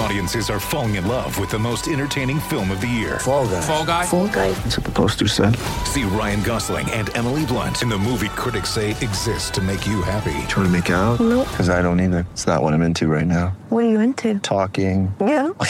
[0.00, 3.18] Audiences are falling in love with the most entertaining film of the year.
[3.18, 3.60] Fall guy.
[3.60, 4.06] Fall guy.
[4.06, 4.50] Fall guy.
[4.52, 5.54] That's what the poster said.
[5.84, 10.00] See Ryan Gosling and Emily Blunt in the movie critics say exists to make you
[10.00, 10.32] happy.
[10.48, 11.20] Trying to make it out?
[11.20, 11.46] Nope.
[11.48, 12.26] Because I don't either.
[12.32, 13.48] It's not what I'm into right now.
[13.68, 14.38] What are you into?
[14.38, 15.14] Talking.
[15.20, 15.50] Yeah.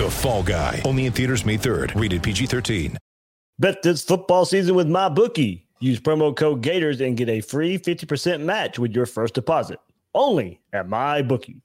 [0.00, 0.80] The Fall Guy.
[0.86, 2.00] Only in theaters May 3rd.
[2.00, 2.96] Rated PG 13.
[3.58, 5.68] Bet this football season with my bookie.
[5.80, 9.78] Use promo code Gators and get a free 50% match with your first deposit.
[10.14, 11.60] Only at my bookie.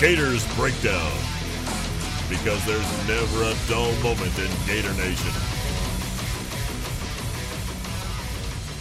[0.00, 1.10] Gators Breakdown.
[2.28, 5.32] Because there's never a dull moment in Gator Nation.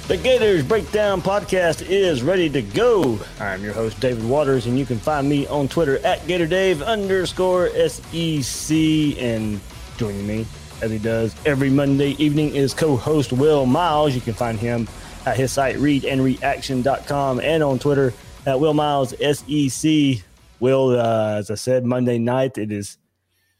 [0.07, 3.19] The Gators Breakdown podcast is ready to go.
[3.39, 7.69] I'm your host, David Waters, and you can find me on Twitter at GatorDave underscore
[7.69, 8.77] SEC.
[9.19, 9.59] And
[9.97, 10.45] joining me,
[10.83, 14.13] as he does every Monday evening, is co host Will Miles.
[14.13, 14.87] You can find him
[15.25, 18.13] at his site, readandreaction.com, and on Twitter
[18.45, 20.23] at Will Miles SEC.
[20.59, 22.97] Will, uh, as I said, Monday night, it is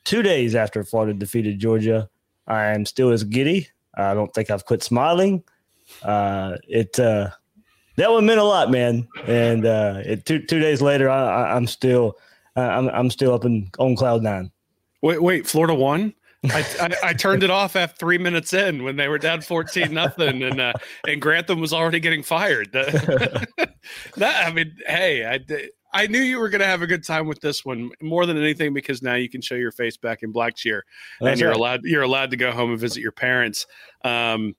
[0.04, 2.10] two days after Florida defeated Georgia.
[2.48, 3.68] I am still as giddy.
[3.96, 5.44] I don't think I've quit smiling
[6.04, 7.30] uh, it uh,
[7.96, 9.08] that one meant a lot, man.
[9.26, 12.18] And uh, it, two two days later, I, I'm still
[12.56, 14.52] I'm I'm still up in on cloud nine.
[15.02, 16.14] Wait, wait, Florida won.
[16.52, 19.94] I, I, I turned it off at three minutes in when they were down fourteen
[19.94, 20.74] nothing, and uh,
[21.08, 22.72] and Grantham was already getting fired.
[22.74, 23.48] that,
[24.18, 25.40] I mean, hey, I
[25.98, 28.38] I knew you were going to have a good time with this one more than
[28.38, 30.86] anything because now you can show your face back in black cheer,
[31.20, 31.58] and That's you're right.
[31.58, 33.66] allowed you're allowed to go home and visit your parents.
[34.04, 34.56] Um,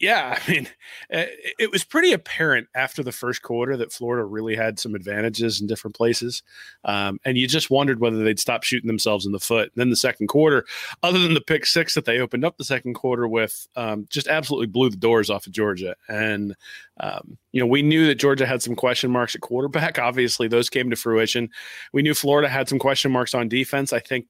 [0.00, 0.68] yeah, I mean,
[1.10, 5.60] it it was pretty apparent after the first quarter that Florida really had some advantages
[5.60, 6.42] in different places.
[6.84, 9.72] Um, and you just wondered whether they'd stop shooting themselves in the foot.
[9.74, 10.64] And then the second quarter,
[11.02, 14.28] other than the pick six that they opened up the second quarter with, um, just
[14.28, 15.96] absolutely blew the doors off of Georgia.
[16.08, 16.54] And,
[17.00, 19.98] um, you know, we knew that Georgia had some question marks at quarterback.
[19.98, 21.50] Obviously, those came to fruition.
[21.92, 23.92] We knew Florida had some question marks on defense.
[23.92, 24.26] I think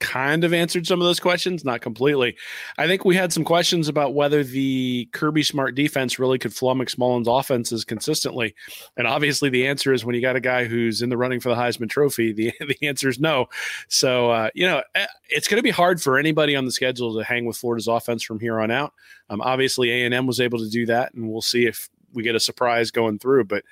[0.00, 2.36] kind of answered some of those questions, not completely.
[2.78, 6.98] I think we had some questions about whether the Kirby Smart defense really could flummox
[6.98, 8.54] Mullen's offenses consistently.
[8.96, 11.50] And obviously, the answer is when you got a guy who's in the running for
[11.50, 13.46] the Heisman Trophy, the, the answer is no.
[13.88, 17.16] So, uh, you know, eh, it's going to be hard for anybody on the schedule
[17.16, 18.92] to hang with Florida's offense from here on out.
[19.28, 22.40] Um, obviously, A&M was able to do that, and we'll see if we get a
[22.40, 23.44] surprise going through.
[23.44, 23.64] But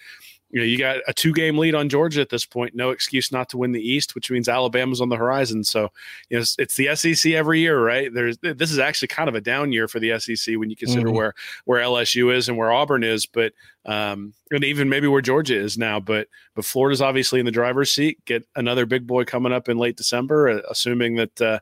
[0.50, 2.74] you know, you got a two game lead on Georgia at this point.
[2.74, 5.62] No excuse not to win the East, which means Alabama's on the horizon.
[5.62, 5.90] So,
[6.30, 8.12] you know, it's, it's the SEC every year, right?
[8.12, 11.08] There's this is actually kind of a down year for the SEC when you consider
[11.08, 11.14] Mhm.
[11.14, 11.34] where
[11.66, 13.52] where LSU is and where Auburn is, but
[13.84, 16.00] um, and even maybe where Georgia is now.
[16.00, 18.24] But but Florida's obviously in the driver's seat.
[18.24, 21.58] Get another big boy coming up in late December, uh, assuming that uh,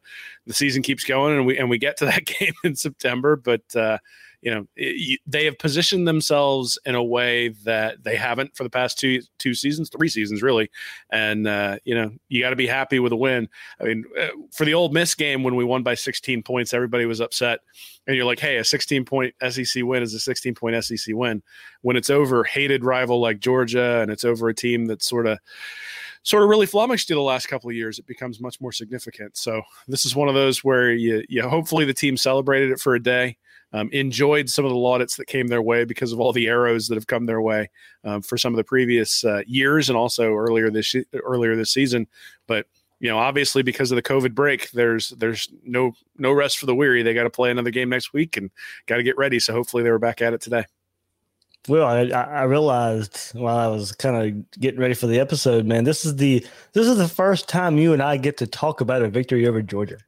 [0.46, 3.34] the season keeps going and we and we get to that game in September.
[3.36, 3.98] But uh,
[4.46, 4.64] you know
[5.26, 9.54] they have positioned themselves in a way that they haven't for the past two two
[9.54, 10.70] seasons, three seasons really.
[11.10, 13.48] And uh, you know you got to be happy with a win.
[13.80, 17.06] I mean, uh, for the Ole Miss game when we won by 16 points, everybody
[17.06, 17.58] was upset.
[18.06, 21.42] And you're like, hey, a 16 point SEC win is a 16 point SEC win.
[21.82, 25.40] When it's over hated rival like Georgia and it's over a team that's sort of
[26.22, 29.36] sort of really flummoxed you the last couple of years, it becomes much more significant.
[29.36, 32.94] So this is one of those where you, you hopefully the team celebrated it for
[32.94, 33.38] a day,
[33.72, 36.88] um, enjoyed some of the laudits that came their way because of all the arrows
[36.88, 37.70] that have come their way
[38.04, 40.94] um, for some of the previous uh, years and also earlier this
[41.24, 42.06] earlier this season.
[42.46, 42.66] But
[43.00, 46.74] you know, obviously because of the COVID break, there's there's no no rest for the
[46.74, 47.02] weary.
[47.02, 48.50] They got to play another game next week and
[48.86, 49.38] got to get ready.
[49.38, 50.64] So hopefully they were back at it today.
[51.68, 55.82] Well, I, I realized while I was kind of getting ready for the episode, man,
[55.84, 59.02] this is the this is the first time you and I get to talk about
[59.02, 59.98] a victory over Georgia.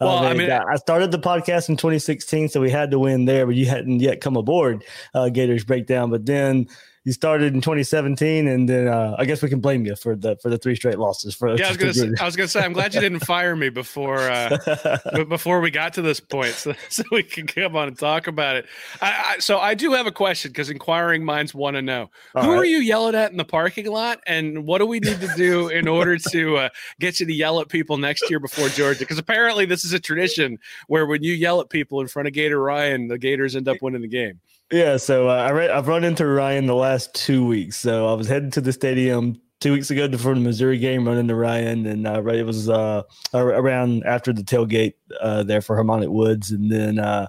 [0.00, 3.24] Uh, Well, I mean- I started the podcast in 2016, so we had to win
[3.24, 4.84] there, but you hadn't yet come aboard
[5.14, 6.10] uh, Gators Breakdown.
[6.10, 6.66] But then,
[7.04, 10.36] you started in 2017, and then uh, I guess we can blame you for the
[10.36, 11.34] for the three straight losses.
[11.34, 13.56] For yeah, I was gonna say, I was gonna say I'm glad you didn't fire
[13.56, 14.56] me before uh,
[15.28, 18.54] before we got to this point, so, so we can come on and talk about
[18.54, 18.66] it.
[19.00, 22.44] I, I, so I do have a question because inquiring minds want to know All
[22.44, 22.58] who right.
[22.58, 25.68] are you yelling at in the parking lot, and what do we need to do
[25.68, 26.68] in order to uh,
[27.00, 29.00] get you to yell at people next year before Georgia?
[29.00, 30.56] Because apparently this is a tradition
[30.86, 33.78] where when you yell at people in front of Gator Ryan, the Gators end up
[33.82, 34.38] winning the game.
[34.72, 37.76] Yeah, so uh, I re- I've run into Ryan the last two weeks.
[37.76, 41.28] So I was heading to the stadium two weeks ago for the Missouri game, running
[41.28, 43.02] to Ryan, and uh, it was uh,
[43.32, 47.28] around after the tailgate uh, there for Harmonic Woods, and then uh,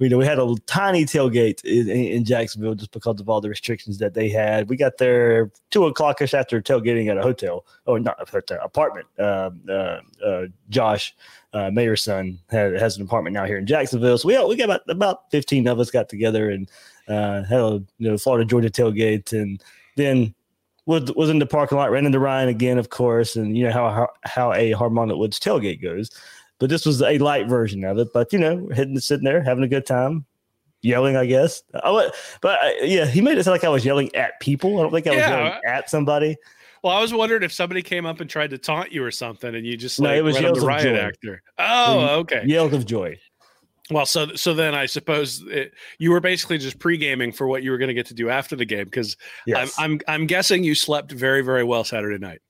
[0.00, 3.48] you know we had a tiny tailgate in, in Jacksonville just because of all the
[3.48, 4.68] restrictions that they had.
[4.68, 8.58] We got there two o'clock ish after tailgating at a hotel, or not a hotel,
[8.62, 9.06] apartment.
[9.18, 11.14] Uh, uh, uh, Josh
[11.52, 14.16] uh, mayor's son had, has an apartment now here in Jacksonville.
[14.16, 16.70] So we we got about about fifteen of us got together and
[17.06, 19.62] uh, had a you know Florida Georgia tailgate, and
[19.96, 20.34] then
[20.86, 23.72] was was in the parking lot, ran into Ryan again, of course, and you know
[23.72, 26.10] how how, how a Harmonic Woods tailgate goes.
[26.60, 28.12] But this was a light version of it.
[28.14, 30.26] But you know, hitting sitting there having a good time.
[30.82, 31.62] Yelling, I guess.
[31.84, 32.10] Oh,
[32.40, 34.78] but uh, yeah, he made it sound like I was yelling at people.
[34.78, 35.36] I don't think I was Yeah.
[35.44, 36.36] yelling at somebody.
[36.82, 39.54] Well, I was wondering if somebody came up and tried to taunt you or something,
[39.54, 40.96] and you just No, like it was yells the riot joy.
[40.96, 41.42] actor.
[41.58, 42.44] Oh, okay.
[42.46, 43.18] Yells of joy.
[43.90, 47.62] Well, so so then I suppose it, you were basically just pre gaming for what
[47.62, 49.16] you were going to get to do after the game because
[49.46, 49.74] Yes.
[49.78, 52.40] I'm, I'm I'm guessing you slept very very well Saturday night.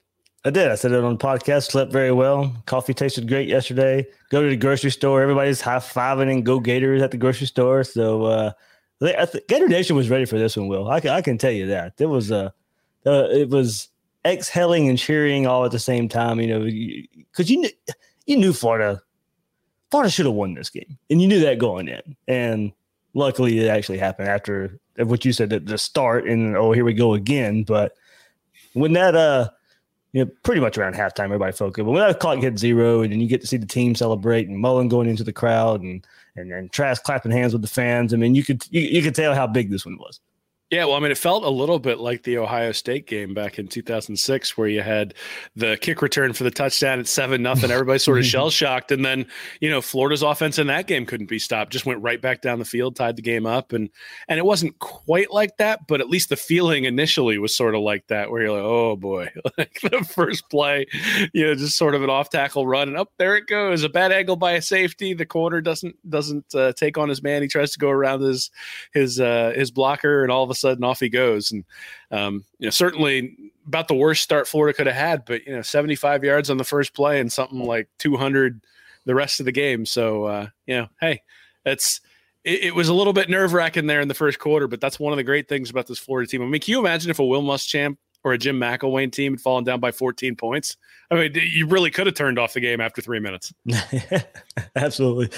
[0.44, 0.70] I did.
[0.70, 1.70] I said it on the podcast.
[1.70, 2.54] Slept very well.
[2.64, 4.06] Coffee tasted great yesterday.
[4.30, 5.20] Go to the grocery store.
[5.20, 7.84] Everybody's high fiving and go Gators at the grocery store.
[7.84, 8.52] So uh,
[9.02, 10.68] I think Gator Nation was ready for this one.
[10.68, 12.50] Will I can, I can tell you that it was uh,
[13.04, 13.88] uh it was
[14.24, 16.40] exhaling and cheering all at the same time.
[16.40, 17.70] You know, because you knew
[18.24, 19.02] you knew Florida
[19.90, 22.16] Florida should have won this game, and you knew that going in.
[22.28, 22.72] And
[23.12, 26.26] luckily, it actually happened after what you said at the start.
[26.26, 27.62] And oh, here we go again.
[27.62, 27.92] But
[28.72, 29.50] when that uh
[30.12, 31.84] you know, pretty much around halftime, everybody focused.
[31.84, 34.48] But when that clock hit zero, and then you get to see the team celebrate,
[34.48, 36.04] and Mullen going into the crowd, and
[36.36, 38.12] and then Trask clapping hands with the fans.
[38.12, 40.20] I mean, you could you, you could tell how big this one was.
[40.70, 43.58] Yeah, well, I mean, it felt a little bit like the Ohio State game back
[43.58, 45.14] in 2006, where you had
[45.56, 47.72] the kick return for the touchdown at seven nothing.
[47.72, 49.26] Everybody sort of shell shocked, and then
[49.60, 51.72] you know Florida's offense in that game couldn't be stopped.
[51.72, 53.90] Just went right back down the field, tied the game up, and
[54.28, 57.80] and it wasn't quite like that, but at least the feeling initially was sort of
[57.80, 59.28] like that, where you're like, oh boy,
[59.58, 60.86] like the first play,
[61.32, 63.88] you know, just sort of an off tackle run, and up there it goes, a
[63.88, 65.14] bad angle by a safety.
[65.14, 67.42] The corner doesn't doesn't uh, take on his man.
[67.42, 68.52] He tries to go around his
[68.92, 71.50] his uh, his blocker, and all of a sudden off he goes.
[71.52, 71.64] And
[72.10, 73.36] um, you know, certainly
[73.66, 76.64] about the worst start Florida could have had, but you know, 75 yards on the
[76.64, 78.60] first play and something like 200
[79.06, 79.86] the rest of the game.
[79.86, 81.22] So uh, you know, hey,
[81.64, 82.00] that's
[82.44, 84.98] it, it was a little bit nerve wracking there in the first quarter, but that's
[84.98, 86.42] one of the great things about this Florida team.
[86.42, 89.40] I mean, can you imagine if a Will Muschamp or a Jim McElwain team had
[89.40, 90.76] fallen down by 14 points?
[91.10, 93.52] I mean, you really could have turned off the game after three minutes.
[94.76, 95.30] Absolutely.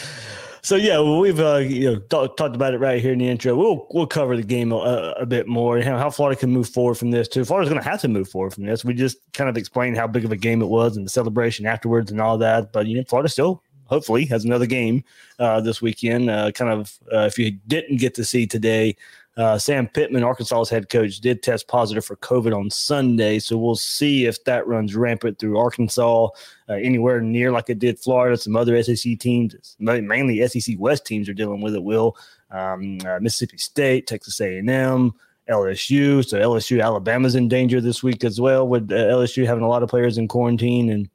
[0.64, 3.56] So yeah, we've uh, you know talk, talked about it right here in the intro.
[3.56, 6.68] We'll we'll cover the game a, a bit more and how, how Florida can move
[6.68, 7.44] forward from this too.
[7.44, 8.84] Florida's going to have to move forward from this.
[8.84, 11.66] We just kind of explained how big of a game it was and the celebration
[11.66, 12.72] afterwards and all that.
[12.72, 15.02] But you know, Florida still hopefully has another game
[15.40, 16.30] uh, this weekend.
[16.30, 18.96] Uh, kind of uh, if you didn't get to see today,
[19.36, 23.38] uh, Sam Pittman, Arkansas's head coach, did test positive for COVID on Sunday.
[23.38, 26.28] So we'll see if that runs rampant through Arkansas,
[26.68, 28.36] uh, anywhere near like it did Florida.
[28.36, 31.82] Some other SEC teams, mainly SEC West teams, are dealing with it.
[31.82, 32.16] Will
[32.50, 35.12] um, uh, Mississippi State, Texas A&M.
[35.50, 39.68] LSU, so LSU, Alabama's in danger this week as well, with uh, LSU having a
[39.68, 41.08] lot of players in quarantine and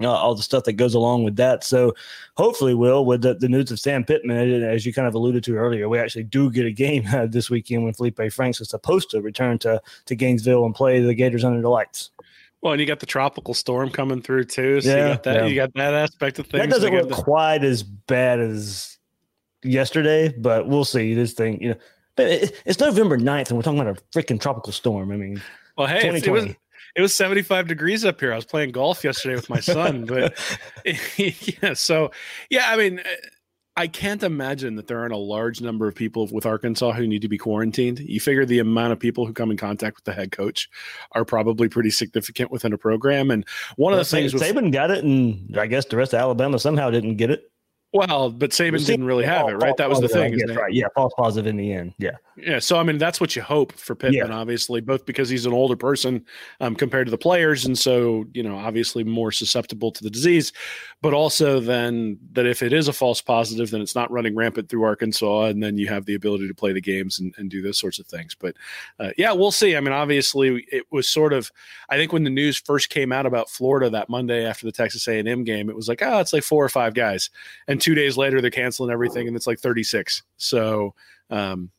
[0.00, 1.64] uh, all the stuff that goes along with that.
[1.64, 1.94] So
[2.36, 5.56] hopefully, Will, with the, the news of Sam Pittman, as you kind of alluded to
[5.56, 9.10] earlier, we actually do get a game uh, this weekend when Felipe Franks is supposed
[9.10, 12.10] to return to, to Gainesville and play the Gators under the lights.
[12.62, 14.80] Well, and you got the tropical storm coming through too.
[14.82, 15.46] So Yeah, you got that yeah.
[15.46, 16.62] you got that aspect of things.
[16.62, 18.98] That doesn't look the- quite as bad as
[19.62, 21.14] yesterday, but we'll see.
[21.14, 21.76] This thing, you know,
[22.16, 25.10] but it, it's November 9th and we're talking about a freaking tropical storm.
[25.10, 25.42] I mean,
[25.78, 26.58] Well, hey, it was 2020.
[26.96, 28.32] It was 75 degrees up here.
[28.32, 30.36] I was playing golf yesterday with my son, but
[31.16, 32.10] yeah, so
[32.50, 33.00] yeah, I mean,
[33.76, 37.22] I can't imagine that there aren't a large number of people with Arkansas who need
[37.22, 38.00] to be quarantined.
[38.00, 40.68] You figure the amount of people who come in contact with the head coach
[41.12, 43.30] are probably pretty significant within a program.
[43.30, 46.20] And one of the things with Saban got it, and I guess the rest of
[46.20, 47.49] Alabama somehow didn't get it.
[47.92, 49.76] Well, but Saban didn't really have it, right?
[49.76, 50.38] That was the thing.
[50.38, 50.72] Yes, right.
[50.72, 51.94] Yeah, false positive in the end.
[51.98, 52.12] Yeah.
[52.36, 52.60] Yeah.
[52.60, 54.32] So I mean, that's what you hope for Pittman, Yeah.
[54.34, 56.24] obviously, both because he's an older person
[56.60, 60.52] um, compared to the players, and so you know, obviously more susceptible to the disease,
[61.02, 64.68] but also then that if it is a false positive, then it's not running rampant
[64.68, 67.60] through Arkansas, and then you have the ability to play the games and, and do
[67.60, 68.36] those sorts of things.
[68.38, 68.54] But
[69.00, 69.76] uh, yeah, we'll see.
[69.76, 71.50] I mean, obviously, it was sort of.
[71.88, 75.08] I think when the news first came out about Florida that Monday after the Texas
[75.08, 77.30] A&M game, it was like, oh, it's like four or five guys,
[77.66, 80.22] and two days later they're canceling everything, and it's like 36.
[80.36, 80.94] So.
[81.30, 81.70] Um,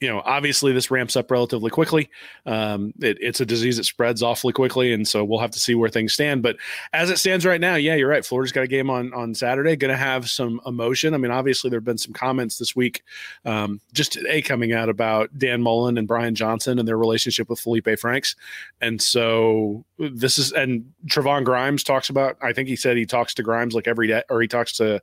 [0.00, 2.08] you know, obviously this ramps up relatively quickly.
[2.46, 5.74] Um, it, it's a disease that spreads awfully quickly, and so we'll have to see
[5.74, 6.42] where things stand.
[6.42, 6.56] But
[6.92, 8.24] as it stands right now, yeah, you're right.
[8.24, 9.74] Florida's got a game on on Saturday.
[9.74, 11.14] Going to have some emotion.
[11.14, 13.02] I mean, obviously there have been some comments this week,
[13.44, 17.58] um, just today coming out about Dan Mullen and Brian Johnson and their relationship with
[17.58, 18.36] Felipe Franks,
[18.80, 22.36] and so this is and Trevon Grimes talks about.
[22.40, 25.00] I think he said he talks to Grimes like every day, or he talks to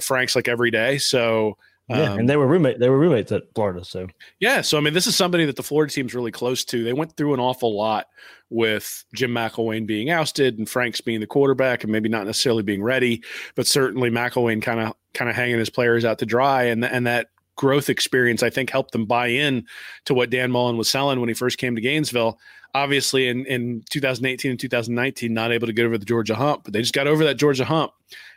[0.00, 0.98] Franks like every day.
[0.98, 1.58] So.
[1.88, 2.80] Yeah, um, and they were roommate.
[2.80, 3.84] They were roommates at Florida.
[3.84, 4.08] So
[4.40, 6.82] yeah, so I mean, this is somebody that the Florida team's really close to.
[6.82, 8.06] They went through an awful lot
[8.50, 12.82] with Jim McElwain being ousted and Franks being the quarterback, and maybe not necessarily being
[12.82, 13.22] ready,
[13.54, 17.06] but certainly McElwain kind of kind of hanging his players out to dry, and and
[17.06, 19.66] that growth experience I think helped them buy in
[20.06, 22.38] to what Dan Mullen was selling when he first came to Gainesville.
[22.74, 26.72] Obviously, in in 2018 and 2019, not able to get over the Georgia hump, but
[26.72, 27.92] they just got over that Georgia hump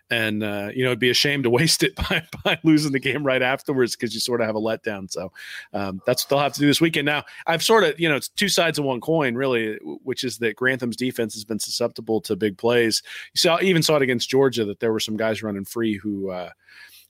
[0.09, 2.99] and uh, you know it'd be a shame to waste it by, by losing the
[2.99, 5.09] game right afterwards because you sort of have a letdown.
[5.11, 5.31] So
[5.73, 7.05] um, that's what they'll have to do this weekend.
[7.05, 10.37] Now I've sort of you know it's two sides of one coin really, which is
[10.39, 13.01] that Grantham's defense has been susceptible to big plays.
[13.33, 16.29] You saw even saw it against Georgia that there were some guys running free who
[16.29, 16.51] uh,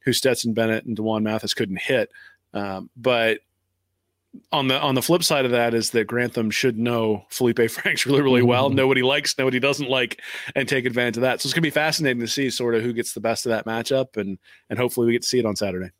[0.02, 2.12] who Stetson Bennett and D'Wan Mathis couldn't hit,
[2.54, 3.40] um, but
[4.52, 8.06] on the on the flip side of that is that Grantham should know Felipe Franks
[8.06, 10.22] really really well, know what he likes, know what he doesn't like,
[10.56, 11.42] and take advantage of that.
[11.42, 13.66] So it's gonna be fascinating to see sort of who gets the best of that
[13.66, 14.38] matchup, and
[14.70, 15.92] and hopefully we get to see it on Saturday.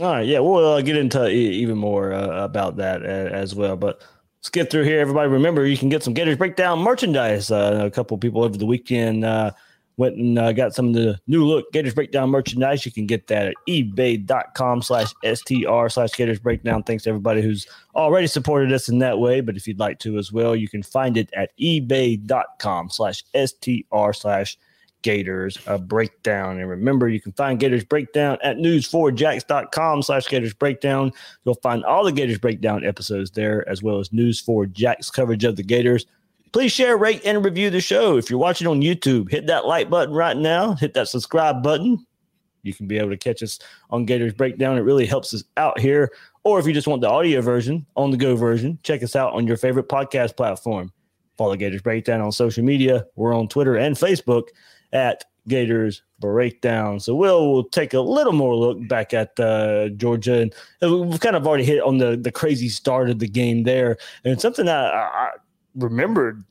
[0.00, 3.54] All right, yeah, we'll uh, get into e- even more uh, about that uh, as
[3.54, 3.76] well.
[3.76, 4.02] But
[4.38, 5.28] let's get through here, everybody.
[5.28, 7.50] Remember, you can get some Gators Breakdown merchandise.
[7.50, 9.50] Uh, a couple people over the weekend uh,
[9.96, 12.84] went and uh, got some of the new look Gators Breakdown merchandise.
[12.84, 16.82] You can get that at ebay.com slash str slash Gators Breakdown.
[16.82, 19.40] Thanks to everybody who's already supported us in that way.
[19.40, 24.12] But if you'd like to as well, you can find it at ebay.com slash str
[24.12, 24.58] slash
[25.02, 26.58] Gators uh, Breakdown.
[26.58, 31.12] And remember, you can find Gators Breakdown at news4jax.com slash Gators Breakdown.
[31.44, 35.62] You'll find all the Gators Breakdown episodes there, as well as News4Jax coverage of the
[35.62, 36.06] Gators.
[36.52, 38.18] Please share, rate, and review the show.
[38.18, 42.06] If you're watching on YouTube, hit that like button right now, hit that subscribe button.
[42.62, 43.58] You can be able to catch us
[43.90, 44.76] on Gators Breakdown.
[44.76, 46.12] It really helps us out here.
[46.44, 49.32] Or if you just want the audio version, on the go version, check us out
[49.32, 50.92] on your favorite podcast platform.
[51.38, 53.06] Follow Gators Breakdown on social media.
[53.16, 54.48] We're on Twitter and Facebook
[54.92, 57.00] at Gators Breakdown.
[57.00, 61.34] So we'll, we'll take a little more look back at uh, Georgia, and we've kind
[61.34, 64.94] of already hit on the the crazy start of the game there, and something that
[64.94, 65.30] I, I
[65.74, 66.42] remembered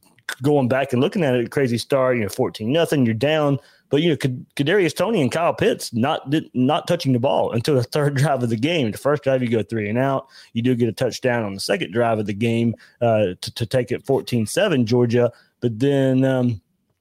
[0.41, 2.17] going back and looking at it, crazy start.
[2.17, 3.59] You know, fourteen nothing, you're down.
[3.89, 7.51] But you know, Kad- Kadarius Toney and Kyle Pitts not did, not touching the ball
[7.51, 8.91] until the third drive of the game.
[8.91, 10.27] The first drive you go three and out.
[10.53, 13.65] You do get a touchdown on the second drive of the game uh, to, to
[13.65, 15.31] take it 14-7 Georgia.
[15.59, 16.47] But then um,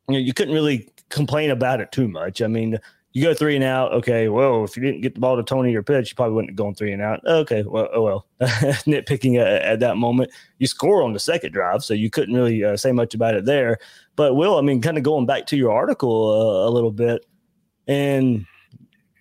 [0.09, 2.43] you know you couldn't really complain about it too much.
[2.43, 2.79] I mean,
[3.13, 3.93] you go three and out.
[3.93, 6.51] Okay, well, if you didn't get the ball to Toney or Pitts, you probably wouldn't
[6.51, 7.21] have gone three and out.
[7.27, 8.27] Okay, well, oh well.
[8.41, 12.63] Nitpicking at, at that moment, you score on the second drive, so you couldn't really
[12.65, 13.79] uh, say much about it there.
[14.15, 17.27] But Will, I mean, kind of going back to your article uh, a little bit,
[17.89, 18.47] and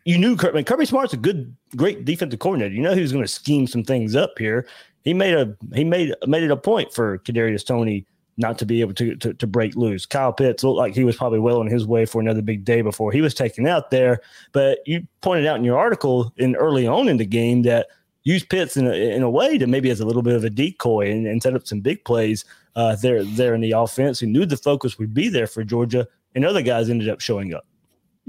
[0.05, 2.73] you knew Kirby, I mean, Kirby Smart's a good, great defensive coordinator.
[2.73, 4.67] You know he was going to scheme some things up here.
[5.03, 8.05] He made a he made made it a point for Kadarius Toney
[8.39, 10.05] not to be able to, to to break loose.
[10.05, 12.81] Kyle Pitts looked like he was probably well on his way for another big day
[12.81, 14.21] before he was taken out there.
[14.53, 17.87] But you pointed out in your article in early on in the game that
[18.23, 20.49] use Pitts in a, in a way to maybe as a little bit of a
[20.49, 24.19] decoy and, and set up some big plays uh, there there in the offense.
[24.19, 27.53] He knew the focus would be there for Georgia, and other guys ended up showing
[27.53, 27.65] up.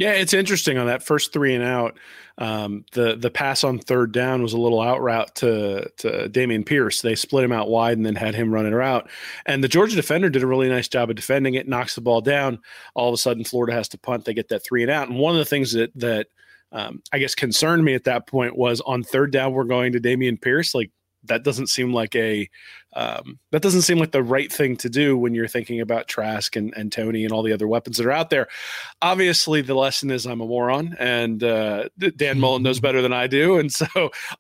[0.01, 1.99] Yeah, it's interesting on that first three and out.
[2.39, 6.65] Um, the the pass on third down was a little out route to to Dameon
[6.65, 7.03] Pierce.
[7.03, 9.11] They split him out wide and then had him running route.
[9.45, 11.69] And the Georgia defender did a really nice job of defending it.
[11.69, 12.61] Knocks the ball down.
[12.95, 14.25] All of a sudden, Florida has to punt.
[14.25, 15.11] They get that three and out.
[15.11, 16.29] And one of the things that that
[16.73, 20.01] um, I guess concerned me at that point was on third down we're going to
[20.01, 20.75] Dameon Pierce.
[20.75, 20.93] Like
[21.25, 22.49] that doesn't seem like a
[22.95, 26.57] um, that doesn't seem like the right thing to do when you're thinking about Trask
[26.57, 28.49] and, and Toney and all the other weapons that are out there.
[29.01, 33.27] Obviously, the lesson is I'm a moron, and uh, Dan Mullen knows better than I
[33.27, 33.87] do, and so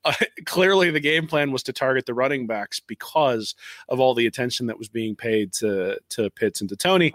[0.04, 0.14] uh,
[0.46, 3.54] clearly the game plan was to target the running backs because
[3.88, 7.14] of all the attention that was being paid to to Pitts and to Toney,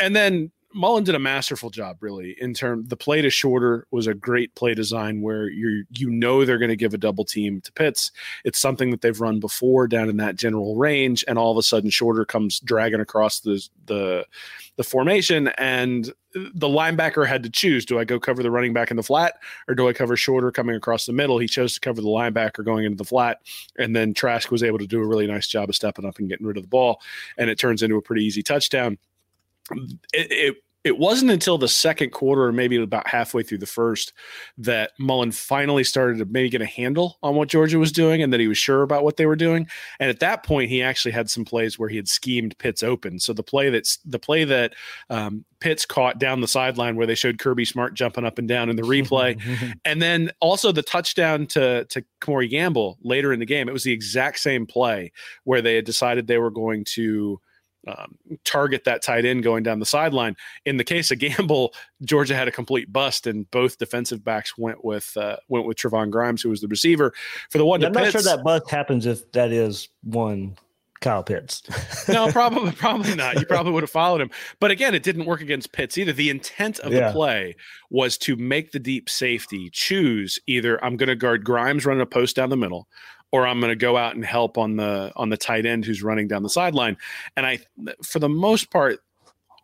[0.00, 2.34] and then Mullen did a masterful job, really.
[2.40, 6.44] In term, the play to shorter was a great play design where you you know
[6.44, 8.10] they're going to give a double team to Pitts.
[8.44, 11.62] It's something that they've run before down in that general range, and all of a
[11.62, 14.26] sudden shorter comes dragging across the the
[14.76, 18.90] the formation, and the linebacker had to choose: do I go cover the running back
[18.90, 19.34] in the flat,
[19.68, 21.38] or do I cover shorter coming across the middle?
[21.38, 23.38] He chose to cover the linebacker going into the flat,
[23.78, 26.28] and then Trask was able to do a really nice job of stepping up and
[26.28, 27.00] getting rid of the ball,
[27.38, 28.98] and it turns into a pretty easy touchdown.
[30.12, 34.12] It, it it wasn't until the second quarter, or maybe about halfway through the first,
[34.58, 38.32] that Mullen finally started to maybe get a handle on what Georgia was doing and
[38.32, 39.66] that he was sure about what they were doing.
[39.98, 43.18] And at that point, he actually had some plays where he had schemed Pitts open.
[43.18, 44.74] So the play that's the play that
[45.08, 48.68] um, Pitts caught down the sideline where they showed Kirby Smart jumping up and down
[48.68, 49.40] in the replay,
[49.86, 53.70] and then also the touchdown to to Kemore Gamble later in the game.
[53.70, 55.12] It was the exact same play
[55.44, 57.40] where they had decided they were going to
[57.86, 60.36] um, target that tight end going down the sideline.
[60.64, 64.84] In the case of Gamble, Georgia had a complete bust, and both defensive backs went
[64.84, 67.12] with uh, went with Trevon Grimes, who was the receiver
[67.50, 67.84] for the one.
[67.84, 70.56] I'm not sure that bust happens if that is one
[71.04, 71.62] Kyle Pitts.
[72.08, 73.38] no, probably probably not.
[73.38, 74.30] You probably would have followed him.
[74.58, 76.12] But again, it didn't work against Pitts either.
[76.12, 77.08] The intent of yeah.
[77.08, 77.56] the play
[77.90, 82.06] was to make the deep safety choose either I'm going to guard Grimes running a
[82.06, 82.88] post down the middle,
[83.34, 86.04] or I'm going to go out and help on the on the tight end who's
[86.04, 86.96] running down the sideline.
[87.36, 87.58] And I,
[88.00, 89.00] for the most part,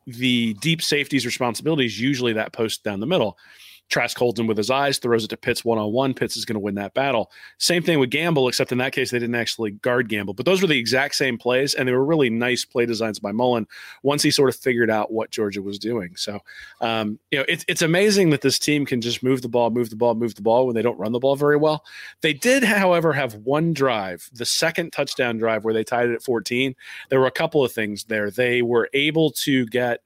[0.08, 3.38] the deep safety's responsibility is usually that post down the middle.
[3.90, 6.14] Trask holds him with his eyes, throws it to Pitts one on one.
[6.14, 7.30] Pitts is going to win that battle.
[7.58, 10.32] Same thing with Gamble, except in that case, they didn't actually guard Gamble.
[10.32, 13.32] But those were the exact same plays, and they were really nice play designs by
[13.32, 13.66] Mullen
[14.04, 16.14] once he sort of figured out what Georgia was doing.
[16.14, 16.38] So,
[16.80, 19.90] um, you know, it's, it's amazing that this team can just move the ball, move
[19.90, 21.84] the ball, move the ball when they don't run the ball very well.
[22.20, 26.22] They did, however, have one drive, the second touchdown drive where they tied it at
[26.22, 26.76] 14.
[27.08, 28.30] There were a couple of things there.
[28.30, 30.00] They were able to get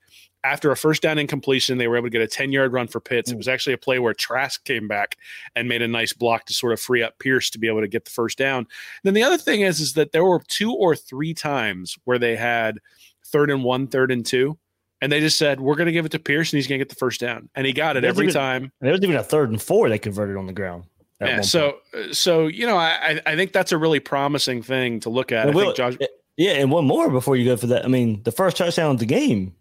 [0.44, 3.00] after a first down incompletion, they were able to get a 10 yard run for
[3.00, 3.30] Pitts.
[3.30, 3.38] It mm.
[3.38, 5.16] was actually a play where Trask came back
[5.56, 7.88] and made a nice block to sort of free up Pierce to be able to
[7.88, 8.58] get the first down.
[8.58, 8.66] And
[9.04, 12.36] then the other thing is, is that there were two or three times where they
[12.36, 12.78] had
[13.26, 14.58] third and one, third and two.
[15.00, 16.84] And they just said, we're going to give it to Pierce and he's going to
[16.84, 17.48] get the first down.
[17.54, 18.72] And he got it every even, time.
[18.80, 20.84] There was even a third and four they converted on the ground.
[21.20, 25.10] Yeah, so, uh, so, you know, I, I think that's a really promising thing to
[25.10, 25.48] look at.
[25.48, 25.96] I think Josh.
[26.36, 27.84] Yeah, and one more before you go for that.
[27.84, 29.54] I mean, the first touchdown of the game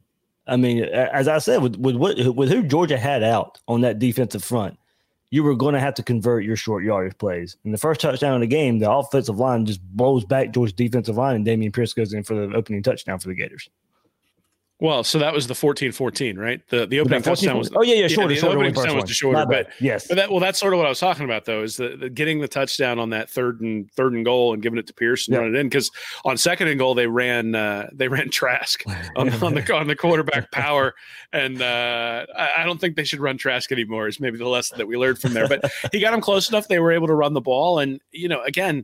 [0.47, 3.99] I mean, as I said, with with what with who Georgia had out on that
[3.99, 4.77] defensive front,
[5.31, 7.57] you were going to have to convert your short yardage plays.
[7.63, 11.17] And the first touchdown of the game, the offensive line just blows back Georgia's defensive
[11.17, 13.69] line, and Dameon Pierce goes in for the opening touchdown for the Gators.
[14.83, 16.59] Well, so that was the 14-14, right?
[16.67, 19.13] The the opening touchdown was Oh yeah, yeah, shorter, yeah, the opening touchdown was the
[19.13, 20.09] shorter, but yes.
[20.09, 22.09] But that well, that's sort of what I was talking about though, is the, the
[22.09, 25.25] getting the touchdown on that third and third and goal and giving it to Pierce
[25.25, 25.39] and yep.
[25.39, 25.89] running it in because
[26.25, 28.83] on second and goal they ran uh, they ran Trask
[29.15, 30.95] on, on, the on the quarterback power,
[31.31, 34.09] and uh, I, I, don't think they should run Trask anymore.
[34.09, 35.47] Is maybe the lesson that we learned from there.
[35.47, 38.27] But he got him close enough; they were able to run the ball, and you
[38.27, 38.83] know, again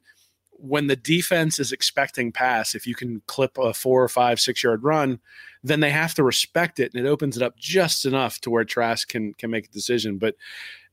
[0.62, 4.62] when the defense is expecting pass, if you can clip a four or five, six
[4.64, 5.20] yard run,
[5.64, 8.64] then they have to respect it, and it opens it up just enough to where
[8.64, 10.18] Trask can can make a decision.
[10.18, 10.36] But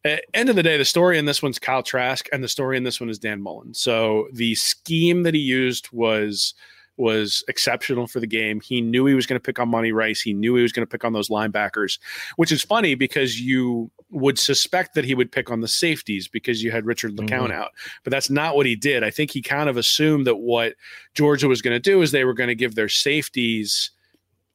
[0.04, 2.76] at end of the day, the story in this one's Kyle Trask, and the story
[2.76, 3.74] in this one is Dan Mullen.
[3.74, 6.54] So the scheme that he used was
[6.96, 8.60] was exceptional for the game.
[8.60, 10.20] He knew he was going to pick on Monty Rice.
[10.20, 11.98] He knew he was going to pick on those linebackers,
[12.36, 16.62] which is funny because you would suspect that he would pick on the safeties because
[16.62, 17.52] you had Richard LeCounte mm-hmm.
[17.52, 17.72] out.
[18.02, 19.04] But that's not what he did.
[19.04, 20.74] I think he kind of assumed that what
[21.14, 23.90] Georgia was going to do is they were going to give their safeties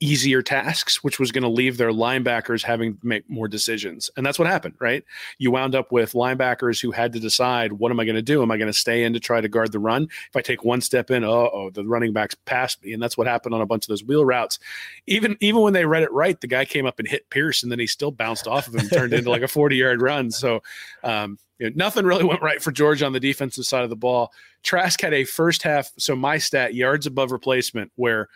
[0.02, 4.10] easier tasks, which was going to leave their linebackers having to make more decisions.
[4.18, 5.06] And that's what happened, right?
[5.38, 8.42] You wound up with linebackers who had to decide, what am I going to do?
[8.42, 10.04] Am I going to stay in to try to guard the run?
[10.04, 12.94] If I take one step in, oh, the running backs passed me.
[12.94, 14.60] And that's what happened on a bunch of those wheel routes.
[15.06, 17.72] Even even when they read it right, the guy came up and hit Pierce, and
[17.72, 20.32] then he still bounced off of him, and turned into like a 40 yard run.
[20.32, 20.64] So,
[21.04, 23.96] um, you know, nothing really went right for George on the defensive side of the
[23.96, 24.32] ball.
[24.64, 28.30] Trask had a first half, so my stat yards above replacement, where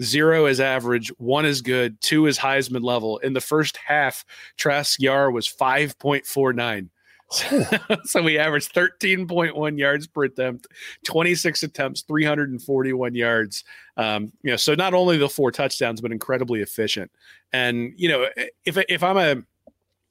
[0.00, 3.18] Zero is average, one is good, two is Heisman level.
[3.18, 4.24] In the first half,
[4.56, 6.88] Trask Yar was 5.49.
[8.04, 10.66] so we averaged 13.1 yards per attempt,
[11.04, 13.64] 26 attempts, 341 yards.
[13.98, 17.10] Um, you know, so not only the four touchdowns, but incredibly efficient.
[17.52, 18.28] And you know,
[18.64, 19.42] if if I'm a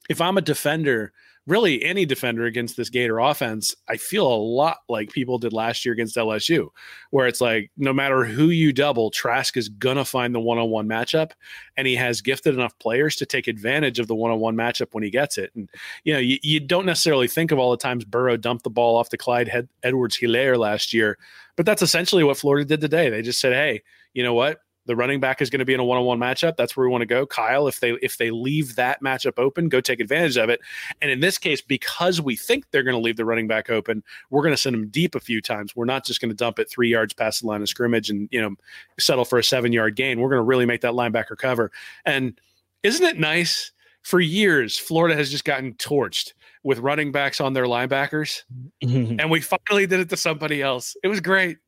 [0.08, 1.12] if I'm a defender
[1.48, 5.84] really any defender against this Gator offense, I feel a lot like people did last
[5.84, 6.68] year against LSU,
[7.10, 11.32] where it's like no matter who you double, Trask is gonna find the one-on-one matchup,
[11.76, 15.10] and he has gifted enough players to take advantage of the one-on-one matchup when he
[15.10, 15.50] gets it.
[15.54, 15.68] And
[16.04, 18.96] you know, you, you don't necessarily think of all the times Burrow dumped the ball
[18.96, 21.18] off to Clyde Edwards Helaire last year,
[21.56, 23.08] but that's essentially what Florida did today.
[23.08, 23.82] They just said, "Hey,
[24.12, 24.60] you know what?
[24.88, 26.56] The running back is going to be in a one-on-one matchup.
[26.56, 27.26] That's where we want to go.
[27.26, 30.60] Kyle, if they if they leave that matchup open, go take advantage of it.
[31.02, 34.02] And in this case, because we think they're going to leave the running back open,
[34.30, 35.76] we're going to send them deep a few times.
[35.76, 38.28] We're not just going to dump it three yards past the line of scrimmage and
[38.32, 38.56] you know
[38.98, 40.20] settle for a seven-yard gain.
[40.20, 41.70] We're going to really make that linebacker cover.
[42.04, 42.40] And
[42.82, 43.72] isn't it nice?
[44.02, 48.44] For years, Florida has just gotten torched with running backs on their linebackers,
[48.82, 49.20] mm-hmm.
[49.20, 50.96] and we finally did it to somebody else.
[51.02, 51.58] It was great.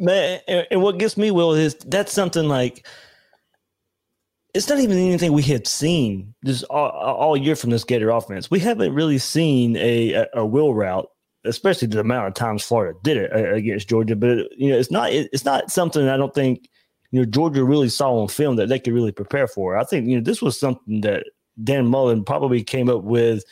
[0.00, 2.86] Man, and, what gets me, Will, is that's something like
[4.54, 8.50] it's not even anything we had seen just all, all year from this Gator offense.
[8.50, 11.06] We haven't really seen a, a, a wheel route,
[11.44, 14.16] especially the amount of times Florida did it uh, against Georgia.
[14.16, 16.66] But you know, it's not it's not something I don't think
[17.10, 19.76] you know Georgia really saw on film that they could really prepare for.
[19.76, 21.24] I think you know this was something that
[21.62, 23.44] Dan Mullen probably came up with,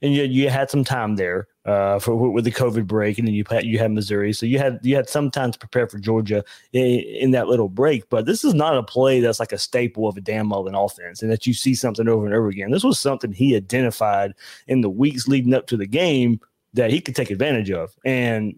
[0.00, 3.34] and you you had some time there uh, for with the COVID break, and then
[3.34, 5.98] you had you had Missouri, so you had you had some time to prepare for
[5.98, 6.42] Georgia
[6.72, 8.08] in, in, that little break.
[8.08, 11.20] But this is not a play that's like a staple of a Dan Mullen offense,
[11.20, 12.70] and that you see something over and over again.
[12.70, 14.32] This was something he identified
[14.68, 16.40] in the weeks leading up to the game
[16.72, 18.54] that he could take advantage of, and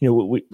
[0.00, 0.44] you know we.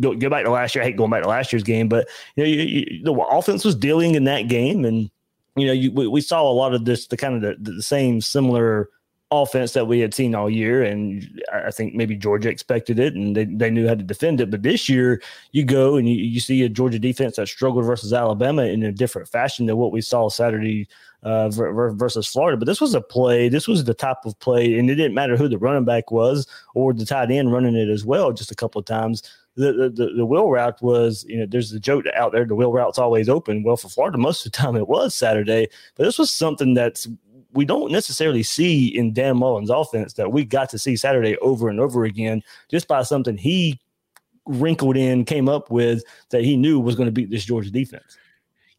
[0.00, 0.82] Go, go back to last year.
[0.82, 3.62] I hate going back to last year's game, but you know, you, you, the offense
[3.62, 5.10] was dealing in that game, and
[5.54, 7.82] you know, you, we, we saw a lot of this, the kind of the, the
[7.82, 8.88] same similar
[9.30, 10.82] offense that we had seen all year.
[10.82, 14.50] And I think maybe Georgia expected it and they, they knew how to defend it.
[14.50, 15.20] But this year,
[15.52, 18.92] you go and you, you see a Georgia defense that struggled versus Alabama in a
[18.92, 20.88] different fashion than what we saw Saturday
[21.22, 22.56] uh, versus Florida.
[22.56, 23.48] But this was a play.
[23.48, 26.46] This was the type of play, and it didn't matter who the running back was
[26.74, 28.32] or the tight end running it as well.
[28.32, 29.22] Just a couple of times,
[29.56, 31.24] the the, the wheel route was.
[31.28, 32.44] You know, there's a joke out there.
[32.44, 33.64] The wheel route's always open.
[33.64, 35.66] Well, for Florida, most of the time it was Saturday.
[35.96, 37.08] But this was something that's
[37.52, 41.68] we don't necessarily see in Dan Mullen's offense that we got to see Saturday over
[41.68, 43.80] and over again just by something he
[44.46, 48.16] wrinkled in, came up with that he knew was going to beat this Georgia defense.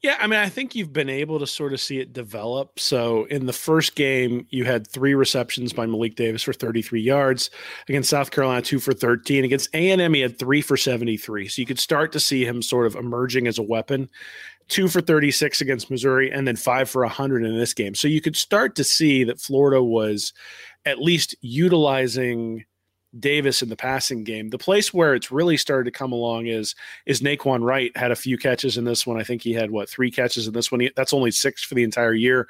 [0.03, 2.79] Yeah, I mean, I think you've been able to sort of see it develop.
[2.79, 7.49] So in the first game, you had three receptions by Malik Davis for 33 yards
[7.89, 9.43] against South Carolina, two for 13.
[9.43, 11.47] Against A and M, he had three for 73.
[11.47, 14.07] So you could start to see him sort of emerging as a weapon
[14.67, 17.95] two for 36 against Missouri, and then five for 100 in this game.
[17.95, 20.33] So you could start to see that Florida was
[20.85, 22.65] at least utilizing
[23.19, 24.49] Davis in the passing game.
[24.49, 26.75] The place where it's really started to come along is
[27.05, 29.19] is Nay'Quan Wright had a few catches in this one.
[29.19, 30.81] I think he had what three catches in this one.
[30.81, 32.47] He, that's only six for the entire year.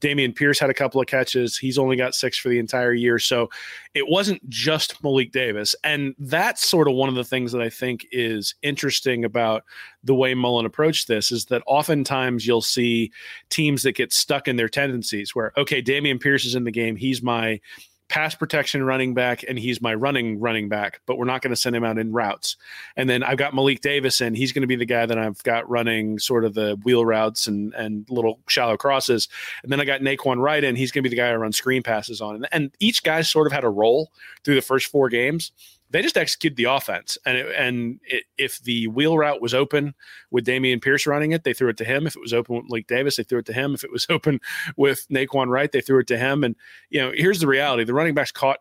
[0.00, 1.58] Dameon Pierce had a couple of catches.
[1.58, 3.18] He's only got six for the entire year.
[3.18, 3.50] So
[3.94, 7.68] it wasn't just Malik Davis, and that's sort of one of the things that I
[7.70, 9.64] think is interesting about
[10.04, 13.10] the way Mullen approached this is that oftentimes you'll see
[13.50, 16.96] teams that get stuck in their tendencies where okay, Dameon Pierce is in the game.
[16.96, 17.60] He's my
[18.08, 21.60] pass protection running back and he's my running running back, but we're not going to
[21.60, 22.56] send him out in routes.
[22.96, 25.42] And then I've got Malik Davis and he's going to be the guy that I've
[25.42, 29.28] got running sort of the wheel routes and and little shallow crosses.
[29.62, 31.52] And then I got Nay'Quan Wright and he's going to be the guy I run
[31.52, 32.36] screen passes on.
[32.36, 34.10] And, and each guy sort of had a role
[34.44, 35.52] through the first four games
[35.90, 37.16] they just executed the offense.
[37.24, 39.94] And it, and it, if the wheel route was open
[40.30, 42.06] with Dameon Pierce running it, they threw it to him.
[42.06, 43.74] If it was open with Malik Davis, they threw it to him.
[43.74, 44.40] If it was open
[44.76, 46.44] with Nay'Quan Wright, they threw it to him.
[46.44, 46.56] And
[46.90, 48.58] you know, here's the reality: the running backs caught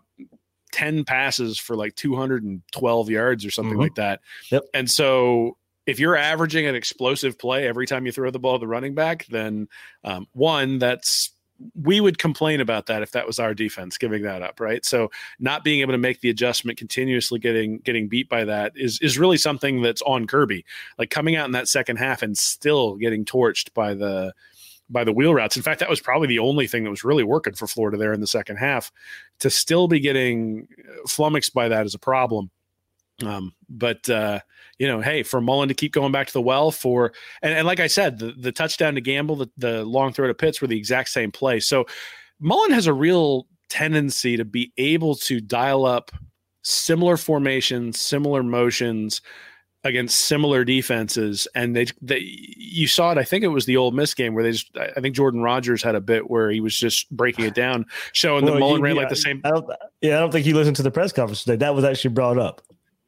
[0.72, 3.82] 10 passes for like 212 yards or something mm-hmm.
[3.82, 4.22] like that.
[4.52, 4.64] Yep.
[4.74, 8.60] And so if you're averaging an explosive play every time you throw the ball to
[8.60, 9.70] the running back, then
[10.04, 11.32] um, one, that's
[11.82, 14.86] we would complain about that if that was our defense giving that up, right?
[14.86, 19.00] So not being able to make the adjustment, continuously getting getting beat by that is
[19.02, 20.66] is really something that's on Kirby.
[20.98, 24.34] Like coming out in that second half and still getting torched by the
[24.90, 25.58] by the wheel routes.
[25.58, 28.14] In fact, that was probably the only thing that was really working for Florida there
[28.14, 28.92] in the second half.
[29.40, 32.50] To still be getting uh, flummoxed by that is a problem.
[33.26, 34.40] Um, but uh,
[34.78, 37.66] you know, hey, for Mullen to keep going back to the well for, and, and
[37.66, 40.68] like I said, the, the touchdown to Gamble, the, the long throw to Pitts were
[40.68, 41.60] the exact same play.
[41.60, 41.86] So
[42.40, 46.12] Mullen has a real tendency to be able to dial up
[46.64, 49.22] similar formations, similar motions
[49.84, 53.18] against similar defenses, and they they you saw it.
[53.18, 54.70] I think it was the Ole Miss game where they just.
[54.78, 58.46] I think Jordan Rodgers had a bit where he was just breaking it down, showing
[58.46, 59.42] well, that Mullen ran yeah, like the same.
[59.44, 59.66] I don't,
[60.02, 61.56] yeah, I don't think he listened to the press conference today.
[61.56, 62.62] That was actually brought up.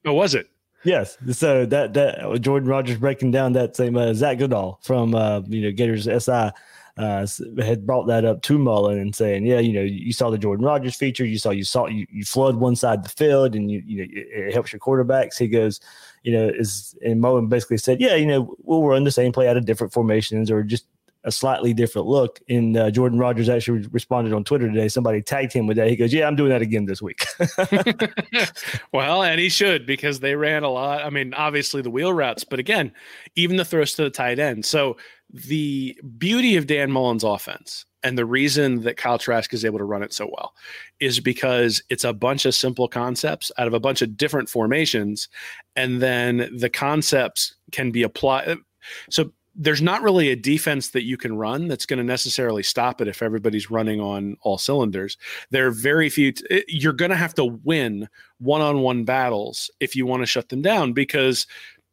[0.06, 0.50] Oh, was it?
[0.84, 1.18] Yes.
[1.32, 5.62] So that that Jordan Rodgers breaking down that same uh, Zach Goodall from uh, you
[5.62, 6.52] know Gators SI
[7.00, 7.26] uh,
[7.60, 10.66] had brought that up to Mullen and saying, yeah, you know, you saw the Jordan
[10.66, 13.72] Rodgers feature, you saw you saw you, you flood one side of the field, and
[13.72, 15.38] you you know it helps your quarterbacks.
[15.38, 15.80] He goes,
[16.24, 19.48] you know, is and Mullen basically said, yeah, you know, we'll run the same play
[19.48, 20.86] out of different formations or just
[21.24, 22.40] a slightly different look.
[22.48, 24.88] And uh, Jordan Rodgers actually responded on Twitter today.
[24.88, 25.90] Somebody tagged him with that.
[25.90, 27.26] He goes, "Yeah, I'm doing that again this week."
[28.94, 31.04] well, and he should because they ran a lot.
[31.04, 32.92] I mean, obviously the wheel routes, but again,
[33.36, 34.66] even the throws to the tight end.
[34.66, 34.98] So
[35.32, 39.84] the beauty of Dan Mullen's offense and the reason that Kyle Trask is able to
[39.84, 40.54] run it so well
[41.00, 45.28] is because it's a bunch of simple concepts out of a bunch of different formations.
[45.76, 48.58] And then the concepts can be applied.
[49.10, 53.02] So there's not really a defense that you can run that's going to necessarily stop
[53.02, 55.18] it if everybody's running on all cylinders.
[55.50, 58.08] There are very few, t- you're going to have to win
[58.40, 61.46] one on one battles if you want to shut them down because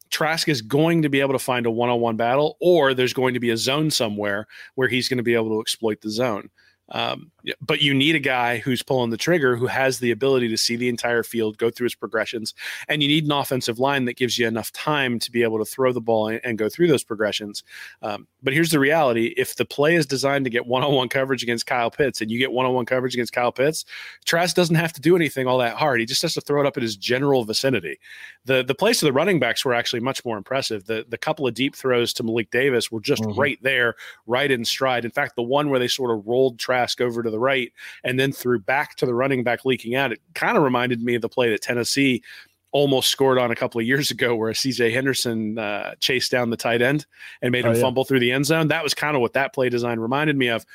[0.09, 3.13] Trask is going to be able to find a one on one battle, or there's
[3.13, 6.09] going to be a zone somewhere where he's going to be able to exploit the
[6.09, 6.49] zone.
[6.89, 10.57] Um, but you need a guy who's pulling the trigger, who has the ability to
[10.57, 12.53] see the entire field, go through his progressions,
[12.87, 15.65] and you need an offensive line that gives you enough time to be able to
[15.65, 17.63] throw the ball and, and go through those progressions.
[18.01, 21.65] Um, but here's the reality: if the play is designed to get one-on-one coverage against
[21.65, 23.85] Kyle Pitts, and you get one-on-one coverage against Kyle Pitts,
[24.25, 25.99] Trask doesn't have to do anything all that hard.
[25.99, 27.99] He just has to throw it up in his general vicinity.
[28.45, 30.85] The the plays of the running backs were actually much more impressive.
[30.85, 33.37] The the couple of deep throws to Malik Davis were just Mhm.
[33.37, 35.05] right there, right in stride.
[35.05, 37.71] In fact, the one where they sort of rolled Trask over to the right
[38.03, 41.15] and then threw back to the running back leaking out, it kind of reminded me
[41.15, 42.23] of the play that Tennessee
[42.71, 46.57] almost scored on a couple of years ago where CJ Henderson uh, chased down the
[46.57, 47.05] tight end
[47.41, 47.81] and made Oh, him yeah.
[47.81, 48.67] fumble through the end zone.
[48.67, 50.65] That was kind of what that play design reminded me of.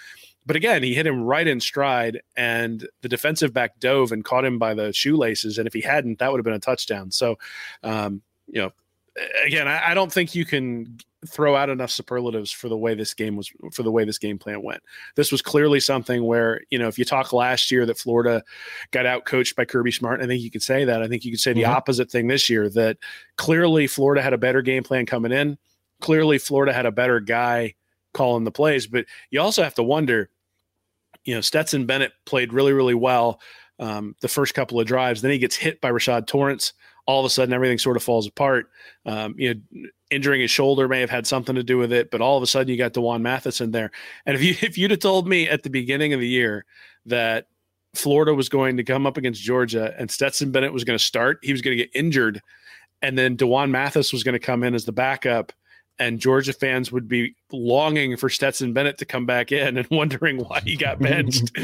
[0.45, 4.45] But again, he hit him right in stride, and the defensive back dove and caught
[4.45, 5.57] him by the shoelaces.
[5.59, 7.13] And if he hadn't, that would have been a touchdown.
[7.13, 7.39] So,
[7.85, 8.73] um, you know,
[9.45, 13.15] again, I, I don't think you can throw out enough superlatives for the way this
[13.15, 14.83] game was for the way this game plan went.
[15.15, 18.43] This was clearly something where you know if you talk last year that Florida
[18.91, 21.03] got out coached by Kirby Smart, I think you could say that.
[21.03, 21.69] I think you could say the Mhm.
[21.69, 22.97] opposite thing this year that
[23.37, 25.59] clearly Florida had a better game plan coming in.
[26.01, 27.75] Clearly Florida had a better guy
[28.15, 30.29] calling the plays, but you also have to wonder.
[31.25, 33.41] You know, Stetson Bennett played really, really well
[33.79, 35.23] um, the first couple of drives.
[35.23, 36.73] Then he gets hit by Rashad Torrence.
[37.07, 38.71] All of a sudden, everything sort of falls apart.
[39.05, 42.21] Um, you know, injuring his shoulder may have had something to do with it, but
[42.21, 43.91] all of a sudden, you got D'Wan Matheson there.
[44.27, 46.65] And if you if you'd have told me at the beginning of the year
[47.07, 47.47] that
[47.95, 51.39] Florida was going to come up against Georgia and Stetson Bennett was going to start,
[51.43, 52.41] he was going to get injured,
[53.01, 55.53] and then D'Wan Mathis was going to come in as the backup,
[55.99, 60.39] and Georgia fans would be longing for Stetson Bennett to come back in and wondering
[60.39, 61.51] why he got benched.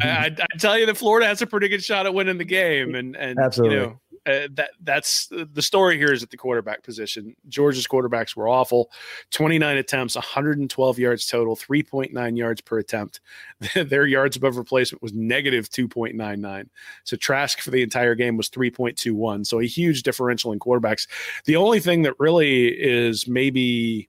[0.00, 2.44] I, I, I tell you that Florida has a pretty good shot at winning the
[2.44, 3.76] game, and and Absolutely.
[3.76, 7.34] you know uh, that that's the story here is at the quarterback position.
[7.48, 8.90] Georgia's quarterbacks were awful.
[9.30, 13.20] Twenty nine attempts, one hundred and twelve yards total, three point nine yards per attempt.
[13.74, 16.70] Their yards above replacement was negative two point nine nine.
[17.04, 19.44] So Trask for the entire game was three point two one.
[19.44, 21.06] So a huge differential in quarterbacks.
[21.44, 24.08] The only thing that really is maybe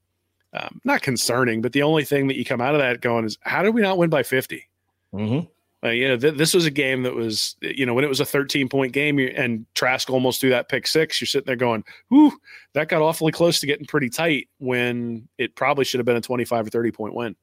[0.53, 3.37] um, not concerning, but the only thing that you come out of that going is
[3.41, 4.67] how did we not win by fifty?
[5.13, 5.47] Mhm.
[5.83, 8.19] Uh, you know, th- this was a game that was, you know, when it was
[8.19, 11.83] a 13 point game and Trask almost threw that pick six, you're sitting there going,
[12.09, 12.31] whew,
[12.73, 16.21] that got awfully close to getting pretty tight when it probably should have been a
[16.21, 17.35] 25 or 30 point win.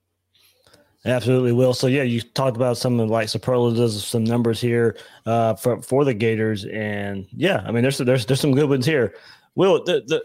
[1.04, 1.74] Absolutely, will.
[1.74, 4.96] So yeah, you talked about some of like superlatives, some numbers here
[5.26, 8.84] uh, for for the Gators, and yeah, I mean there's there's there's some good ones
[8.84, 9.14] here.
[9.54, 10.24] Will the the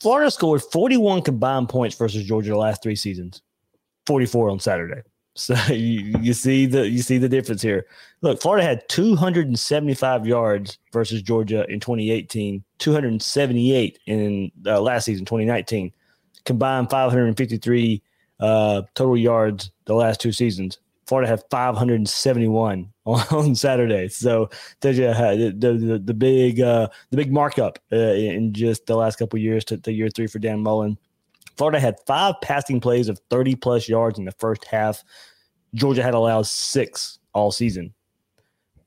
[0.00, 3.42] Florida scored 41 combined points versus Georgia the last three seasons,
[4.06, 5.02] 44 on Saturday.
[5.34, 7.86] So you, you see the you see the difference here.
[8.22, 15.92] Look, Florida had 275 yards versus Georgia in 2018, 278 in uh, last season 2019,
[16.44, 18.02] combined 553
[18.40, 20.78] uh, total yards the last two seasons.
[21.06, 24.08] Florida had 571 on, on Saturday.
[24.08, 24.48] So
[24.80, 28.96] there's you uh, the, the the big uh, the big markup uh, in just the
[28.96, 30.98] last couple years to, to year three for Dan Mullen.
[31.56, 35.04] Florida had five passing plays of 30 plus yards in the first half.
[35.74, 37.94] Georgia had allowed six all season.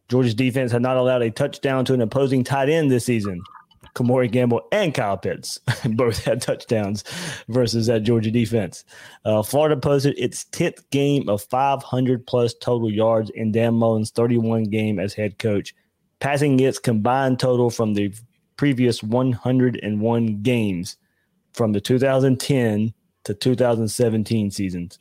[0.10, 3.42] Georgia's defense had not allowed a touchdown to an opposing tight end this season.
[3.94, 5.60] Kemore Gamble and Kyle Pitts
[5.92, 7.04] both had touchdowns
[7.48, 8.86] versus that Georgia defense.
[9.26, 14.66] Uh, Florida posted its 10th game of 500 plus total yards in Dan Mullen's 31
[14.66, 15.74] game as head coach,
[16.20, 18.14] passing its combined total from the
[18.56, 20.98] previous 101 games
[21.58, 22.94] from the 2010
[23.24, 25.00] to 2017 seasons.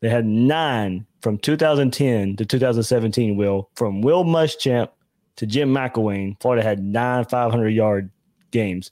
[0.00, 4.90] They had nine from 2010 to 2017, Will, from Will Muschamp
[5.36, 6.40] to Jim McElwain.
[6.40, 8.10] Florida had nine 500 yard
[8.50, 8.90] games.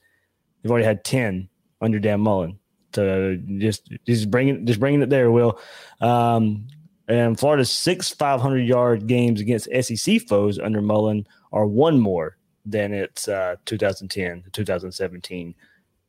[0.63, 1.49] They've already had 10
[1.81, 2.59] under Dan Mullen.
[2.95, 5.61] So just just bringing just bringing it there, Will.
[6.01, 6.69] Um,
[7.07, 12.93] and Florida's six 500 yard games against SEC foes under Mullen are one more than
[12.93, 15.55] its uh, 2010 to 2017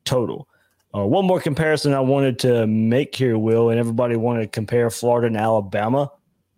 [0.06, 0.48] total.
[0.96, 4.90] Uh, one more comparison I wanted to make here, Will, and everybody wanted to compare
[4.90, 6.12] Florida and Alabama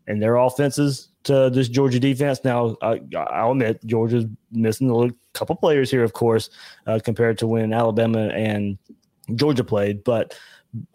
[0.07, 2.39] and their offenses to this Georgia defense.
[2.43, 6.49] Now, I, I'll admit Georgia's missing a couple players here, of course,
[6.87, 8.77] uh, compared to when Alabama and
[9.35, 10.03] Georgia played.
[10.03, 10.37] But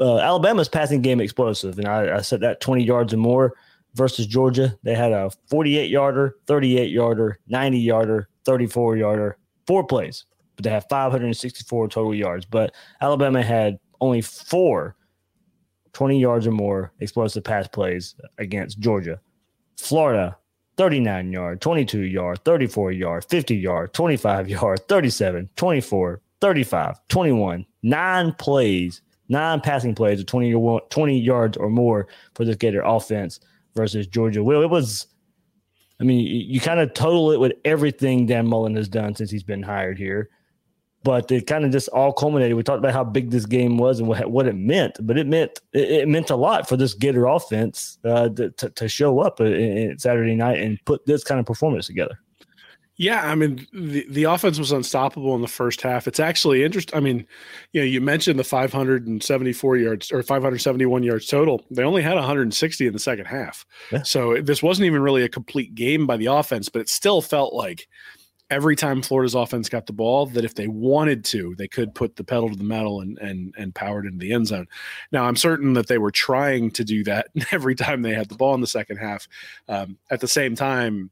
[0.00, 3.54] uh, Alabama's passing game explosive, and I, I said that 20 yards or more
[3.94, 4.76] versus Georgia.
[4.82, 10.24] They had a 48 yarder, 38 yarder, 90 yarder, 34 yarder, four plays,
[10.56, 12.44] but they have 564 total yards.
[12.44, 14.96] But Alabama had only four
[15.96, 19.18] 20 yards or more explosive pass plays against Georgia.
[19.78, 20.36] Florida,
[20.76, 28.32] 39 yard, 22 yard, 34 yard, 50 yard, 25 yard, 37, 24, 35, 21, nine
[28.34, 33.40] plays, nine passing plays of 20, 20 yards or more for this Gator offense
[33.74, 34.44] versus Georgia.
[34.44, 35.06] Well, it was,
[35.98, 39.30] I mean, you, you kind of total it with everything Dan Mullen has done since
[39.30, 40.28] he's been hired here.
[41.06, 42.56] But it kind of just all culminated.
[42.56, 45.28] We talked about how big this game was and what, what it meant, but it
[45.28, 49.40] meant it, it meant a lot for this Gator offense uh, to, to, show up
[49.40, 52.18] in, in Saturday night and put this kind of performance together.
[52.96, 56.08] Yeah, I mean the the offense was unstoppable in the first half.
[56.08, 56.96] It's actually interesting.
[56.96, 57.24] I mean,
[57.72, 61.64] you know, you mentioned the 574 yards or 571 yards total.
[61.70, 63.64] They only had 160 in the second half.
[63.92, 64.02] Yeah.
[64.02, 67.54] So this wasn't even really a complete game by the offense, but it still felt
[67.54, 67.86] like
[68.50, 72.16] every time Florida's offense got the ball that if they wanted to, they could put
[72.16, 74.66] the pedal to the metal and and and power it into the end zone.
[75.12, 78.36] Now, I'm certain that they were trying to do that every time they had the
[78.36, 79.28] ball in the second half.
[79.68, 81.10] Um, at the same time,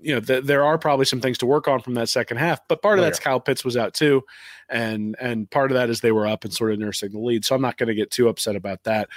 [0.00, 2.60] you know, th- there are probably some things to work on from that second half.
[2.68, 3.24] But part of oh, that's yeah.
[3.24, 4.22] Kyle Pitts was out too,
[4.68, 7.44] and and part of that is they were up and sort of nursing the lead.
[7.44, 9.08] So I'm not going to get too upset about that.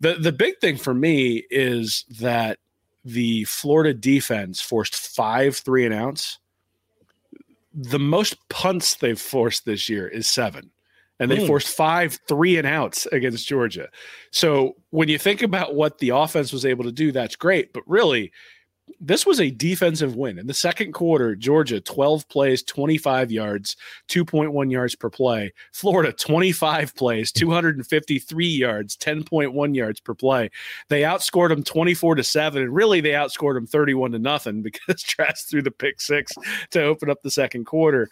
[0.00, 2.58] The the big thing for me is that
[3.04, 6.38] the Florida defense forced five three and outs.
[7.74, 10.70] The most punts they've forced this year is seven
[11.22, 11.46] and they mm.
[11.46, 13.88] forced five three and outs against Georgia.
[14.32, 17.72] So when you think about what the offense was able to do, that's great.
[17.72, 18.32] But really,
[19.00, 20.38] this was a defensive win.
[20.38, 23.76] In the second quarter, Georgia 12 plays, 25 yards,
[24.08, 25.52] 2.1 yards per play.
[25.72, 30.50] Florida 25 plays, 253 yards, 10.1 yards per play.
[30.88, 35.02] They outscored them 24 to 7 and really they outscored them 31 to nothing because
[35.02, 36.32] Trask threw the pick 6
[36.70, 38.08] to open up the second quarter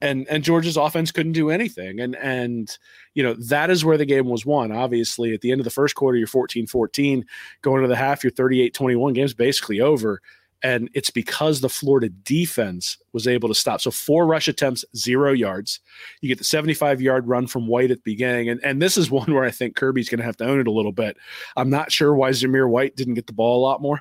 [0.00, 2.00] and and Georgia's offense couldn't do anything.
[2.00, 2.76] And and
[3.14, 4.72] you know that is where the game was won.
[4.72, 7.24] Obviously, at the end of the first quarter, you're 14-14.
[7.62, 9.14] Going to the half, you're 38-21.
[9.14, 10.20] Game's basically over.
[10.62, 13.82] And it's because the Florida defense was able to stop.
[13.82, 15.80] So four rush attempts, zero yards.
[16.22, 18.48] You get the 75 yard run from White at the beginning.
[18.48, 20.66] And, and this is one where I think Kirby's going to have to own it
[20.66, 21.18] a little bit.
[21.54, 24.00] I'm not sure why Zamir White didn't get the ball a lot more.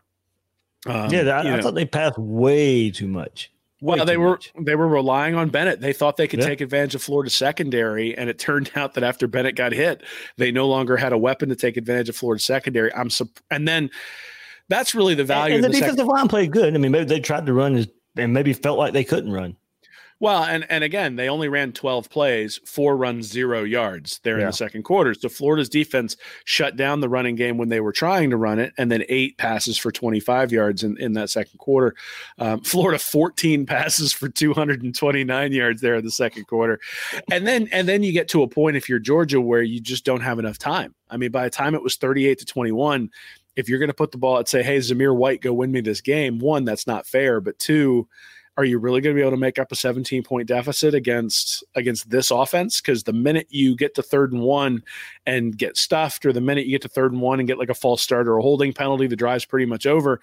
[0.86, 3.53] Um, yeah, I, I thought they passed way too much.
[3.84, 4.54] Well, they were much.
[4.58, 5.82] they were relying on Bennett.
[5.82, 6.48] They thought they could yeah.
[6.48, 10.04] take advantage of Florida secondary, and it turned out that after Bennett got hit,
[10.38, 12.94] they no longer had a weapon to take advantage of Florida secondary.
[12.94, 13.10] I'm
[13.52, 13.90] and then
[14.70, 15.56] that's really the value.
[15.56, 16.74] And, and the, the, defensive sec- line played good.
[16.74, 19.58] I mean, maybe they tried to run and maybe felt like they couldn't run.
[20.24, 24.44] Well, and and again, they only ran 12 plays, four runs, zero yards there yeah.
[24.44, 25.14] in the second quarter.
[25.14, 28.72] So Florida's defense shut down the running game when they were trying to run it,
[28.78, 31.94] and then eight passes for 25 yards in, in that second quarter.
[32.38, 36.80] Um, Florida 14 passes for 229 yards there in the second quarter,
[37.30, 40.06] and then and then you get to a point if you're Georgia where you just
[40.06, 40.96] don't have enough time.
[41.10, 43.10] I mean, by the time it was 38 to 21
[43.58, 45.82] if you're going to put the ball and say, "Hey, Zamir White, go win me
[45.82, 48.08] this game," one, that's not fair, but two,
[48.58, 51.64] are you really going to be able to make up a 17 point deficit against
[51.76, 52.82] against this offense?
[52.82, 54.84] Because the minute you get to third and one
[55.26, 57.70] and get stuffed or the minute you get to third and one and get like
[57.70, 60.20] a false start or a holding penalty the drive's pretty much over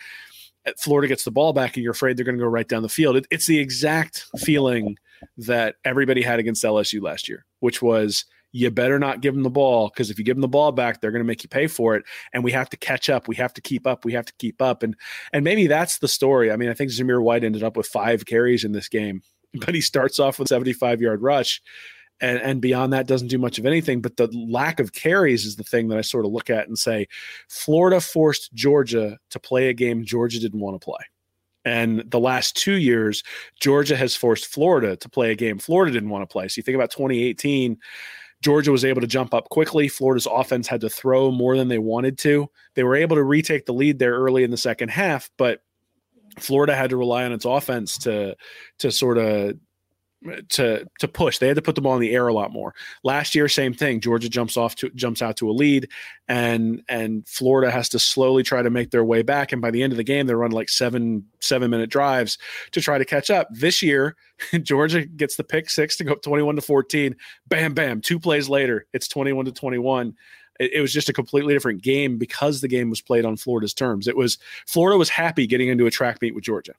[0.66, 2.82] eh, florida gets the ball back and you're afraid they're going to go right down
[2.82, 3.16] the field.
[3.16, 4.96] It, it's the exact feeling
[5.36, 9.50] that everybody had against lsu last year which was you better not give them the
[9.50, 11.66] ball because if you give them the ball back, they're going to make you pay
[11.66, 12.04] for it.
[12.32, 13.28] And we have to catch up.
[13.28, 14.04] We have to keep up.
[14.04, 14.82] We have to keep up.
[14.82, 14.96] And
[15.32, 16.50] and maybe that's the story.
[16.50, 19.22] I mean, I think Zamir White ended up with five carries in this game,
[19.54, 21.60] but he starts off with 75 yard rush.
[22.22, 25.56] And, and beyond that doesn't do much of anything but the lack of carries is
[25.56, 27.08] the thing that i sort of look at and say
[27.48, 31.00] florida forced georgia to play a game georgia didn't want to play
[31.64, 33.22] and the last two years,
[33.60, 36.48] Georgia has forced Florida to play a game Florida didn't want to play.
[36.48, 37.76] So you think about 2018,
[38.42, 39.88] Georgia was able to jump up quickly.
[39.88, 42.48] Florida's offense had to throw more than they wanted to.
[42.74, 45.60] They were able to retake the lead there early in the second half, but
[46.38, 48.36] Florida had to rely on its offense to
[48.78, 49.58] to sort of
[50.50, 51.38] to to push.
[51.38, 52.74] They had to put the ball in the air a lot more.
[53.02, 54.00] Last year, same thing.
[54.00, 55.88] Georgia jumps off to jumps out to a lead,
[56.28, 59.52] and and Florida has to slowly try to make their way back.
[59.52, 62.38] And by the end of the game, they run like seven seven minute drives
[62.72, 63.48] to try to catch up.
[63.50, 64.16] This year,
[64.62, 67.16] Georgia gets the pick six to go up twenty one to fourteen.
[67.48, 68.00] Bam, bam.
[68.00, 70.14] Two plays later, it's twenty one to twenty one.
[70.58, 73.74] It, it was just a completely different game because the game was played on Florida's
[73.74, 74.06] terms.
[74.06, 76.74] It was Florida was happy getting into a track meet with Georgia.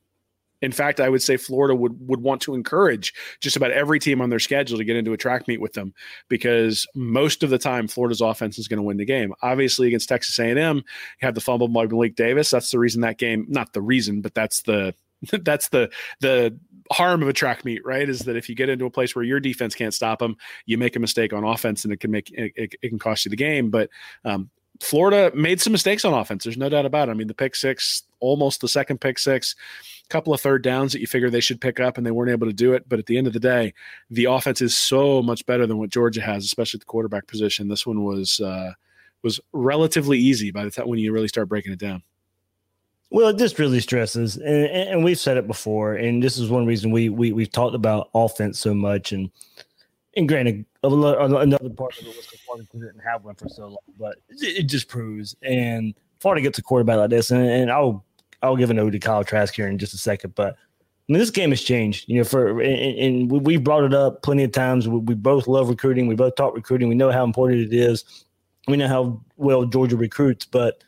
[0.62, 4.22] In fact, I would say Florida would would want to encourage just about every team
[4.22, 5.94] on their schedule to get into a track meet with them
[6.30, 9.34] because most of the time Florida's offense is going to win the game.
[9.42, 10.84] Obviously, against Texas A&M, you
[11.22, 12.50] have the fumble by Malik Davis.
[12.50, 14.94] That's the reason that game, not the reason, but that's the
[15.44, 16.58] that's the the
[16.92, 18.08] harm of a track meet, right?
[18.08, 20.36] Is that if you get into a place where your defense can't stop them,
[20.66, 23.26] you make a mistake on offense and it can make it, it, it can cost
[23.26, 23.70] you the game.
[23.70, 23.90] But
[24.26, 24.50] um,
[24.82, 26.44] Florida made some mistakes on offense.
[26.44, 27.12] There's no doubt about it.
[27.12, 29.56] I mean, the pick six, almost the second pick six,
[30.04, 32.32] a couple of third downs that you figure they should pick up and they weren't
[32.32, 32.90] able to do it.
[32.90, 33.74] But at the end of the day,
[34.10, 37.68] the offense is so much better than what Georgia has, especially at the quarterback position.
[37.68, 38.74] This one was uh,
[39.22, 42.02] was relatively easy by the time when you really start breaking it down.
[43.12, 46.66] Well, it just really stresses, and, and we've said it before, and this is one
[46.66, 49.30] reason we we we've talked about offense so much, and
[50.16, 54.18] and granted, another part of it was Florida didn't have one for so long, but
[54.30, 55.36] it, just proves.
[55.42, 58.04] And Florida gets a quarterback like this, and, and I'll
[58.42, 60.56] I'll give an ode to Kyle Trask here in just a second, but
[61.12, 62.10] I mean, this game has changed.
[62.10, 64.88] You know, for and, and we brought it up plenty of times.
[64.88, 66.08] We, we, both love recruiting.
[66.08, 66.90] We both talk recruiting.
[66.90, 68.26] We know how important it is.
[68.68, 70.84] We know how well Georgia recruits, but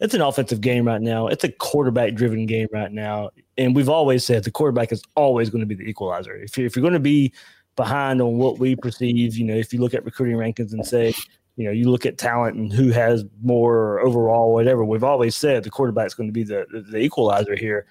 [0.00, 1.28] it's an offensive game right now.
[1.28, 5.48] It's a quarterback driven game right now, and we've always said the quarterback is always
[5.48, 6.34] going to be the equalizer.
[6.34, 7.32] If you're, if you're going to be
[7.76, 11.14] behind on what we perceive, you know, if you look at recruiting rankings and say
[11.56, 14.84] you know, you look at talent and who has more overall, whatever.
[14.84, 17.86] We've always said the quarterback's going to be the, the, equalizer here.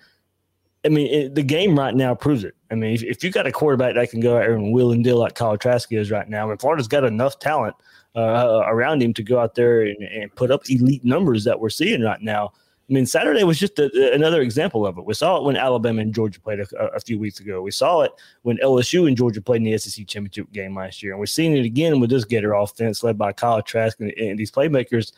[0.84, 2.56] I mean, it, the game right now proves it.
[2.72, 4.92] I mean, if, if you got a quarterback that can go out there and will
[4.92, 7.76] and deal like Kyle Trask is right now, and Florida's got enough talent
[8.16, 11.70] uh, around him to go out there and, and put up elite numbers that we're
[11.70, 12.52] seeing right now,
[12.90, 15.06] I mean, Saturday was just a, another example of it.
[15.06, 17.62] We saw it when Alabama and Georgia played a, a, few weeks ago.
[17.62, 18.12] We saw it
[18.42, 21.56] when LSU and Georgia played in the SEC championship game last year, and we're seeing
[21.56, 25.14] it again with this Gator offense led by Kyle Trask and, and these playmakers.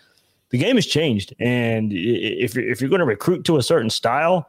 [0.50, 3.90] The game has changed, and if you're, if you're going to recruit to a certain
[3.90, 4.48] style,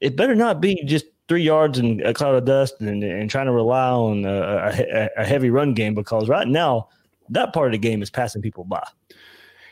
[0.00, 3.46] it better not be just three yards and a cloud of dust and, and trying
[3.46, 6.88] to rely on a, a, a heavy run game because right now
[7.30, 8.86] that part of the game is passing people by.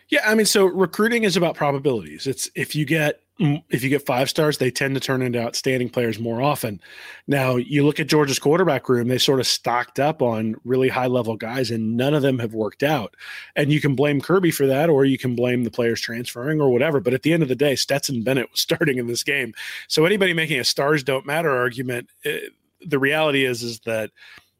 [0.08, 2.26] Yeah, I mean, so recruiting is about probabilities.
[2.26, 5.88] It's if you get if you get five stars, they tend to turn into outstanding
[5.88, 6.80] players more often.
[7.26, 11.08] Now, you look at Georgia's quarterback room; they sort of stocked up on really high
[11.08, 13.16] level guys, and none of them have worked out.
[13.56, 16.70] And you can blame Kirby for that, or you can blame the players transferring, or
[16.70, 17.00] whatever.
[17.00, 19.52] But at the end of the day, Stetson Bennett was starting in this game.
[19.88, 22.48] So anybody making a stars don't matter argument, it, eh,
[22.86, 24.10] the reality is is that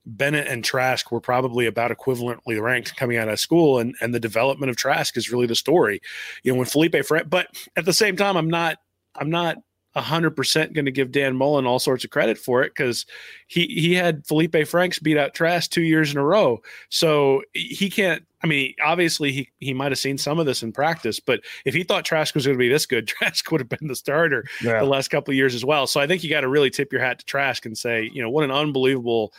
[0.07, 4.21] Bennett and Trask were probably about equivalently ranked coming out of school, and and the
[4.21, 6.01] development of Trask is really the story.
[6.43, 8.79] You know, when Feleipe Frank, but at the same time, I'm not
[9.17, 9.59] I'm not
[9.97, 13.07] hundred percent going to give Dan Mullen all sorts of credit for it because
[13.47, 17.89] he he had Feleipe Franks beat out Trask two years in a row, so he
[17.89, 18.25] can't.
[18.43, 21.75] I mean, obviously he he might have seen some of this in practice, but if
[21.75, 24.45] he thought Trask was going to be this good, Trask would have been the starter
[24.63, 24.81] yeah.
[24.81, 25.87] the last couple of years as well.
[25.87, 28.21] So I think you got to really tip your hat to Trask and say, you
[28.21, 29.33] know, what an unbelievable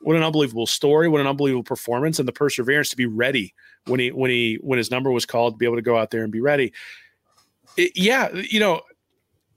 [0.00, 3.54] what an unbelievable story, what an unbelievable performance, and the perseverance to be ready
[3.86, 6.10] when he when he when his number was called to be able to go out
[6.10, 6.72] there and be ready.
[7.76, 8.82] It, yeah, you know,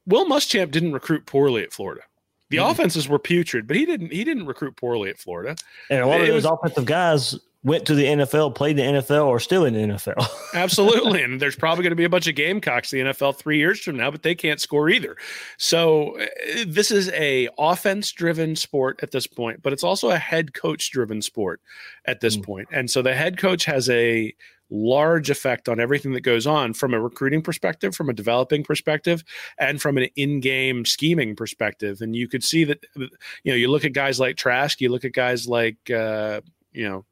[0.05, 2.01] Will Muschamp didn't recruit poorly at Florida.
[2.49, 2.71] The mm-hmm.
[2.71, 5.55] offenses were putrid, but he didn't he didn't recruit poorly at Florida.
[5.89, 8.83] And a lot it of those was, offensive guys went to the NFL, played the
[8.83, 10.27] NFL, or still in the NFL.
[10.53, 11.21] absolutely.
[11.23, 13.81] And there's probably going to be a bunch of Gamecocks in the NFL three years
[13.81, 15.17] from now, but they can't score either.
[15.57, 16.25] So uh,
[16.65, 20.89] this is a offense driven sport at this point, but it's also a head coach
[20.91, 21.61] driven sport
[22.05, 22.45] at this mm.
[22.45, 22.69] point.
[22.71, 24.33] And so the head coach has a
[24.71, 29.23] large effect on everything that goes on from a recruiting perspective, from a developing perspective,
[29.57, 32.01] and from an in-game scheming perspective.
[32.01, 33.09] And you could see that, you
[33.51, 36.41] know, you look at guys like Trask, you look at guys like, uh,
[36.71, 37.05] you know,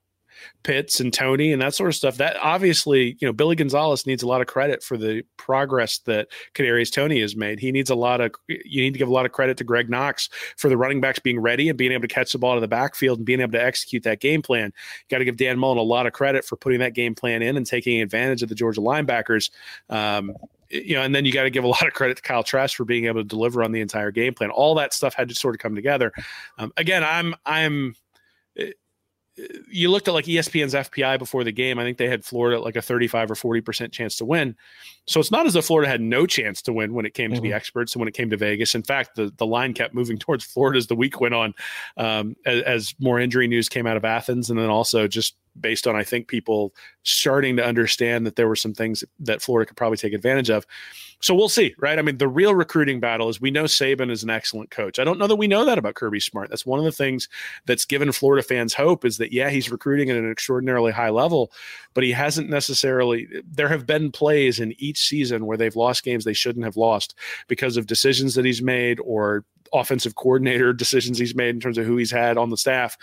[0.63, 2.17] Pitts and Toney and that sort of stuff.
[2.17, 6.27] That obviously, you know, Billy Gonzales needs a lot of credit for the progress that
[6.53, 7.59] Kadarius Toney has made.
[7.59, 9.89] He needs a lot of you need to give a lot of credit to Greg
[9.89, 12.61] Knox for the running backs being ready and being able to catch the ball to
[12.61, 14.73] the backfield and being able to execute that game plan.
[15.09, 17.55] Got to give Dan Mullen a lot of credit for putting that game plan in
[17.57, 19.49] and taking advantage of the Georgia linebackers.
[19.89, 20.35] Um,
[20.69, 22.75] you know, and then you got to give a lot of credit to Kyle Trask
[22.75, 24.49] for being able to deliver on the entire game plan.
[24.49, 26.11] All that stuff had to sort of come together.
[26.57, 27.95] Um, again, I'm I'm
[29.69, 31.77] you looked at like ESPN's FPI before the game.
[31.77, 34.55] I think they had Florida at like a 35 or 40% chance to win.
[35.05, 37.37] So it's not as though Florida had no chance to win when it came to
[37.37, 37.43] mm-hmm.
[37.43, 38.73] the experts and when it came to Vegas.
[38.75, 41.53] In fact, the, the line kept moving towards Florida as the week went on,
[41.97, 44.49] um, as, as more injury news came out of Athens.
[44.49, 48.55] And then also just based on I think people starting to understand that there were
[48.55, 50.65] some things that Florida could probably take advantage of.
[51.19, 51.97] So we'll see, right?
[51.97, 54.99] I mean, the real recruiting battle is we know Saban is an excellent coach.
[54.99, 56.49] I don't know that we know that about Kirby Smart.
[56.49, 57.27] That's one of the things
[57.65, 61.51] that's given Florida fans hope is that yeah, he's recruiting at an extraordinarily high level,
[61.95, 63.27] but he hasn't necessarily.
[63.49, 67.15] There have been plays in each season where they've lost games they shouldn't have lost
[67.47, 69.43] because of decisions that he's made or
[69.73, 72.95] offensive coordinator decisions he's made in terms of who he's had on the staff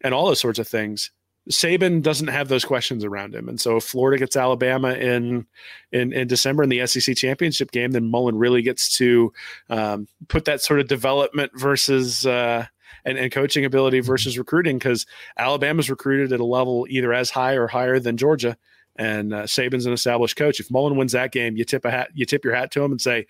[0.00, 1.10] and all those sorts of things.
[1.50, 5.46] Saban doesn't have those questions around him, and so if Florida gets Alabama in
[5.92, 9.32] in, in December in the SEC championship game, then Mullen really gets to
[9.70, 12.66] um, put that sort of development versus uh,
[13.04, 15.06] and, and coaching ability versus recruiting because
[15.38, 18.56] Alabama's recruited at a level either as high or higher than Georgia,
[18.96, 20.60] and uh, Saban's an established coach.
[20.60, 22.90] If Mullen wins that game, you tip a hat, you tip your hat to him
[22.90, 23.26] and say,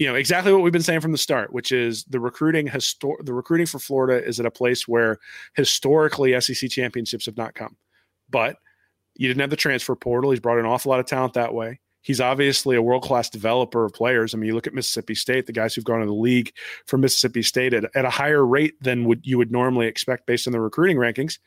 [0.00, 3.22] you know exactly what we've been saying from the start, which is the recruiting histor-
[3.22, 5.18] the recruiting for Florida is at a place where
[5.54, 7.76] historically SEC championships have not come.
[8.30, 8.56] But
[9.14, 10.30] you didn't have the transfer portal.
[10.30, 11.80] He's brought an awful lot of talent that way.
[12.00, 14.34] He's obviously a world class developer of players.
[14.34, 16.50] I mean, you look at Mississippi State, the guys who've gone to the league
[16.86, 20.46] from Mississippi State at, at a higher rate than would you would normally expect based
[20.46, 21.38] on the recruiting rankings.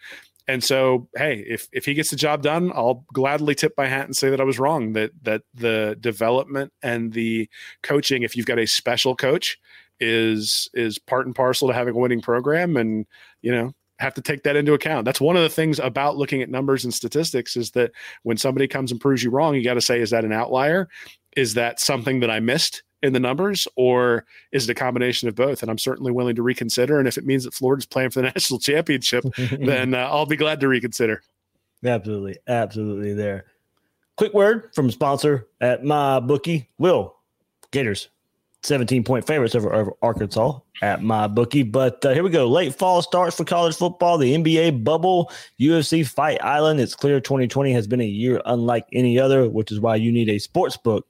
[0.48, 4.06] And so, hey, if if he gets the job done, I'll gladly tip my hat
[4.06, 4.94] and say that I was wrong.
[4.94, 7.50] That that the development and the
[7.82, 9.58] coaching, if you've got a special coach,
[10.00, 13.06] is is part and parcel to having a winning program, and
[13.41, 15.06] you know have to take that into account.
[15.06, 17.91] That's one of the things about looking at numbers and statistics is that
[18.24, 20.89] when somebody comes and proves you wrong, you got to say, is that an outlier?
[21.38, 22.84] Is that something that I missed?
[23.04, 25.62] In the numbers, or is it a combination of both?
[25.62, 26.99] And I'm certainly willing to reconsider.
[26.99, 29.26] And if it means that Florida's playing for the national championship,
[29.60, 31.22] then uh, I'll be glad to reconsider.
[31.84, 33.14] Absolutely, absolutely.
[33.14, 33.45] There.
[34.16, 36.68] Quick word from sponsor at MyBookie.
[36.78, 37.16] Will
[37.72, 38.10] Gators
[38.64, 41.70] 17 point favorites over, over Arkansas at MyBookie.
[41.70, 42.47] But uh, here we go.
[42.47, 46.80] Late fall starts for college football, the NBA bubble, UFC Fight Island.
[46.80, 50.30] It's clear 2020 has been a year unlike any other, which is why you need
[50.30, 51.06] a sports book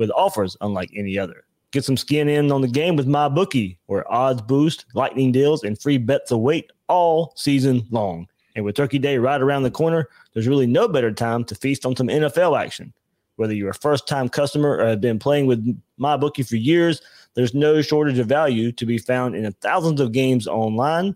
[0.00, 1.44] with offers unlike any other.
[1.72, 5.78] Get some skin in on the game with MyBookie, where odds boost, lightning deals, and
[5.78, 8.26] free bets await all season long.
[8.56, 11.84] And with Turkey Day right around the corner, there's really no better time to feast
[11.84, 12.94] on some NFL action.
[13.36, 17.02] Whether you're a first time customer or have been playing with MyBookie for years,
[17.34, 21.14] there's no shortage of value to be found in thousands of games online,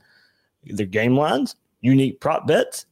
[0.65, 2.85] their game lines, unique prop bets,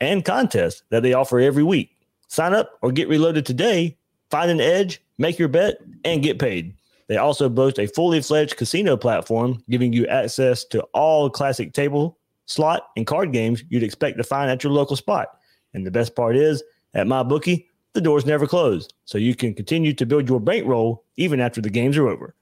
[0.00, 1.96] and contests that they offer every week.
[2.26, 3.96] Sign up or get reloaded today.
[4.28, 6.74] Find an edge make your bet, and get paid.
[7.08, 12.18] They also boast a fully fledged casino platform, giving you access to all classic table,
[12.46, 15.28] slot, and card games you'd expect to find at your local spot.
[15.74, 16.62] And the best part is,
[16.94, 21.40] at MyBookie, the doors never close, so you can continue to build your bankroll even
[21.40, 22.34] after the games are over.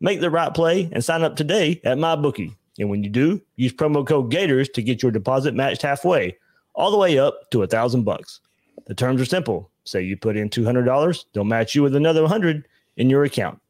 [0.00, 2.54] Make the right play and sign up today at MyBookie.
[2.78, 6.36] And when you do, use promo code Gators to get your deposit matched halfway,
[6.74, 8.40] all the way up to a thousand bucks.
[8.86, 9.70] The terms are simple.
[9.86, 12.66] Say you put in $200, they'll match you with another 100
[12.96, 13.60] in your account.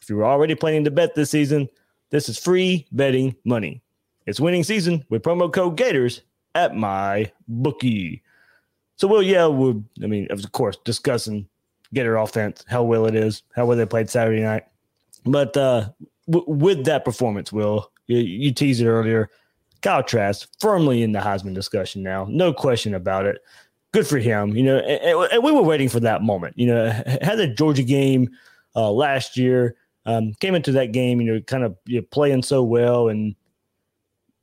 [0.00, 1.68] If you're already planning to bet this season,
[2.10, 3.82] this is free betting money.
[4.26, 6.22] It's winning season with promo code Gators
[6.54, 8.22] at my bookie.
[8.96, 11.48] So, well, yeah, we're, I mean, of course, discussing
[11.92, 14.64] Gator offense, how well it is, how well they played Saturday night.
[15.24, 15.90] But uh,
[16.30, 19.30] w- with that performance, Will, you, you teased it earlier.
[19.82, 23.42] Kyle Trask firmly in the Heisman discussion now, no question about it
[23.96, 24.54] good for him.
[24.54, 26.58] You know, and, and, we were waiting for that moment.
[26.58, 26.90] You know,
[27.22, 28.28] had the Georgia game
[28.74, 29.74] uh, last year,
[30.04, 33.34] um, came into that game, you know, kind of you know, playing so well, and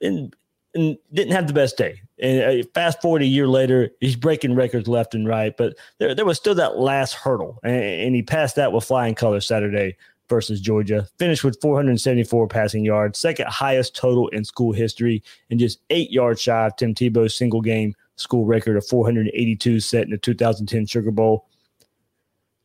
[0.01, 0.36] and
[0.74, 2.01] and didn't have the best day.
[2.20, 6.16] And uh, fast forward a year later, he's breaking records left and right, but there,
[6.16, 9.95] there was still that last hurdle, and, and he passed that with flying colors Saturday
[10.30, 11.08] versus Georgia.
[11.20, 16.41] Finished with 474 passing yards, second highest total in school history, and just eight yards
[16.41, 21.11] shy of Tim Tebow's single game school record of 482 set in the 2010 Sugar
[21.11, 21.47] Bowl.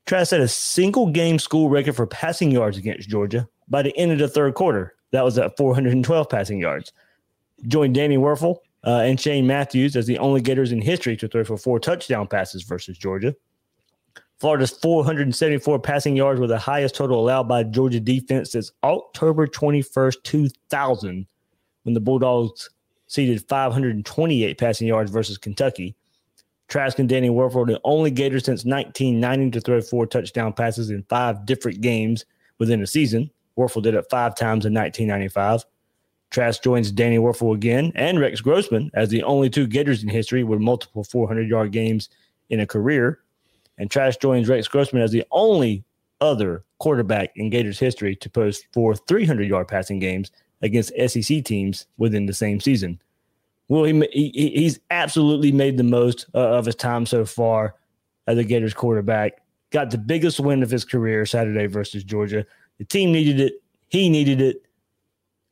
[0.07, 4.13] Trask set a single game school record for passing yards against Georgia by the end
[4.13, 4.95] of the third quarter.
[5.13, 6.93] That was at 412 passing yards.
[7.67, 11.45] Joined Danny Wuerffel uh, and Shane Matthews as the only Gators in history to throw
[11.45, 13.35] for four touchdown passes versus Georgia.
[14.39, 20.23] Florida's 474 passing yards were the highest total allowed by Georgia defense since October 21st,
[20.23, 21.27] 2000,
[21.83, 22.71] when the Bulldogs
[23.09, 25.97] ceded 528 passing yards versus Kentucky.
[26.69, 31.03] Trask and Danny Wuerffel the only Gators since 1990 to throw four touchdown passes in
[31.09, 32.25] five different games
[32.59, 33.31] within a season.
[33.57, 35.65] Wuerffel did it five times in 1995.
[36.31, 40.45] Trask joins Danny Wuerffel again and Rex Grossman as the only two Gators in history
[40.45, 42.11] with multiple 400 yard games
[42.51, 43.21] in a career.
[43.79, 45.85] And Trask joins Rex Grossman as the only
[46.21, 50.31] other quarterback in Gators history to post four 300 yard passing games
[50.63, 53.01] against SEC teams within the same season.
[53.69, 57.75] Well, he, he he's absolutely made the most uh, of his time so far
[58.27, 59.43] as a Gators quarterback.
[59.71, 62.47] Got the biggest win of his career Saturday versus Georgia.
[62.79, 63.63] The team needed it.
[63.89, 64.63] He needed it.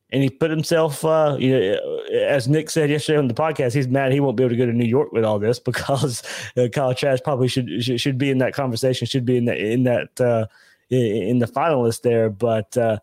[0.09, 3.89] And he put himself, uh, you know, as Nick said yesterday on the podcast, he's
[3.89, 6.23] mad he won't be able to go to New York with all this because
[6.55, 9.57] uh, Kyle Trask probably should, should, should be in that conversation, should be in that
[9.57, 10.47] in that uh,
[10.89, 12.29] in the finalist there.
[12.29, 12.99] But uh,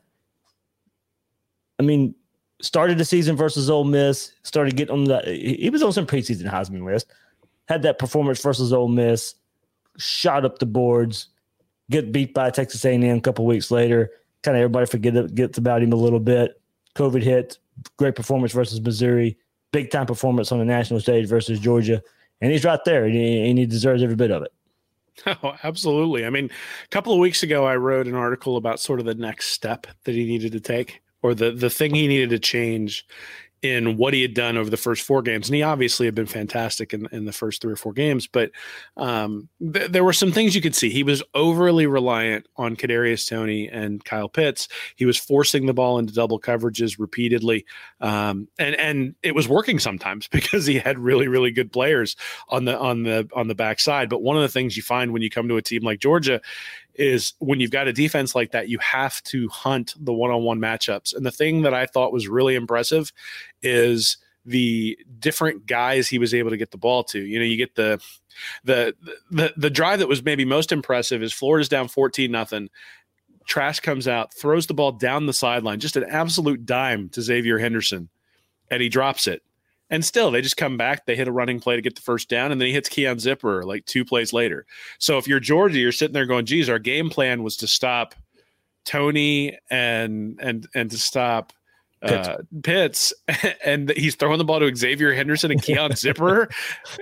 [1.84, 2.14] mean,
[2.60, 6.50] started the season versus Ole Miss, started getting on the he was on some preseason
[6.50, 7.06] Heisman list,
[7.68, 9.34] had that performance versus Ole Miss,
[9.98, 11.28] shot up the boards,
[11.90, 14.10] get beat by Texas A&M a couple weeks later.
[14.42, 16.60] Kind of everybody forget gets about him a little bit.
[16.96, 17.58] COVID hit,
[17.96, 19.38] great performance versus Missouri,
[19.72, 22.02] big time performance on the national stage versus Georgia,
[22.40, 24.52] and he's right there, and he, and he deserves every bit of it.
[25.26, 26.26] Oh, absolutely.
[26.26, 29.14] I mean, a couple of weeks ago, I wrote an article about sort of the
[29.14, 33.04] next step that he needed to take or the the thing he needed to change
[33.62, 35.48] in what he had done over the first four games.
[35.48, 38.50] And he obviously had been fantastic in, in the first three or four games, but
[38.98, 40.90] um, th- there were some things you could see.
[40.90, 44.68] He was overly reliant on Kadarius Toney and Kyle Pitts.
[44.96, 47.64] He was forcing the ball into double coverages repeatedly,
[48.02, 52.16] um, and and it was working sometimes because he had really really good players
[52.50, 54.10] on the on the on the backside.
[54.10, 56.42] But one of the things you find when you come to a team like Georgia
[56.94, 60.42] is when you've got a defense like that, you have to hunt the one on
[60.42, 61.14] one matchups.
[61.14, 63.12] And the thing that I thought was really impressive
[63.62, 67.20] is the different guys he was able to get the ball to.
[67.20, 68.02] You know, you get the
[68.64, 68.94] the
[69.30, 72.68] the the drive that was maybe most impressive is Florida's down 14 nothing.
[73.46, 77.60] Trask comes out, throws the ball down the sideline, just an absolute dime to Xzavier
[77.60, 78.08] Henderson,
[78.70, 79.42] and he drops it.
[79.94, 81.06] And still, they just come back.
[81.06, 83.18] They hit a running play to get the first down, and then he hits Keon
[83.18, 84.66] Zipperer like two plays later.
[84.98, 88.16] So if you're Georgia, you're sitting there going, "Geez, our game plan was to stop
[88.84, 91.52] Toney and and and to stop
[92.02, 93.12] uh, Pitts,
[93.64, 96.52] and he's throwing the ball to Xzavier Henderson and Keon Zipperer.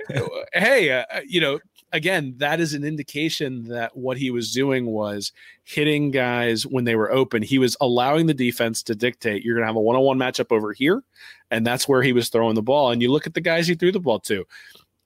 [0.53, 1.59] hey, uh, you know,
[1.93, 5.31] again, that is an indication that what he was doing was
[5.63, 7.43] hitting guys when they were open.
[7.43, 10.17] He was allowing the defense to dictate you're going to have a one on one
[10.17, 11.03] matchup over here.
[11.51, 12.91] And that's where he was throwing the ball.
[12.91, 14.45] And you look at the guys he threw the ball to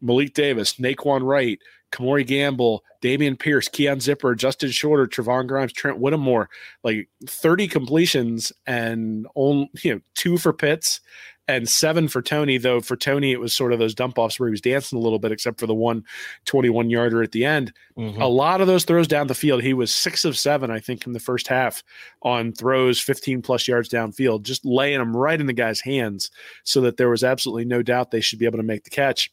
[0.02, 1.60] Malik Davis, Nay'Quan Wright,
[1.92, 6.50] Kemore Gamble, Dameon Pierce, Keon Zipperer, Justin Shorter, Trevon Grimes, Trent Whittemore,
[6.84, 11.02] like 30 completions and only, you know, two for Pitts
[11.48, 14.48] and seven for Toney, Though for Toney, it was sort of those dump offs where
[14.50, 16.04] he was dancing a little bit, except for the one
[16.46, 17.72] 21 yarder at the end.
[17.98, 18.22] Mm-hmm.
[18.22, 19.64] A lot of those throws down the field.
[19.64, 21.84] He was six of seven, I think, in the first half
[22.22, 26.32] on throws 15 plus yards downfield, just laying them right in the guy's hands
[26.64, 29.32] so that there was absolutely no doubt they should be able to make the catch.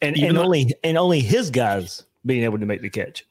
[0.00, 3.24] And, and only and only his guys being able to make the catch.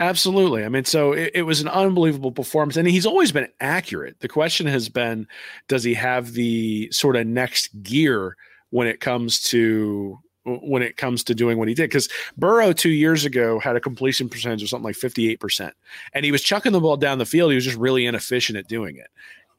[0.00, 0.64] Absolutely.
[0.64, 4.18] I mean, so it, it, was an unbelievable performance, and he's always been accurate.
[4.20, 5.28] The question has been,
[5.68, 8.34] does he have the sort of next gear
[8.70, 11.90] when it comes to when it comes to doing what he did?
[11.90, 15.74] Because Burrow two years ago had a completion percentage of something like fifty eight percent,
[16.14, 17.50] and he was chucking the ball down the field.
[17.50, 19.08] He was just really inefficient at doing it.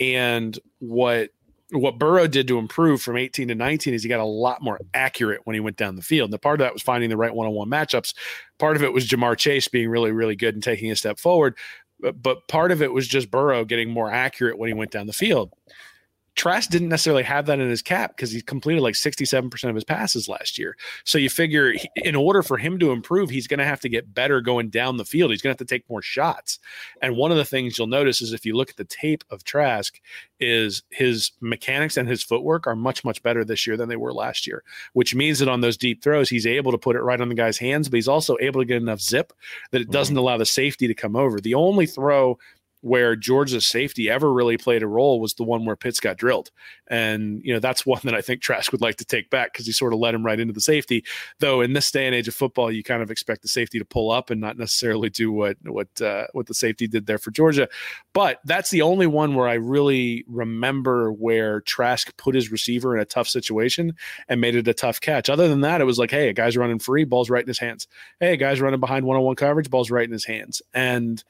[0.04, 1.30] And what
[1.72, 4.80] what Burrow did to improve from 18 to 19 is he got a lot more
[4.94, 6.28] accurate when he went down the field.
[6.28, 8.14] And the part of that was finding the right one-on-one matchups.
[8.60, 11.58] Part of it was Ja'Marr Chase being really, really good and taking a step forward.
[12.00, 15.08] But, but part of it was just Burrow getting more accurate when he went down
[15.08, 15.54] the field.
[16.36, 19.84] Trask didn't necessarily have that in his cap because he completed like 67% of his
[19.84, 20.78] passes last year.
[21.04, 24.14] So you figure in order for him to improve, he's going to have to get
[24.14, 25.32] better going down the field.
[25.32, 26.60] He's going to have to take more shots.
[27.02, 29.44] And one of the things you'll notice is if you look at the tape of
[29.44, 30.00] Trask,
[30.42, 34.14] is his mechanics and his footwork are much, much better this year than they were
[34.14, 34.64] last year,
[34.94, 37.36] which means that on those deep throws, he's able to put it right on the
[37.36, 39.32] guy's hands, but he's also able to get enough zip
[39.70, 40.20] that it doesn't mm-hmm.
[40.20, 41.40] allow the safety to come over.
[41.40, 42.40] The only throw
[42.82, 46.52] where Georgia's safety ever really played a role was the one where Pitts got drilled.
[46.88, 49.66] And, you know, that's one that I think Trask would like to take back because
[49.66, 51.04] he sort of let him right into the safety.
[51.40, 53.86] Though in this day and age of football, you kind of expect the safety to
[53.86, 57.32] pull up and not necessarily do what what uh, what the safety did there for
[57.32, 57.68] Georgia.
[58.14, 63.02] But that's the only one where I really remember where Trask put his receiver in
[63.02, 63.96] a tough situation
[64.28, 65.30] and made it a tough catch.
[65.30, 67.60] Other than that, it was like, hey, a guy's running free, ball's right in his
[67.60, 67.88] hands.
[68.20, 70.62] Hey, a guy's running behind one-on-one coverage, ball's right in his hands.
[70.74, 71.24] And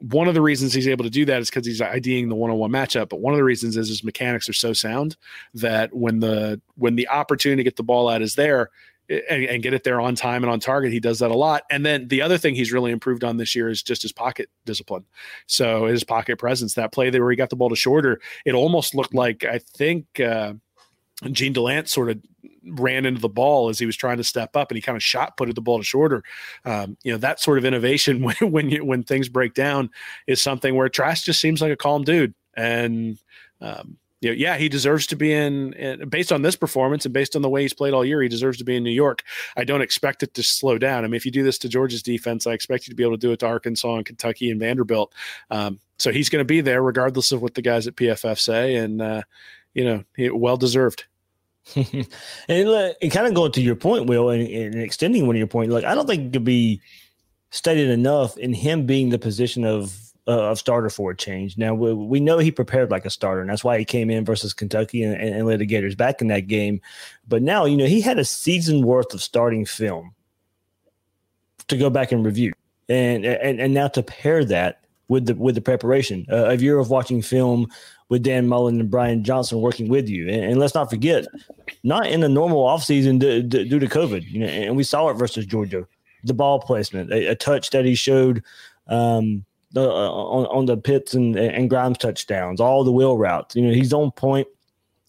[0.00, 2.70] one of the reasons he's able to do that is because he's IDing the one-on-one
[2.70, 3.08] matchup.
[3.08, 5.16] But one of the reasons is his mechanics are so sound
[5.54, 8.70] that when the when the opportunity to get the ball out is there,
[9.08, 10.92] and, and, get it there on time and on target.
[10.92, 11.62] He does that a lot.
[11.70, 14.50] And then the other thing he's really improved on this year is just his pocket
[14.66, 15.04] discipline.
[15.46, 16.74] So his pocket presence.
[16.74, 19.58] That play there where he got the ball to shorter, it almost looked like I
[19.58, 20.54] think uh,
[21.32, 22.20] Jean Delance sort of
[22.64, 25.02] ran into the ball as he was trying to step up, and he kind of
[25.02, 26.22] shot putted the ball to shorter.
[26.64, 29.90] Um, you know that sort of innovation when when you, when things break down
[30.26, 33.18] is something where Trask just seems like a calm dude and.
[33.60, 37.14] Um, you know, yeah, he deserves to be in, in, based on this performance and
[37.14, 38.20] based on the way he's played all year.
[38.20, 39.22] He deserves to be in New York.
[39.56, 41.04] I don't expect it to slow down.
[41.04, 43.14] I mean, if you do this to Georgia's defense, I expect you to be able
[43.14, 45.14] to do it to Arkansas and Kentucky and Vanderbilt.
[45.50, 48.74] Um, so he's going to be there regardless of what the guys at PFF say,
[48.76, 49.22] and uh,
[49.74, 50.04] you know,
[50.34, 51.04] well deserved.
[52.48, 52.68] and,
[53.02, 55.70] and kind of going to your point, Will, and, and extending one of your point,
[55.70, 56.80] like I don't think it could be
[57.50, 59.96] stated enough in him being the position of
[60.26, 61.56] uh, of starter for a change.
[61.56, 64.26] Now we, we, know he prepared like a starter, and that's why he came in
[64.26, 66.82] versus Kentucky and, and, and led the Gators back in that game.
[67.26, 70.14] But now you know he had a season worth of starting film
[71.68, 72.52] to go back and review,
[72.88, 76.78] and and and now to pair that with the with the preparation uh, a year
[76.78, 77.66] of watching film
[78.08, 81.26] with Dan Mullen and Brian Johnson working with you, and, and let's not forget,
[81.82, 85.08] not in the normal offseason d- d- due to COVID, you know, and we saw
[85.08, 85.86] it versus Georgia.
[86.24, 88.42] The ball placement, a, a touch that he showed
[88.88, 93.54] um, the uh, on, on the Pitts and, and Grimes touchdowns, all the wheel routes.
[93.54, 94.48] You know, he's on point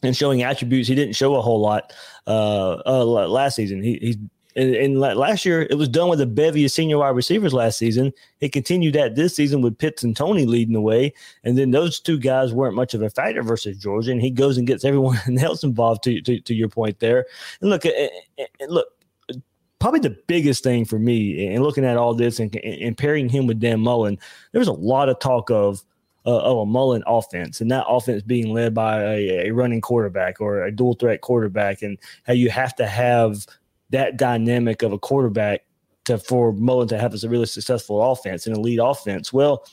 [0.03, 1.93] and showing attributes he didn't show a whole lot
[2.27, 3.81] uh, uh, last season.
[3.81, 4.17] He, he's
[4.55, 7.77] and, and, last year it was done with a bevy of senior wide receivers last
[7.77, 8.11] season.
[8.39, 11.99] He continued that this season with Pitts and Toney leading the way, and then those
[11.99, 14.11] two guys weren't much of a factor versus Georgia.
[14.11, 16.03] And he goes and gets everyone else involved.
[16.03, 17.25] To, to, to your point there,
[17.61, 18.09] and look, and
[18.67, 18.87] look,
[19.79, 23.47] probably the biggest thing for me in looking at all this and, and pairing him
[23.47, 24.17] with Dan Mullen,
[24.51, 25.83] there was a lot of talk of
[26.25, 30.41] uh, of a Mullen offense, and that offense being led by a, a, running quarterback
[30.41, 33.45] or a dual threat quarterback, and how you have to have
[33.89, 35.61] that dynamic of a quarterback
[36.05, 39.31] to for Mullen to have as a really successful offense, an elite offense.
[39.33, 39.65] Well,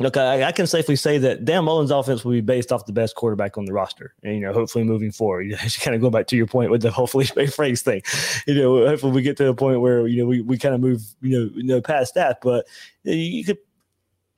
[0.00, 2.92] Look, I, I, can safely say that Dan Mullen's offense will be based off the
[2.92, 6.08] best quarterback on the roster, and you know, hopefully moving forward, you kind of go
[6.08, 8.00] back to your point with the hopefully phrase thing.
[8.46, 10.80] You know, hopefully we get to a point where you know we, we kind of
[10.80, 12.66] move you know you know past that, but
[13.02, 13.58] you could,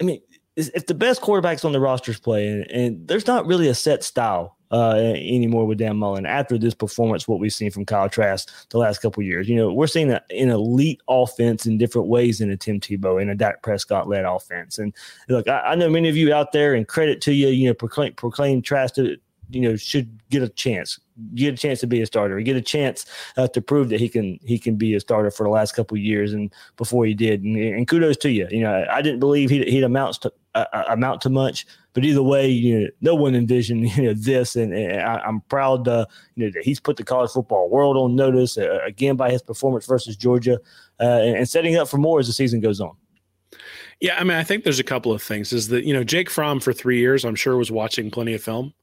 [0.00, 0.20] I mean,
[0.56, 4.02] if the best quarterbacks on the rosters play, and, and there's not really a set
[4.02, 8.48] style uh, anymore with Dan Mullen after this performance, what we've seen from Kyle Trask
[8.70, 9.48] the last couple years.
[9.48, 13.28] You know, we're seeing an elite offense in different ways in a Tim Tebow in
[13.28, 14.78] a Dak Prescott led offense.
[14.78, 14.94] And
[15.28, 17.74] look, I, I, know many of you out there, and credit to you, you know,
[17.74, 19.18] proclaim, proclaim Trask to,
[19.50, 20.98] you know, should get a chance,
[21.34, 23.04] get a chance to be a starter, get a chance
[23.36, 25.98] uh, to prove that he can he can be a starter for the last couple
[25.98, 27.42] years and before he did.
[27.42, 28.48] And, and kudos to you.
[28.50, 32.04] You know, I didn't believe he'd, he'd amounts to uh, uh amount to much, but
[32.04, 35.86] either way, you know, no one envisioned you know this, and, and I, am proud
[35.88, 39.30] uh, you know that he's put the college football world on notice uh, again by
[39.30, 40.58] his performance versus Georgia,
[41.00, 42.92] uh, and, and setting up for more as the season goes on.
[44.00, 45.52] Yeah, I mean, I think there's a couple of things.
[45.52, 48.42] Is that you know Jake Fromm for three years, I'm sure was watching plenty of
[48.42, 48.74] film,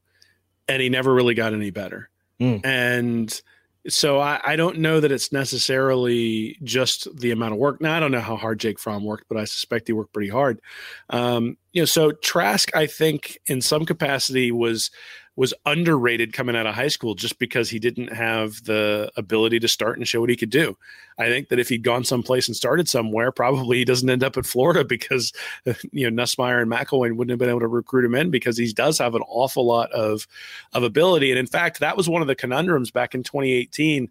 [0.67, 2.09] and he never really got any better.
[2.39, 2.65] Mm.
[2.65, 3.41] And
[3.89, 7.81] so I, I, don't know that it's necessarily just the amount of work.
[7.81, 10.29] Now I don't know how hard Jake Fromm worked, but I suspect he worked pretty
[10.29, 10.59] hard.
[11.09, 14.91] Um, you know, so Trask, I think, in some capacity was
[15.39, 19.69] was underrated coming out of high school just because he didn't have the ability to
[19.69, 20.77] start and show what he could do.
[21.17, 24.35] I think that if he'd gone someplace and started somewhere, probably he doesn't end up
[24.35, 25.31] at Florida because
[25.93, 28.73] you know Nussmeier and McElwain wouldn't have been able to recruit him in because he
[28.73, 30.27] does have an awful lot of
[30.73, 31.31] of ability.
[31.31, 34.09] And in fact, that was one of the conundrums back in 2018.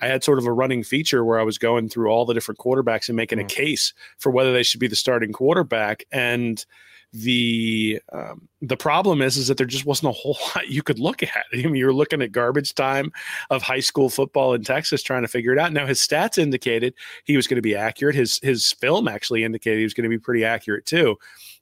[0.00, 2.58] I had sort of a running feature where I was going through all the different
[2.58, 3.46] quarterbacks and making mm-hmm.
[3.46, 6.02] a case for whether they should be the starting quarterback.
[6.10, 6.66] And
[7.14, 10.98] the um, the problem is is that there just wasn't a whole lot you could
[10.98, 11.44] look at.
[11.52, 13.12] I mean, you're looking at garbage time
[13.50, 15.72] of high school football in Texas trying to figure it out.
[15.72, 16.92] Now his stats indicated
[17.24, 18.16] he was going to be accurate.
[18.16, 21.16] His his film actually indicated he was going to be pretty accurate too.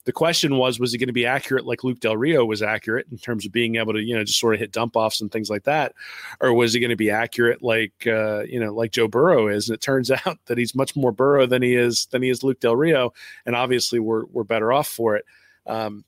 [0.05, 3.07] The question was, was he going to be accurate like Luke Del Rio was accurate
[3.13, 5.31] in terms of being able to, you know, just sort of hit dump offs and
[5.31, 5.95] things like that,
[6.41, 9.69] or was he going to be accurate like, uh, you know, like Joe Burrow is?
[9.69, 12.43] And it turns out that he's much more Burrow than he is than he is
[12.43, 13.13] Luke Del Rio,
[13.47, 15.25] and obviously we're we're better off for it.
[15.67, 16.05] Um,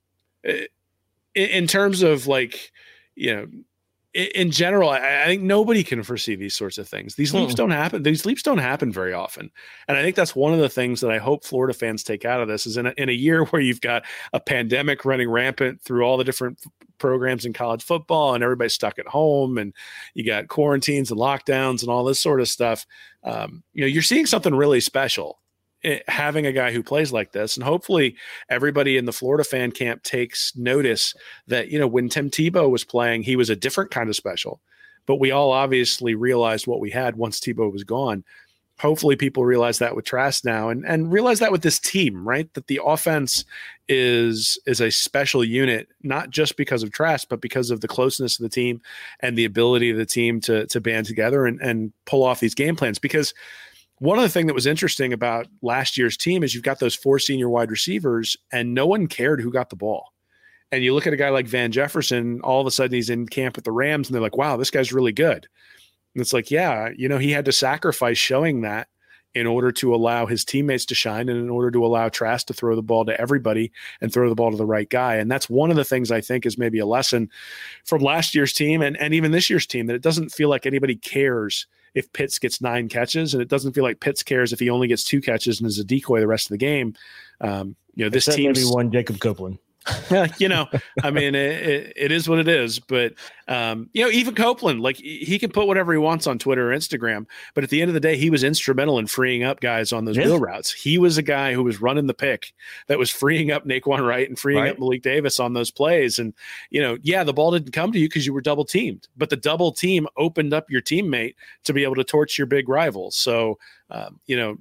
[1.34, 2.72] in terms of like,
[3.14, 3.46] you know,
[4.14, 7.16] in general, I, think nobody can foresee these sorts of things.
[7.16, 8.05] These leaps don't happen.
[8.05, 9.50] These leaps don't happen very often.
[9.88, 12.40] And I think that's one of the things that I hope Florida fans take out
[12.40, 15.82] of this is in a, in a year where you've got a pandemic running rampant
[15.82, 16.61] through all the different
[16.98, 19.74] programs in college football and everybody's stuck at home and
[20.14, 22.86] you got quarantines and lockdowns and all this sort of stuff.
[23.24, 25.40] Um, you know, you're seeing something really special
[25.85, 28.16] Eh, having a guy who plays like this, and hopefully
[28.49, 31.14] everybody in the Florida fan camp takes notice
[31.47, 34.61] that you know when Tim Tebow was playing, he was a different kind of special.
[35.07, 38.24] but we all obviously realized what we had once Tebow was gone.
[38.80, 42.53] Hopefully, people realize that with Trask now, and and realize that with this team, right?
[42.55, 43.45] That the offense
[43.89, 48.39] is is a special unit, not just because of Trask, but because of the closeness
[48.39, 48.80] of the team
[49.20, 52.55] and the ability of the team to to band together and and pull off these
[52.55, 52.99] game plans.
[52.99, 53.35] Because
[53.99, 56.95] one of the things that was interesting about last year's team is you've got those
[56.95, 60.12] four senior wide receivers, and no one cared who got the ball.
[60.72, 63.28] And you look at a guy like Van Jefferson, all of a sudden he's in
[63.28, 65.47] camp with the Rams, and they're like, wow, this guy's really good.
[66.14, 68.88] And it's like, yeah, you know, he had to sacrifice showing that
[69.34, 72.55] in order to allow his teammates to shine and in order to allow Trask to
[72.55, 75.16] throw the ball to everybody and throw the ball to the right guy.
[75.16, 77.28] And that's one of the things I think is maybe a lesson
[77.84, 80.66] from last year's team and, and even this year's team that it doesn't feel like
[80.66, 84.61] anybody cares if Pitts gets nine catches, and it doesn't feel like Pitts cares if
[84.61, 86.95] he only gets two catches and is a decoy the rest of the game.
[87.40, 89.59] Um, you know, this team maybe one Jacob Copeland.
[90.39, 90.66] you know,
[91.03, 92.78] I mean, it, it, it is what it is.
[92.78, 93.14] But
[93.49, 96.76] um, you know, even Copeland, like he can put whatever he wants on Twitter or
[96.76, 99.93] Instagram, but at the end of the day, he was instrumental in freeing up guys
[99.93, 100.72] on those wheel routes.
[100.72, 102.55] He was a guy who was running the pick
[102.87, 104.72] that was freeing up Nay'Quan Wright and freeing right.
[104.72, 106.18] up Malik Davis on those plays.
[106.18, 106.32] And
[106.70, 109.28] you know, yeah, the ball didn't come to you because you were double teamed, but
[109.28, 113.11] the double team opened up your teammate to be able to torch your big rival.
[113.11, 113.59] So
[113.91, 114.57] um, you know,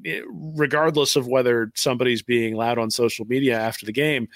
[0.56, 4.28] regardless of whether somebody's being loud on social media after the game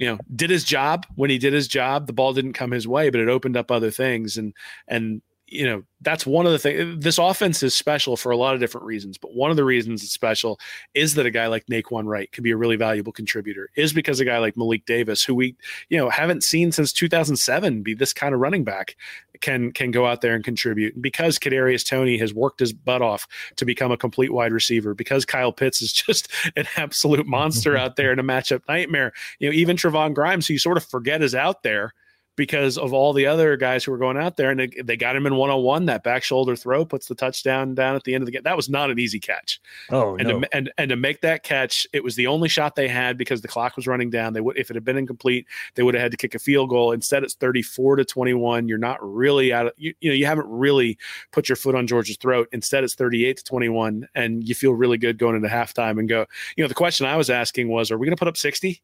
[0.00, 1.06] you know did his job.
[1.16, 3.70] When he did his job the ball didn't come his way but it opened up
[3.70, 4.36] other things.
[4.36, 4.54] And
[4.88, 8.54] and you know that's one of the things this offense is special for a lot
[8.54, 10.58] of different reasons but one of the reasons it's special
[10.94, 14.20] is that a guy like Nay'Quan Wright can be a really valuable contributor is because
[14.20, 15.56] a guy like Malik Davis who we
[15.88, 18.96] you know haven't seen since 2007 be this kind of running back
[19.40, 21.00] can can go out there and contribute.
[21.00, 23.26] Because Kadarius Toney has worked his butt off
[23.56, 27.96] to become a complete wide receiver because Kyle Pitts is just an absolute monster out
[27.96, 31.22] there in a matchup nightmare you know even Trevon Grimes who you sort of forget
[31.22, 31.94] is out there
[32.36, 35.14] because of all the other guys who were going out there and they, they got
[35.14, 35.86] him in one on one.
[35.86, 38.42] That back shoulder throw puts the touchdown down at the end of the game.
[38.42, 39.60] That was not an easy catch.
[39.90, 40.40] Oh, and no.
[40.40, 43.40] to, and and to make that catch, it was the only shot they had because
[43.40, 44.32] the clock was running down.
[44.32, 46.70] They would if it had been incomplete, they would have had to kick a field
[46.70, 46.92] goal.
[46.92, 48.68] Instead, it's thirty four to twenty one.
[48.68, 50.98] You're not really out of you, you know you haven't really
[51.32, 52.48] put your foot on Georgia's throat.
[52.52, 55.98] Instead, it's thirty eight to twenty one, and you feel really good going into halftime
[55.98, 56.26] and go.
[56.56, 58.82] You know the question I was asking was, are we going to put up sixty?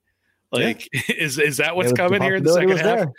[0.53, 1.01] Like, yeah.
[1.19, 2.83] is is that what's coming here in the second half?
[2.83, 3.13] There.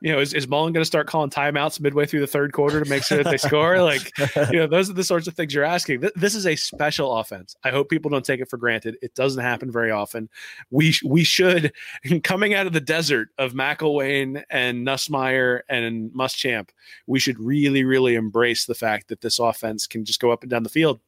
[0.00, 2.82] You know, is, is Mullen going to start calling timeouts midway through the third quarter
[2.82, 3.78] to make sure that they score?
[3.88, 4.12] Like,
[4.52, 6.04] you know, those are the sorts of things you're asking.
[6.14, 7.56] This is a special offense.
[7.64, 8.96] I hope people don't take it for granted.
[9.02, 10.28] It doesn't happen very often.
[10.70, 11.72] We we should
[12.22, 16.68] coming out of the desert of McElwain and Nussmeier and Muschamp,
[17.06, 20.50] we should really really embrace the fact that this offense can just go up and
[20.50, 21.00] down the field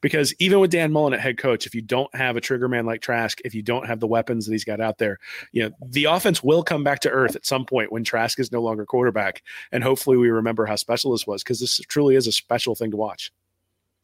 [0.00, 2.86] because even with Dan Mullen at head coach, if you don't have a trigger man
[2.86, 5.18] like Trask, if you don't have the weapons that he's got out there,
[5.52, 8.52] you know, the offense will come back to earth at some point when Trask is
[8.52, 9.42] no longer quarterback.
[9.72, 12.90] And hopefully we remember how special this was because this truly is a special thing
[12.90, 13.32] to watch.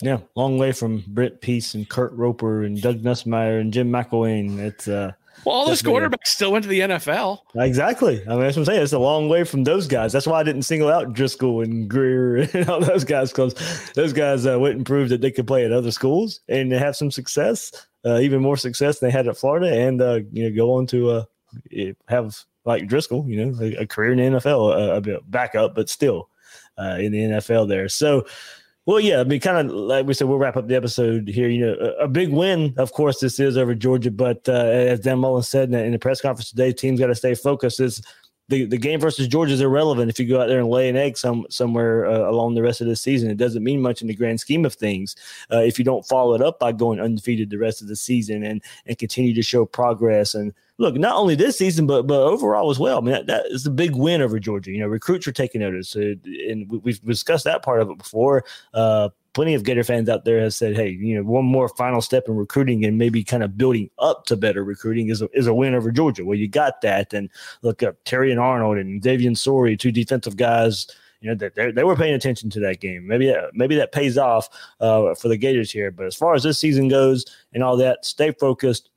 [0.03, 4.59] Yeah, long way from Brent Pease and Kurt Roper and Doug Nussmeier and Jim McElwain.
[4.59, 5.13] It's uh
[5.45, 7.41] well, all those quarterbacks still went to the NFL.
[7.57, 8.23] Exactly.
[8.27, 8.83] I mean, that's what I'm saying.
[8.83, 10.13] It's a long way from those guys.
[10.13, 13.55] That's why I didn't single out Driskel and Grier and all those guys because
[13.95, 16.97] those guys uh, went and proved that they could play at other schools and have
[16.97, 17.73] some success,
[18.05, 20.87] uh, even more success than they had at Florida, and uh, you know go on
[20.87, 21.25] to uh,
[22.09, 25.75] have like Driskel, you know, a, a career in the NFL, uh, a bit backup,
[25.75, 26.29] but still
[26.79, 27.89] uh, in the NFL there.
[27.89, 28.27] So
[28.87, 31.49] well, yeah, I mean, kind of like we said, we'll wrap up the episode here.
[31.49, 35.01] You know, a, a big win, of course, this is over Georgia, but uh, as
[35.01, 37.81] Dan Mullen said in the, in the press conference today, teams got to stay focused.
[37.81, 38.03] Is
[38.51, 40.97] the, the game versus Georgia is irrelevant if you go out there and lay an
[40.97, 43.31] egg some somewhere uh, along the rest of the season.
[43.31, 45.15] It doesn't mean much in the grand scheme of things
[45.53, 48.43] uh, if you don't follow it up by going undefeated the rest of the season
[48.43, 50.35] and and continue to show progress.
[50.35, 52.99] And look, not only this season but but overall as well.
[52.99, 54.73] I mean that, that is a big win over Georgia.
[54.73, 56.15] You know, recruits are taking notice, uh,
[56.49, 58.45] and we, have discussed that part of it before.
[59.31, 62.01] Uh, plenty of Gator fans out there have said, hey, you know, one more final
[62.01, 65.47] step in recruiting and maybe kind of building up to better recruiting is a, is
[65.47, 66.25] a win over Georgia.
[66.25, 67.13] Well, you got that.
[67.13, 67.31] And
[67.63, 70.87] look up Terrion Arnold and Devian Sori, two defensive guys.
[71.21, 73.07] You know that they, they were paying attention to that game.
[73.07, 74.49] Maybe maybe that pays off
[74.81, 75.91] uh, for the Gators here.
[75.91, 78.89] But as far as this season goes and all that, stay focused.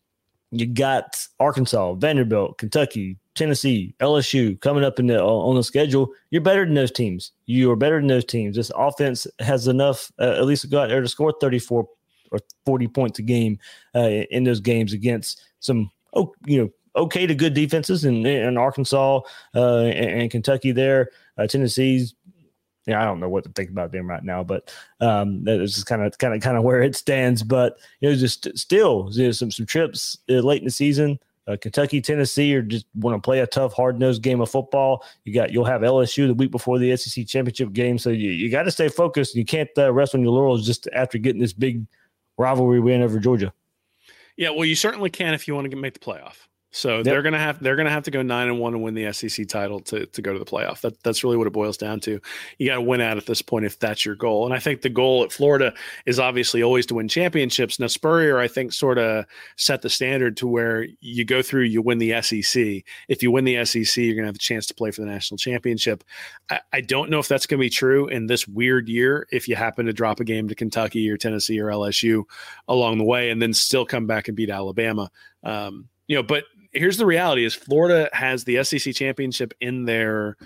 [0.52, 6.42] You got Arkansas, Vanderbilt, Kentucky, Tennessee, LSU coming up in the on the schedule, you're
[6.42, 7.32] better than those teams.
[7.46, 8.56] You are better than those teams.
[8.56, 11.88] This offense has enough, uh, at least to go out there to score 34
[12.32, 13.60] or 40 points a game
[13.96, 18.58] uh, in those games against some, oh, you know, okay to good defenses in, in
[18.58, 19.22] Arkansas
[19.56, 21.10] uh, and, and, Kentucky there.
[21.38, 22.14] Uh, Tennessee's
[22.86, 25.74] yeah, I don't know what to think about them right now, but um, that is
[25.74, 27.42] just kind of kind of kind of where it stands.
[27.42, 31.18] But you know, just still you know, some some trips uh, late in the season
[31.46, 35.04] Uh, Kentucky, Tennessee, or just want to play a tough, hard nosed game of football.
[35.26, 38.50] You got you'll have LSU the week before the SEC championship game, so you, you
[38.50, 39.36] got to stay focused.
[39.36, 41.86] You can't uh, rest on your laurels just after getting this big
[42.38, 43.54] rivalry win over Georgia.
[44.38, 46.48] Yeah, well, you certainly can if you want to make the playoff.
[46.76, 47.06] So yep.
[47.06, 49.48] they're gonna have they're gonna have to go nine and one and win the SEC
[49.48, 50.82] title to to go to the playoff.
[50.82, 52.20] That that's really what it boils down to.
[52.58, 54.46] You got to win out at this point if that's your goal.
[54.46, 55.72] And I think the goal at Florida
[56.08, 57.80] is obviously always to win championships.
[57.80, 61.84] Now Spurrier, I think, sort of set the standard to where you go through, you
[61.84, 62.84] win the SEC.
[63.08, 65.38] If you win the SEC, you're gonna have a chance to play for the national
[65.38, 66.04] championship.
[66.50, 69.28] I, I don't know if that's gonna be true in this weird year.
[69.32, 72.24] If you happen to drop a game to Kentucky or Tennessee or LSU
[72.68, 75.12] along the way, and then still come back and beat Alabama.
[75.44, 80.38] Um, you know, but here's the reality: is Florida has the SEC championship in their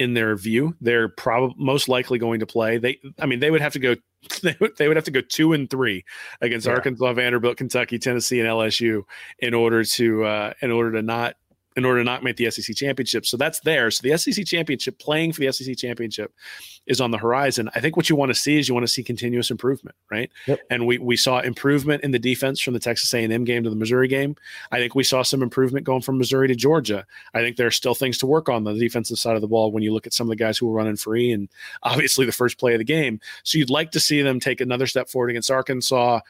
[0.00, 0.74] in their view.
[0.80, 2.78] They're probably most likely going to play.
[2.78, 3.96] They, I mean, they would have to go.
[4.42, 6.04] They would, they would have to go two and three
[6.42, 6.74] against yeah.
[6.74, 9.04] Arkansas, Vanderbilt, Kentucky, Tennessee, and LSU
[9.38, 11.36] in order to uh, in order to not
[11.80, 13.24] in order to not make the SEC championship.
[13.24, 13.90] So that's there.
[13.90, 16.32] So the SEC championship, playing for the SEC championship,
[16.86, 17.70] is on the horizon.
[17.74, 20.30] I think what you want to see is you want to see continuous improvement, right?
[20.46, 20.60] Yep.
[20.70, 23.76] And we we saw improvement in the defense from the Texas A&M game to the
[23.76, 24.36] Missouri game.
[24.70, 27.06] I think we saw some improvement going from Missouri to Georgia.
[27.32, 29.72] I think there are still things to work on the defensive side of the ball
[29.72, 31.48] when you look at some of the guys who were running free and
[31.82, 33.20] obviously the first play of the game.
[33.42, 36.20] So you'd like to see them take another step forward against Arkansas,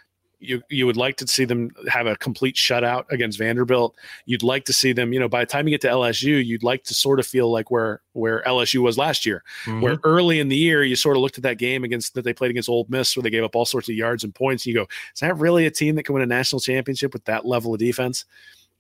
[0.41, 3.95] you you would like to see them have a complete shutout against Vanderbilt.
[4.25, 6.63] You'd like to see them, you know, by the time you get to LSU, you'd
[6.63, 9.81] like to sort of feel like where where LSU was last year, mm-hmm.
[9.81, 12.33] where early in the year you sort of looked at that game against that they
[12.33, 14.65] played against Ole Miss, where they gave up all sorts of yards and points.
[14.65, 17.25] And you go, is that really a team that can win a national championship with
[17.27, 18.25] that level of defense?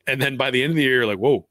[0.07, 1.47] And then by the end of the year, you're like, whoa.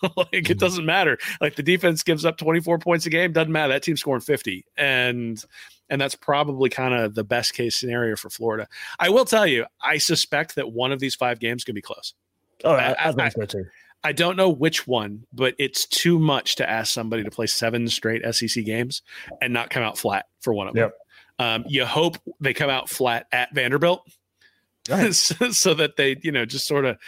[0.16, 0.58] like it mm-hmm.
[0.58, 1.18] doesn't matter.
[1.40, 3.72] Like the defense gives up 24 points a game, doesn't matter.
[3.72, 4.64] That team's scoring 50.
[4.76, 5.44] And
[5.90, 8.68] and that's probably kind of the best case scenario for Florida.
[8.98, 12.14] I will tell you, I suspect that one of these five games can be close.
[12.64, 13.62] Oh, I, I, I so.
[14.04, 17.88] I don't know which one, but it's too much to ask somebody to play seven
[17.88, 19.02] straight SEC games
[19.42, 20.90] and not come out flat for one of them.
[21.40, 24.02] Um, you hope they come out flat at Vanderbilt
[24.88, 25.14] right.
[25.14, 26.98] so, so, that they, you know, just sort of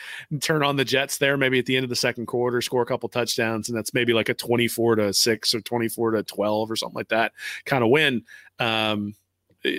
[0.41, 2.87] turn on the Jets there, maybe at the end of the second quarter, score a
[2.87, 6.77] couple touchdowns, and that's maybe like a 24 to 6 or 24 to 12 or
[6.77, 7.33] something like that
[7.65, 8.23] kind of win.
[8.59, 9.15] Um,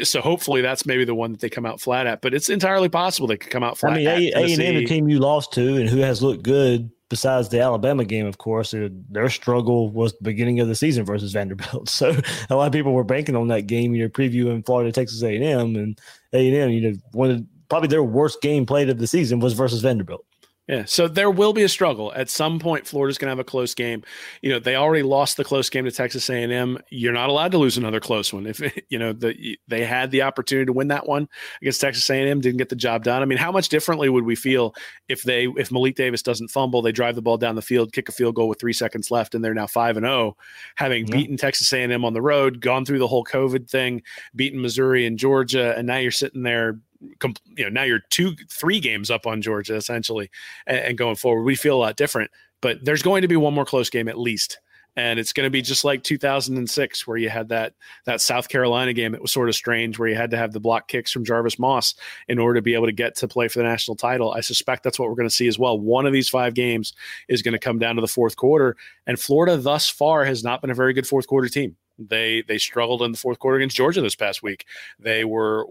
[0.04, 2.90] so hopefully that's maybe the one that they come out flat at, but it's entirely
[2.90, 3.94] possible they could come out flat.
[3.94, 6.92] I mean, A and M, the team you lost to, and who has looked good
[7.12, 8.74] besides the Alabama game, of course,
[9.10, 11.90] their struggle was the beginning of the season versus Vanderbilt.
[11.90, 12.16] So
[12.50, 15.36] a lot of people were banking on that game, you know, previewing Florida, Texas A
[15.36, 16.00] and M, and
[16.32, 19.40] A and M, you know, one of probably their worst game played of the season
[19.40, 20.26] was versus Vanderbilt.
[20.68, 22.86] Yeah, so there will be a struggle at some point.
[22.86, 24.04] Florida's going to have a close game.
[24.42, 26.78] You know, they already lost the close game to Texas A&M.
[26.90, 28.46] You're not allowed to lose another close one.
[28.46, 31.30] If you know the, they had the opportunity to win that one
[31.62, 33.22] against Texas A&M, didn't get the job done.
[33.22, 34.76] I mean, how much differently would we feel
[35.08, 38.08] if they if Malik Davis doesn't fumble, they drive the ball down the field, kick
[38.08, 40.38] a field goal with three seconds left, and they're now five and zero, oh,
[40.76, 41.16] having yeah.
[41.16, 44.04] beaten Texas A&M on the road, gone through the whole COVID thing,
[44.36, 48.80] beaten Missouri and Georgia, and now you're sitting there you know now you're two three
[48.80, 50.30] games up on Georgia essentially
[50.68, 52.32] and, and, going forward we feel a lot different.
[52.62, 54.60] But there's going to be one more close game at least
[54.96, 57.74] and it's going to be just like 2006 where you had that
[58.06, 60.60] that South Carolina game it was sort of strange where you had to have the
[60.60, 61.96] block kicks from Jarvis Moss
[62.28, 64.34] in order to be able to get to play for the national title.
[64.34, 65.80] I suspect that's what we're going to see as well.
[65.80, 66.94] One of these five games
[67.30, 68.76] is going to come down to the fourth quarter
[69.08, 71.76] and Florida thus far has not been a very good fourth quarter team
[72.10, 74.66] they they struggled in the fourth quarter against Georgia this past week.
[75.00, 75.66] They were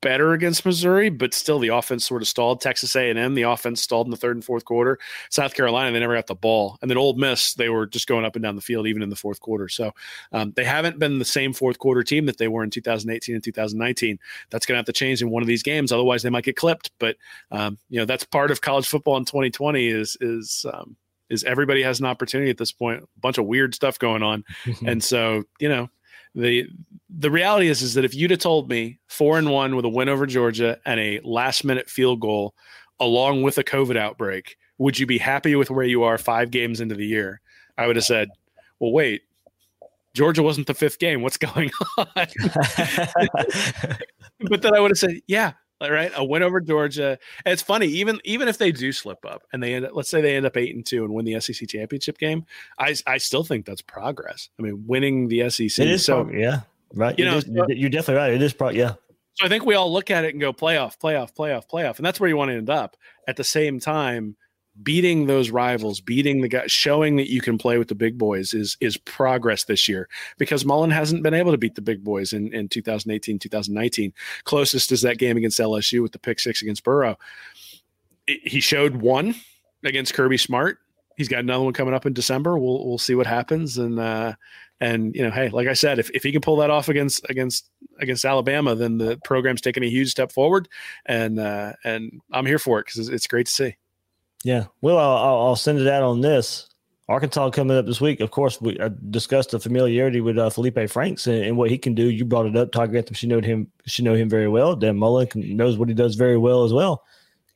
[0.00, 2.60] better against Missouri, but still the offense sort of stalled.
[2.60, 4.98] Texas A&M, the offense stalled in the third and fourth quarter.
[5.28, 8.24] South Carolina, they never got the ball, and then Ole Miss, they were just going
[8.24, 9.68] up and down the field even in the fourth quarter.
[9.68, 9.92] So
[10.32, 13.44] um, they haven't been the same fourth quarter team that they were in 2018 and
[13.44, 14.18] 2019.
[14.50, 16.56] That's going to have to change in one of these games, otherwise they might get
[16.56, 16.90] clipped.
[16.98, 17.16] But
[17.50, 20.96] um, you know that's part of college football in 2020 is is um,
[21.30, 23.02] is everybody has an opportunity at this point.
[23.02, 24.44] A bunch of weird stuff going on,
[24.86, 25.88] and so you know
[26.34, 26.66] the
[27.08, 29.88] the reality is is that if you'd have told me four and one with a
[29.88, 32.54] win over Georgia and a last minute field goal
[33.00, 36.80] along with a COVID outbreak, would you be happy with where you are five games
[36.80, 37.40] into the year?
[37.76, 38.28] I would have said,
[38.78, 39.22] well, wait,
[40.14, 41.22] Georgia wasn't the fifth game.
[41.22, 42.06] What's going on?
[44.48, 45.52] but then I would have said, yeah,
[45.88, 46.12] right?
[46.14, 47.18] A win over Georgia.
[47.44, 50.10] And it's funny, even even if they do slip up and they end up, let's
[50.10, 52.44] say they end up eight and two and win the SEC championship game,
[52.78, 54.50] I I still think that's progress.
[54.58, 55.78] I mean, winning the SEC.
[55.78, 56.60] It is so yeah,
[56.94, 57.18] right.
[57.18, 58.32] You, you know, so, you're definitely right.
[58.32, 58.94] It is pro- yeah.
[59.34, 62.04] So I think we all look at it and go playoff, playoff, playoff, playoff, and
[62.04, 62.96] that's where you want to end up.
[63.26, 64.36] At the same time,
[64.82, 68.54] beating those rivals, beating the guys, showing that you can play with the big boys
[68.54, 70.08] is is progress this year
[70.38, 74.12] because Mullen hasn't been able to beat the big boys in, in 2018, 2019.
[74.44, 77.16] Closest is that game against LSU with the pick six against Burrow.
[78.26, 79.34] He showed one
[79.84, 80.78] against Kirby Smart.
[81.16, 82.58] He's got another one coming up in December.
[82.58, 83.76] We'll we'll see what happens.
[83.76, 84.34] And uh,
[84.80, 87.28] and you know, hey, like I said, if, if he can pull that off against
[87.28, 87.68] against
[87.98, 90.68] against Alabama, then the program's taking a huge step forward.
[91.04, 93.76] And uh, and I'm here for it because it's great to see.
[94.44, 94.66] Yeah.
[94.80, 96.68] Well, I'll, I'll send it out on this.
[97.08, 98.20] Arkansas coming up this week.
[98.20, 98.78] Of course, we
[99.10, 102.08] discussed the familiarity with uh, Feleipe Franks and, and, what he can do.
[102.08, 102.70] You brought it up.
[102.70, 103.66] Todd Grantham, she know him.
[103.84, 104.76] She know him very well.
[104.76, 107.02] Dan Mullen can, knows what he does very well as well.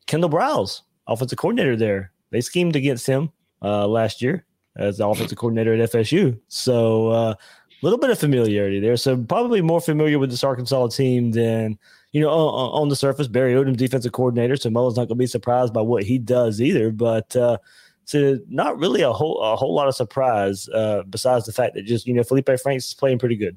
[0.07, 2.11] Kendall Briles, offensive coordinator there.
[2.31, 3.31] They schemed against him
[3.63, 4.45] uh, last year
[4.77, 6.37] as the offensive coordinator at FSU.
[6.49, 7.35] So a uh,
[7.83, 8.97] little bit of familiarity there.
[8.97, 11.79] So probably more familiar with this Arkansas team than
[12.15, 13.27] you know on, on the surface.
[13.27, 14.57] Barry Odom, defensive coordinator.
[14.57, 16.91] So Mullen's not going to be surprised by what he does either.
[16.91, 17.59] But uh,
[18.05, 21.83] so not really a whole a whole lot of surprise uh, besides the fact that
[21.83, 23.57] just you know Feleipe Franks is playing pretty good.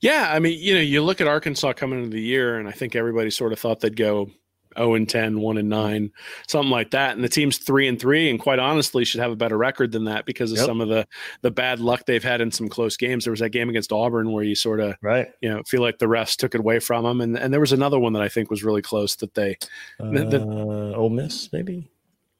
[0.00, 2.72] Yeah, I mean, you know, you look at Arkansas coming into the year, and I
[2.72, 4.30] think everybody sort of thought they'd go
[4.76, 6.10] 0 and 10, 1 and 9,
[6.48, 7.14] something like that.
[7.14, 10.04] And the team's 3 and 3 and quite honestly should have a better record than
[10.04, 10.66] that because of yep.
[10.66, 11.06] some of the
[11.42, 13.24] the bad luck they've had in some close games.
[13.24, 15.98] There was that game against Auburn where you sort of right, you know, feel like
[15.98, 18.28] the refs took it away from them and and there was another one that I
[18.28, 19.56] think was really close that they
[19.98, 21.90] uh, the, Ole Miss maybe.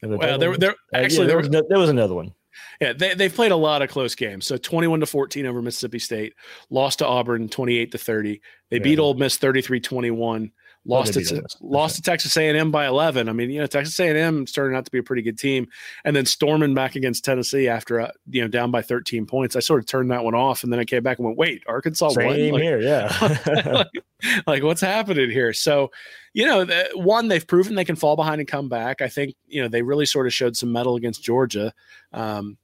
[0.02, 2.32] Well, there, there uh, actually yeah, there, was, no, there was another one.
[2.80, 4.46] Yeah, they, they've played a lot of close games.
[4.46, 6.34] So 21 to 14 over Mississippi State,
[6.70, 8.40] lost to Auburn 28 to 30.
[8.70, 8.82] They yeah.
[8.82, 10.50] beat Ole Miss 33 21
[10.86, 13.28] lost to lost to Texas A&M by 11.
[13.28, 15.68] I mean, you know, Texas A&M started out to be a pretty good team,
[16.04, 19.56] and then storming back against Tennessee after uh, you know down by 13 points.
[19.56, 21.62] I sort of turned that one off, and then I came back and went, "Wait,
[21.66, 22.50] Arkansas Same won?
[22.52, 23.38] Like, here, yeah.
[23.72, 25.90] like, like, what's happening here?" So,
[26.32, 29.02] you know, the, one they've proven they can fall behind and come back.
[29.02, 31.72] I think you know they really sort of showed some mettle against Georgia,
[32.12, 32.56] um,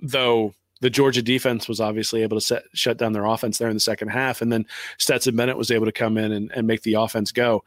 [0.00, 3.76] though the Georgia defense was obviously able to set, shut down their offense there in
[3.76, 4.66] the second half, and then
[4.98, 7.64] Stetson Bennett was able to come in and, and make the offense go.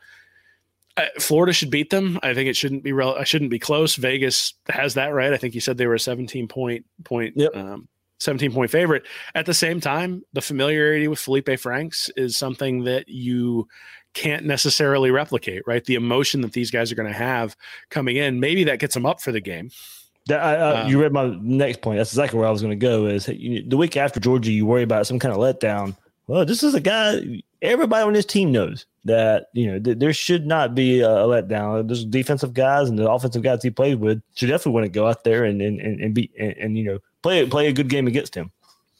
[0.97, 2.19] Uh, Florida should beat them.
[2.21, 3.15] I think it shouldn't be real.
[3.17, 3.95] I shouldn't be close.
[3.95, 5.33] Vegas has that right.
[5.33, 7.55] I think you said they were a 17 point point, yep.
[7.55, 7.87] um,
[8.19, 9.03] 17 point favorite.
[9.33, 13.67] At the same time, the familiarity with Feleipe Franks is something that you
[14.13, 15.83] can't necessarily replicate, right?
[15.85, 17.55] The emotion that these guys are going to have
[17.89, 19.71] coming in, maybe that gets them up for the game.
[20.27, 21.97] That, um, you read my next point.
[21.97, 23.07] That's exactly where I was going to go.
[23.07, 25.95] Is you, the week after Georgia, you worry about some kind of letdown.
[26.27, 30.13] Well, this is a guy everybody on this team knows that you know th- there
[30.13, 31.87] should not be a, letdown.
[31.87, 35.07] There's defensive guys and the offensive guys he played with should definitely want to go
[35.07, 37.89] out there and and and, and be and, and, you know play play a good
[37.89, 38.51] game against him.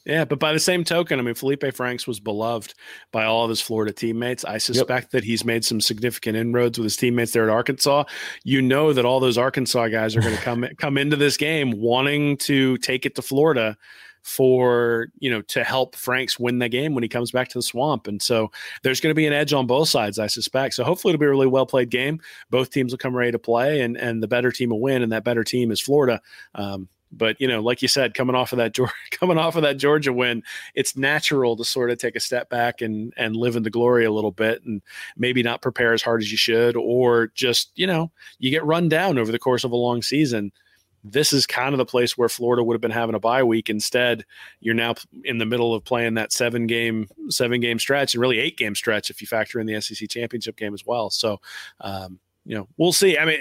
[0.06, 2.74] Yeah, but by the same token, I mean Feleipe Franks was beloved
[3.12, 4.43] by all of his Florida teammates.
[4.43, 5.12] I suspect yep.
[5.12, 8.06] that he's made some significant inroads with his teammates there at Arkansas.
[8.43, 11.72] You know that all those Arkansas guys are going to come come into this game
[11.72, 13.78] wanting to take it to Florida
[14.24, 17.64] for you know to help Franks win the game when he comes back to the
[17.64, 18.08] swamp.
[18.08, 18.52] And so
[18.84, 20.74] there's going to be an edge on both sides, I suspect.
[20.74, 22.20] So hopefully it'll be a really well played game.
[22.49, 25.12] Both teams will come ready to play, and and the better team will win, and
[25.12, 26.22] that better team is Florida.
[26.56, 28.76] Um, but you know, like you said, coming off of that
[29.12, 30.43] coming off of that Georgia win,
[30.76, 34.05] it's natural to sort of take a step back and and live in the glory
[34.05, 34.82] a little bit, and
[35.18, 38.89] maybe not prepare as hard as you should, or just you know, you get run
[38.89, 40.51] down over the course of a long season.
[41.03, 43.72] This is kind of the place where Florida would have been having a bye week.
[43.72, 44.24] Instead,
[44.59, 44.93] you're now
[45.24, 48.76] in the middle of playing that seven game seven game stretch, and really eight game
[48.76, 51.09] stretch if you factor in the SEC championship game as well.
[51.09, 51.41] So,
[51.82, 53.18] um, you know, we'll see.
[53.18, 53.39] I mean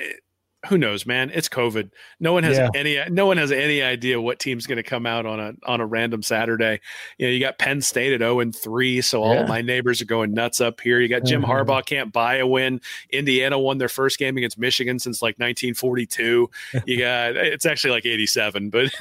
[0.68, 1.30] who knows, man?
[1.32, 1.90] It's COVID.
[2.18, 2.68] No one has yeah.
[2.74, 5.80] any no one has any idea what team's going to come out on a on
[5.80, 6.80] a random Saturday.
[7.18, 9.46] You know, you got Penn State at 0 and 3, so all yeah.
[9.46, 11.00] my neighbors are going nuts up here.
[11.00, 11.50] You got Jim mm-hmm.
[11.50, 12.80] Harbaugh can't buy a win.
[13.10, 16.50] Indiana won their first game against Michigan since like 1942.
[16.84, 18.92] You got it's actually like 87, but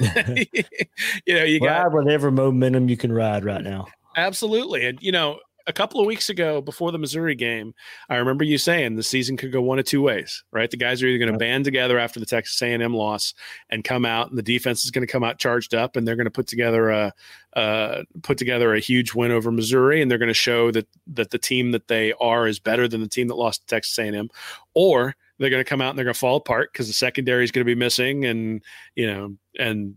[1.26, 3.86] you know, you ride got whatever momentum you can ride right now.
[4.16, 4.86] Absolutely.
[4.86, 5.38] And you know,
[5.70, 7.72] a couple of weeks ago before the Missouri game,
[8.08, 10.68] I remember you saying the season could go one of two ways, right?
[10.68, 13.34] The guys are either going to band together after the Texas A&M loss
[13.70, 16.16] and come out, and the defense is going to come out charged up, and they're
[16.16, 17.12] going to put together a
[17.54, 21.30] uh, put together a huge win over Missouri, and they're going to show that that
[21.30, 24.28] the team that they are is better than the team that lost to Texas A&M,
[24.74, 27.44] or they're going to come out and they're going to fall apart because the secondary
[27.44, 28.62] is going to be missing, and
[28.96, 29.94] you know, and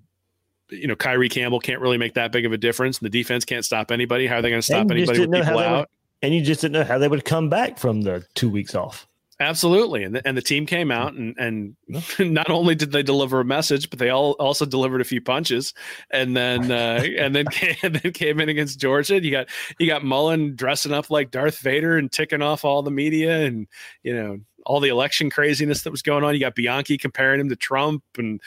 [0.70, 3.00] you know, Kyree Campbell can't really make that big of a difference.
[3.00, 4.28] And the defense can't stop anybody.
[4.28, 5.80] How are they going to stop anybody with people out?
[5.80, 5.88] Would,
[6.22, 9.08] and you just didn't know how they would come back from the two weeks off.
[9.44, 11.76] Absolutely, and the, and the team came out and and
[12.20, 15.74] not only did they deliver a message, but they all also delivered a few punches,
[16.10, 19.22] and then uh, and then came, and then came in against Georgia.
[19.22, 19.48] You got
[19.80, 23.68] you got Mullen dressing up like Darth Vader and ticking off all the media, and
[24.02, 26.34] you know all the election craziness that was going on.
[26.34, 28.40] You got Bianchi comparing him to Trump, and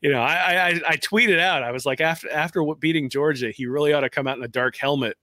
[0.00, 3.66] you know, I, I I tweeted out, I was like, after after beating Georgia, he
[3.66, 5.16] really ought to come out in a dark helmet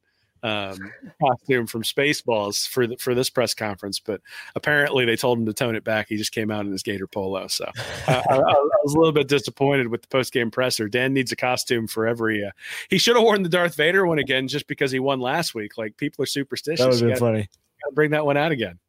[0.44, 4.22] um, costume from Spaceballs for the, for this press conference, but
[4.56, 6.08] apparently they told him to tone it back.
[6.10, 7.66] He just came out in his Gator polo, so
[8.08, 10.89] uh, I, I, was a little bit disappointed with the post game presser.
[10.89, 12.44] Dan needs a costume for every.
[12.44, 12.52] Uh,
[12.89, 15.78] he should have worn the Darth Vader one again just because he won last week.
[15.78, 16.80] Like people are superstitious.
[16.80, 17.50] That would have been funny.
[17.94, 18.80] Bring that one out again.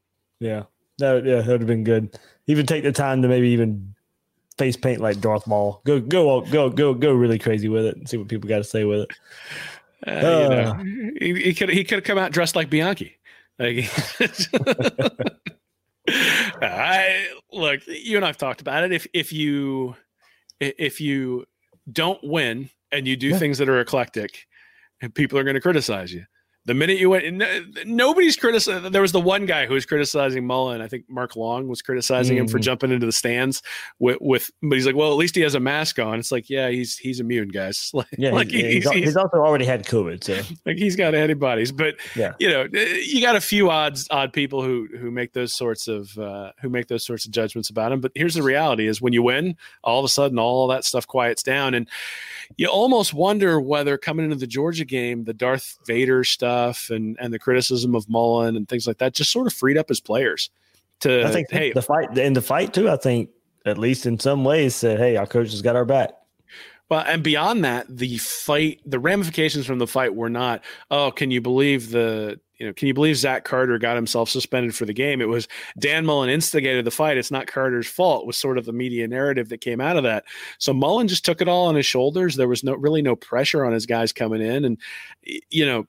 [0.41, 0.65] Yeah,
[0.99, 2.19] that yeah, that would have been good.
[2.47, 3.95] Even take the time to maybe even
[4.59, 5.83] face paint like Darth Maul.
[5.85, 8.65] Go go go go go really crazy with it and see what people got to
[8.65, 9.11] say with it.
[10.07, 13.16] Uh, uh, you know, he, he could he could have come out dressed like Bianchi.
[13.59, 13.89] Like,
[16.61, 18.93] I look, you and I've talked about it.
[18.93, 19.95] If if you
[20.61, 21.45] if you
[21.91, 23.39] don't win and you do yeah.
[23.39, 24.47] things that are eclectic,
[25.15, 26.24] people are going to criticize you.
[26.64, 27.43] The minute you went,
[27.86, 28.93] nobody's criticizing.
[28.93, 30.80] There was the one guy who was criticizing Mullen.
[30.80, 32.43] I think Mark Long was criticizing mm-hmm.
[32.43, 32.62] him for mm-hmm.
[32.62, 33.62] jumping into the stands
[33.98, 36.20] with, with, but he's like, well, at least he has a mask on.
[36.20, 37.90] It's like, yeah, he's he's immune, guys.
[38.02, 41.72] Like, yeah, like he's, he's, he's, also already had COVID, so like he's got antibodies.
[41.72, 45.52] But yeah, you know, you got a few odds odd people who who make those
[45.52, 48.01] sorts of uh, who make those sorts of judgments about him.
[48.01, 51.06] But here's the reality: is when you win, all of a sudden, all that stuff
[51.06, 51.89] quiets down, and
[52.56, 56.52] you almost wonder whether coming into the Georgia game, the Darth Vader stuff
[56.91, 59.89] and and the criticism of Mullen and things like that just sort of freed up
[59.89, 60.51] his players
[61.01, 61.27] to.
[61.27, 62.89] I think hey, the fight in the fight too.
[62.89, 63.31] I think
[63.65, 66.11] at least in some ways said, "Hey, our coach has got our back."
[66.89, 71.31] Well, and beyond that, the fight, the ramifications from the fight were not, oh, can
[71.31, 74.93] you believe the you know, can you believe Zach Carter got himself suspended for the
[74.93, 75.20] game?
[75.20, 75.49] It was
[75.79, 77.16] Dan Mullen instigated the fight.
[77.16, 78.24] It's not Carter's fault.
[78.24, 80.24] Was sort of the media narrative that came out of that.
[80.59, 82.37] So Mullen just took it all on his shoulders.
[82.37, 84.79] There was no really no pressure on his guys coming in, and
[85.51, 85.87] you know,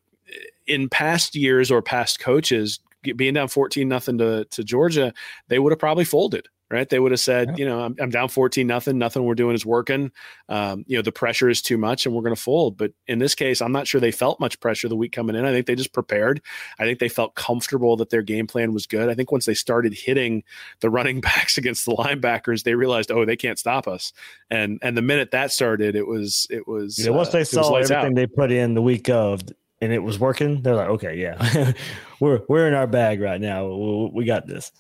[0.68, 2.80] in past years or past coaches
[3.16, 5.14] being down 14 nothing to to Georgia,
[5.50, 6.90] they would have probably folded right?
[6.90, 7.56] They would have said, yeah.
[7.58, 8.98] you know, I'm, I'm, down 14 nothing.
[8.98, 10.12] Nothing we're doing is working.
[10.50, 12.78] Um, you know, the pressure is too much and we're going to fold.
[12.78, 15.46] But in this case, I'm not sure they felt much pressure the week coming in.
[15.46, 16.42] I think they just prepared.
[16.80, 19.08] I think they felt comfortable that their game plan was good.
[19.08, 20.44] I think once they started hitting
[20.80, 24.12] the running backs against the linebackers, they realized, oh, they can't stop us.
[24.50, 27.76] And and the minute that started, it was it was yeah, once they uh, saw
[27.76, 28.16] everything out.
[28.16, 29.44] they put in the week of
[29.84, 31.74] and it was working, they're like, okay, yeah,
[32.20, 33.68] we're we're in our bag right now.
[33.68, 34.72] We, we got this.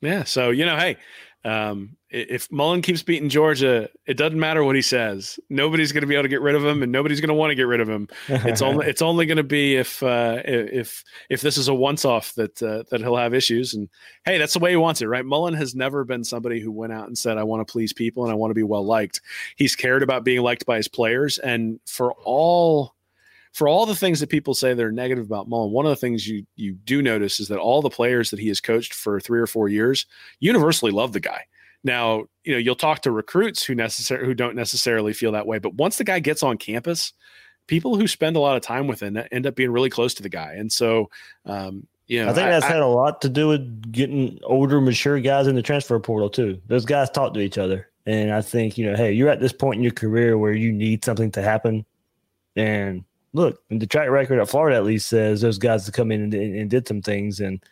[0.00, 0.24] Yeah.
[0.24, 0.96] So you know, hey,
[1.44, 5.38] um, if Mullen keeps beating Georgia, it doesn't matter what he says.
[5.48, 7.50] Nobody's going to be able to get rid of him, and nobody's going to want
[7.50, 8.08] to get rid of him.
[8.28, 12.04] It's only it's only going to be if uh, if if this is a once
[12.04, 13.72] off that uh, that he'll have issues.
[13.72, 13.88] And
[14.24, 15.24] hey, that's the way he wants it, right?
[15.24, 18.24] Mullen has never been somebody who went out and said, "I want to please people
[18.24, 19.20] and I want to be well liked."
[19.56, 22.94] He's cared about being liked by his players, and for all
[23.52, 25.96] for all the things that people say that are negative about Mullen, one of the
[25.96, 29.20] things you you do notice is that all the players that he has coached for
[29.20, 30.06] three or four years
[30.38, 31.44] universally love the guy.
[31.82, 35.58] Now, you know, you'll talk to recruits who necessarily who don't necessarily feel that way,
[35.58, 37.12] but once the guy gets on campus,
[37.66, 40.22] people who spend a lot of time with him end up being really close to
[40.22, 40.54] the guy.
[40.54, 41.08] And so,
[41.46, 44.80] um, you know, I think that's I, had a lot to do with getting older,
[44.80, 46.60] mature guys in the transfer portal too.
[46.66, 49.52] Those guys talk to each other, and I think you know, hey, you're at this
[49.52, 51.86] point in your career where you need something to happen,
[52.56, 56.22] and look, the track record at Florida at least says those guys have come in
[56.22, 57.62] and, and did some things and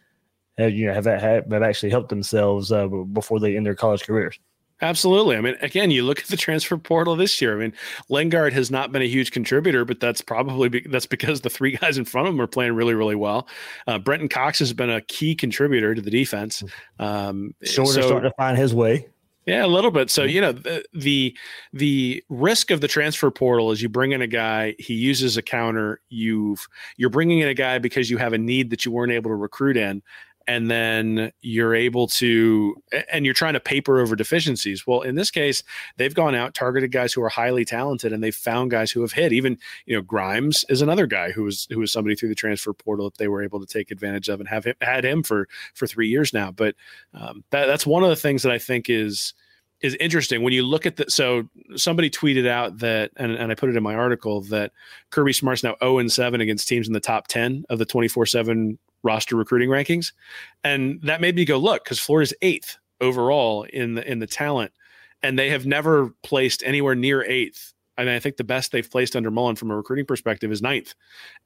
[0.57, 4.03] have you know have have, have actually helped themselves uh, before they end their college
[4.03, 4.39] careers.
[4.81, 5.37] Absolutely.
[5.37, 7.57] I mean, again, you look at the transfer portal this year.
[7.57, 7.73] I mean,
[8.09, 11.77] Lingard has not been a huge contributor, but that's probably be, that's because the three
[11.81, 13.49] guys in front of him are playing really, really well.
[13.89, 16.63] Uh, Brenton Cox has been a key contributor to the defense.
[17.01, 19.09] Um, Shorter so, starting to find his way.
[19.49, 20.11] Yeah, a little bit.
[20.11, 20.35] So mm-hmm.
[20.35, 21.37] you know the, the
[21.73, 25.43] the risk of the transfer portal is you bring in a guy, he uses a
[25.43, 26.01] counter.
[26.11, 26.69] You've
[26.99, 29.35] you're bringing in a guy because you have a need that you weren't able to
[29.35, 30.03] recruit in,
[30.49, 32.75] and then you're able to
[33.13, 34.87] and you're trying to paper over deficiencies.
[34.87, 35.63] Well in this case
[35.97, 39.13] they've gone out targeted guys who are highly talented and they've found guys who have
[39.13, 39.33] hit.
[39.33, 42.73] Even you know grimes is another guy who was who was somebody through the transfer
[42.73, 45.49] portal that they were able to take advantage of and have him, had him for
[45.75, 46.51] for three years now.
[46.51, 46.75] But
[47.15, 49.35] um, that, that's one of the things that i think is
[49.81, 50.43] is interesting.
[50.43, 53.77] When you look at the so somebody tweeted out that and, and I put it
[53.77, 54.73] in my article that
[55.11, 58.79] Kirby Smart's now 0 and 7 against teams in the top 10 of the 24/7
[59.03, 60.13] roster recruiting rankings,
[60.65, 64.73] and that made me go look because Florida's eighth overall in the in the talent,
[65.23, 68.89] and they have never placed anywhere near eighth I mean, I think the best they've
[68.89, 70.95] placed under Mullen from a recruiting perspective is ninth.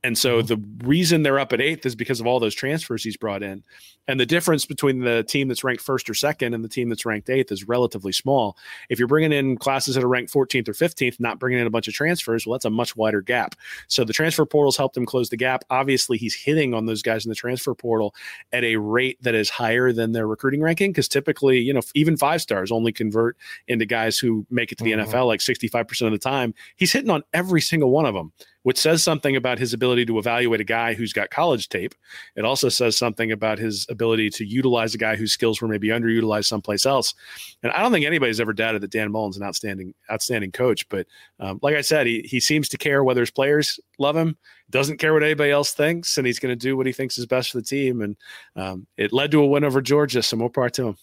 [0.05, 0.47] And so mm-hmm.
[0.47, 3.65] the reason they're up at eighth is because of all those transfers he's brought in.
[4.07, 7.07] And the difference between the team that's ranked first or second and the team that's
[7.07, 8.59] ranked eighth is relatively small.
[8.91, 11.70] If you're bringing in classes that are ranked 14th or 15th, not bringing in a
[11.70, 13.55] bunch of transfers, well, that's a much wider gap.
[13.89, 15.65] So the transfer portal's helped him close the gap.
[15.70, 18.15] Obviously, he's hitting on those guys in the transfer portal
[18.53, 22.16] at a rate that is higher than their recruiting ranking because typically, you know, even
[22.16, 23.39] five stars only convert
[23.69, 25.11] into guys who make it to the mm-hmm.
[25.11, 28.32] NFL like 65% of the time time, he's hitting on every single one of them,
[28.62, 31.94] which says something about his ability to evaluate a guy who's got college tape.
[32.36, 35.89] It also says something about his ability to utilize a guy whose skills were maybe
[35.89, 37.14] underutilized someplace else.
[37.62, 40.89] And I don't think anybody's ever doubted that Dan Mullen's an outstanding, outstanding coach.
[40.89, 41.06] But
[41.40, 44.36] um, like I said, he he seems to care whether his players love him,
[44.70, 47.27] doesn't care what anybody else thinks, and he's going to do what he thinks is
[47.27, 48.01] best for the team.
[48.02, 48.16] And
[48.56, 50.23] um, it led to a win over Georgia.
[50.23, 50.97] So more part to him.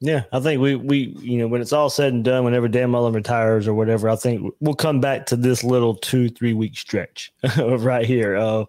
[0.00, 2.90] Yeah, I think we we you know when it's all said and done, whenever Dan
[2.90, 6.76] Mullen retires or whatever, I think we'll come back to this little two three week
[6.76, 8.64] stretch right here uh,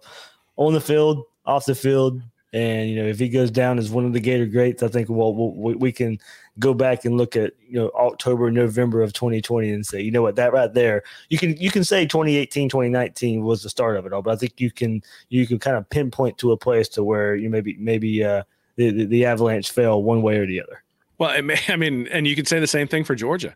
[0.56, 2.20] on the field, off the field,
[2.52, 5.08] and you know if he goes down as one of the Gator greats, I think
[5.08, 6.18] well, we'll we can
[6.58, 10.22] go back and look at you know October November of 2020 and say you know
[10.22, 14.04] what that right there you can you can say 2018 2019 was the start of
[14.04, 16.88] it all, but I think you can you can kind of pinpoint to a place
[16.88, 18.42] to where you maybe maybe uh,
[18.74, 20.82] the the Avalanche fell one way or the other.
[21.20, 21.30] Well,
[21.68, 23.54] I mean, and you can say the same thing for Georgia.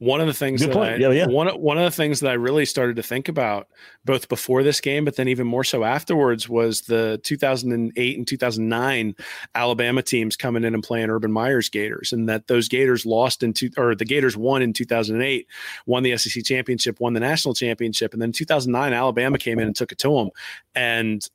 [0.00, 0.94] One of the things Good that point.
[0.94, 1.26] I, Yeah, yeah.
[1.26, 3.68] one one of the things that I really started to think about
[4.04, 9.14] both before this game, but then even more so afterwards, was the 2008 and 2009
[9.54, 13.52] Alabama teams coming in and playing Urban Meyer's Gators, and that those Gators lost in
[13.52, 15.46] two, or the Gators won in 2008,
[15.86, 19.76] won the SEC championship, won the national championship, and then 2009 Alabama came in and
[19.76, 20.30] took it to them.
[20.74, 21.26] And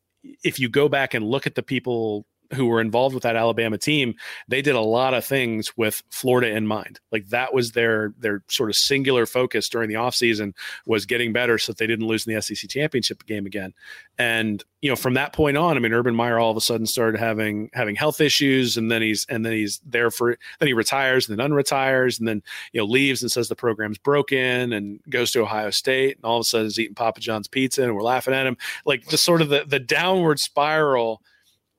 [0.43, 3.77] if you go back and look at the people who were involved with that Alabama
[3.77, 4.15] team,
[4.47, 6.99] they did a lot of things with Florida in mind.
[7.11, 10.53] Like that was their their sort of singular focus during the offseason
[10.85, 13.73] was getting better so that they didn't lose in the SEC championship game again.
[14.17, 16.85] And you know, from that point on, I mean, Urban Meyer all of a sudden
[16.85, 20.73] started having having health issues, and then he's and then he's there for then he
[20.73, 24.99] retires and then unretires, and then you know leaves and says the program's broken, and
[25.09, 27.93] goes to Ohio State, and all of a sudden is eating Papa John's pizza, and
[27.93, 31.21] we're laughing at him, like just sort of the the downward spiral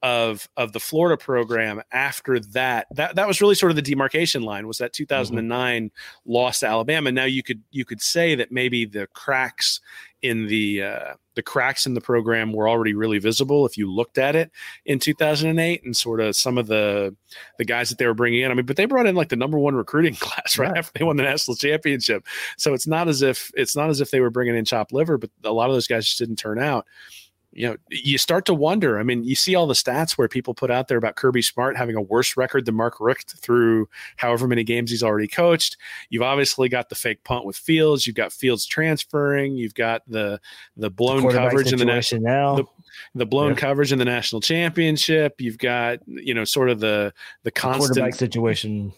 [0.03, 4.43] of of the Florida program after that that that was really sort of the demarcation
[4.43, 5.91] line was that 2009
[6.25, 7.13] loss to Alabama.
[7.13, 9.81] Now you could you could say that maybe the cracks
[10.23, 14.17] in the uh, the cracks in the program were already really visible if you looked
[14.19, 14.51] at it
[14.87, 17.15] in 2008 and sort of some of the
[17.59, 18.51] the guys that they were bringing in.
[18.51, 20.79] I mean but they brought in like the number one recruiting class right, Right.
[20.79, 22.25] after they won the national championship.
[22.57, 25.19] So it's not as if it's not as if they were bringing in chopped liver
[25.19, 26.87] but a lot of those guys just didn't turn out
[27.53, 28.99] you know, you start to wonder.
[28.99, 31.77] I mean, you see all the stats where people put out there about Kirby Smart
[31.77, 35.77] having a worse record than Mark Richt through however many games he's already coached.
[36.11, 38.07] You've obviously got the fake punt with Fields.
[38.07, 39.57] You've got Fields transferring.
[39.57, 40.41] You've got the
[40.77, 42.57] the blown Quarterback coverage in the national now.
[42.57, 42.65] the-
[43.15, 43.57] the blown Yeah.
[43.57, 45.41] coverage in the national championship.
[45.41, 47.13] You've got you know sort of the
[47.45, 48.93] the quarterback constant situation.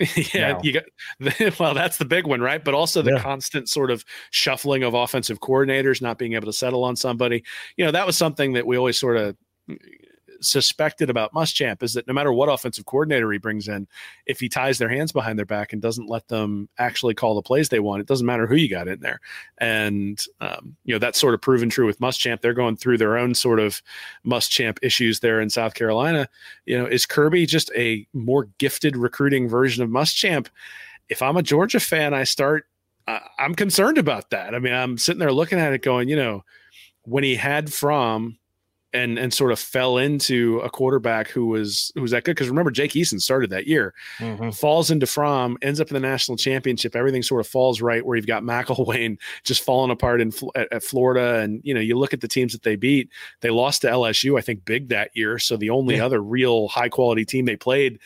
[0.34, 2.64] yeah, you got well, that's the big one, right?
[2.64, 3.22] But also the Yeah.
[3.22, 7.44] constant sort of shuffling of offensive coordinators, not being able to settle on somebody.
[7.76, 9.36] You know, that was something that we always sort of
[10.40, 13.86] suspected about Muschamp is that no matter what offensive coordinator he brings in,
[14.26, 17.42] if he ties their hands behind their back and doesn't let them actually call the
[17.42, 19.20] plays they want, it doesn't matter who you got in there.
[19.58, 22.40] And um, you know that's sort of proven true with Muschamp.
[22.40, 23.82] They're going through their own sort of
[24.26, 26.28] Muschamp issues there in South Carolina.
[26.66, 30.48] You know, is Kirby just a more gifted recruiting version of Muschamp?
[31.08, 32.66] If I'm a Georgia fan, I start.
[33.06, 34.54] I I'm concerned about that.
[34.54, 36.44] I mean, I'm sitting there looking at it, going, you know,
[37.02, 38.38] when he had Fromm
[38.92, 42.32] and and sort of fell into a quarterback who was who was that good.
[42.34, 43.94] Because remember, Jake Eason started that year,
[44.52, 46.96] falls into Fromm, ends up in the national championship.
[46.96, 50.82] Everything sort of falls right where you've got McElwain just falling apart in at, at
[50.82, 53.08] Florida, and you know you look at the teams that they beat.
[53.40, 55.38] They lost to LSU, I think, big that year.
[55.38, 56.06] So the only Yeah.
[56.06, 57.98] other real high quality team they played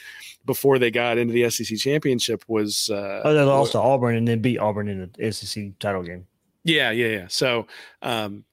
[0.44, 4.28] before they got into the SEC championship was uh, Oh, they lost to Auburn and
[4.28, 6.26] then beat Auburn in the SEC title game.
[6.64, 7.26] yeah, yeah, yeah.
[7.28, 7.66] So,
[8.02, 8.44] um,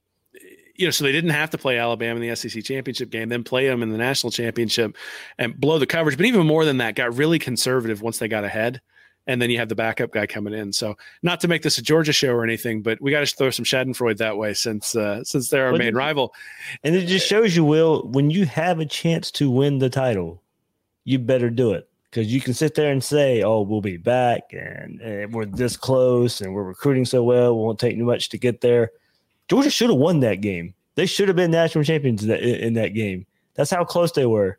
[0.81, 3.43] you know, so they didn't have to play Alabama in the SEC championship game, then
[3.43, 4.97] play them in the national championship
[5.37, 6.17] and blow the coverage.
[6.17, 8.81] But even more than that, got really conservative once they got ahead.
[9.27, 10.73] And then you have the backup guy coming in.
[10.73, 13.51] So, not to make this a Georgia show or anything, but we got to throw
[13.51, 16.33] some Schadenfreude that way since uh, since they're our Well, main rival.
[16.83, 20.41] And it just shows you, Will, when you have a chance to win the title,
[21.03, 21.87] you better do it.
[22.09, 25.77] Because you can sit there and say, oh, we'll be back and, and we're this
[25.77, 27.51] close and we're recruiting so well.
[27.51, 28.91] It won't take much to get there.
[29.51, 30.73] Georgia should have won that game.
[30.95, 33.25] They should have been national champions in that, in that game.
[33.55, 34.57] That's how close they were.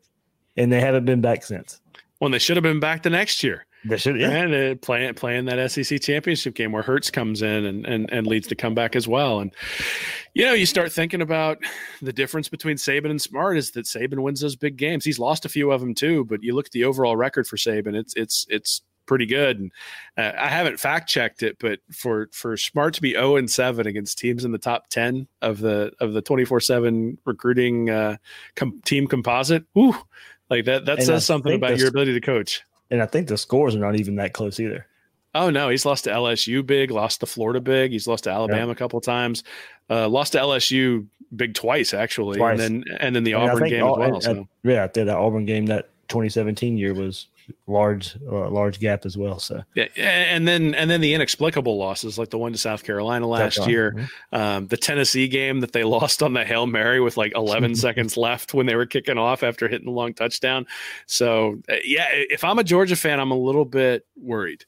[0.59, 1.81] And they haven't been back since.
[2.19, 3.65] When they should have been back the next year.
[3.87, 4.29] They should, yeah.
[4.29, 8.27] and uh, playing playing that SEC championship game where Hurts comes in and, and and
[8.27, 9.41] leads the comeback as well.
[9.41, 9.51] And
[10.35, 11.57] you know, you start thinking about
[12.03, 15.07] the difference between Saban and Smart is that Saban wins those big games.
[15.07, 17.57] He's lost a few of them too, but you look at the overall record for
[17.57, 19.59] Saban, it's it's it's pretty good.
[19.59, 19.73] And
[20.17, 23.87] uh, I haven't fact checked it, but for for Smart to be zero and seven
[23.87, 28.17] against teams in the top ten of the of the twenty four seven recruiting uh,
[28.57, 29.97] com- team composite, whew,
[30.51, 32.63] like that that And I says something about your ability to coach.
[32.91, 34.87] And I think the scores are not even that close either.
[35.35, 37.93] Oh no, he's lost to LSU big, lost to Florida big.
[37.93, 38.73] He's lost to Alabama yeah.
[38.73, 39.45] a couple times,
[39.89, 42.61] uh, lost to LSU big twice actually, twice.
[42.61, 44.21] and then and then the I Auburn game all, as well.
[44.21, 44.49] so.
[44.63, 47.29] yeah, that Auburn game that 2017 year was
[47.67, 49.39] large uh, large gap as well.
[49.39, 53.27] So yeah, and then and then the inexplicable losses like the one to South Carolina
[53.27, 54.35] last year, mm-hmm.
[54.35, 58.17] um, the Tennessee game that they lost on the hail mary with like 11 seconds
[58.17, 60.67] left when they were kicking off after hitting the long touchdown.
[61.07, 64.65] So uh, yeah, if I'm a Georgia fan, I'm a little bit worried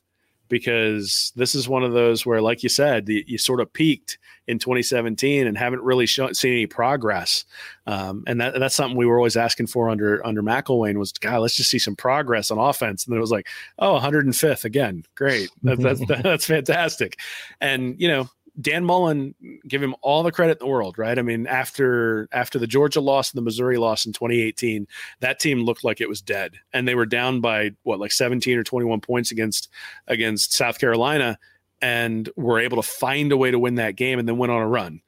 [0.48, 4.18] because this is one of those where, like you said, the, you sort of peaked
[4.46, 7.44] in 2017 and haven't really seen any progress.
[7.86, 11.40] Um, and that, that's something we were always asking for under under McElwain was, God,
[11.40, 13.04] let's just see some progress on offense.
[13.04, 13.48] And then it was like,
[13.78, 17.18] oh, 105th again, great, that, that's that's fantastic.
[17.60, 18.28] And you know,
[18.60, 19.34] Dan Mullen,
[19.66, 21.18] give him all the credit in the world, right?
[21.18, 24.86] I mean, after after the Georgia loss and the Missouri loss in 2018,
[25.20, 28.56] that team looked like it was dead, and they were down by what, like 17
[28.56, 29.68] or 21 points against
[30.06, 31.38] against South Carolina,
[31.82, 34.62] and were able to find a way to win that game, and then went on
[34.62, 35.00] a run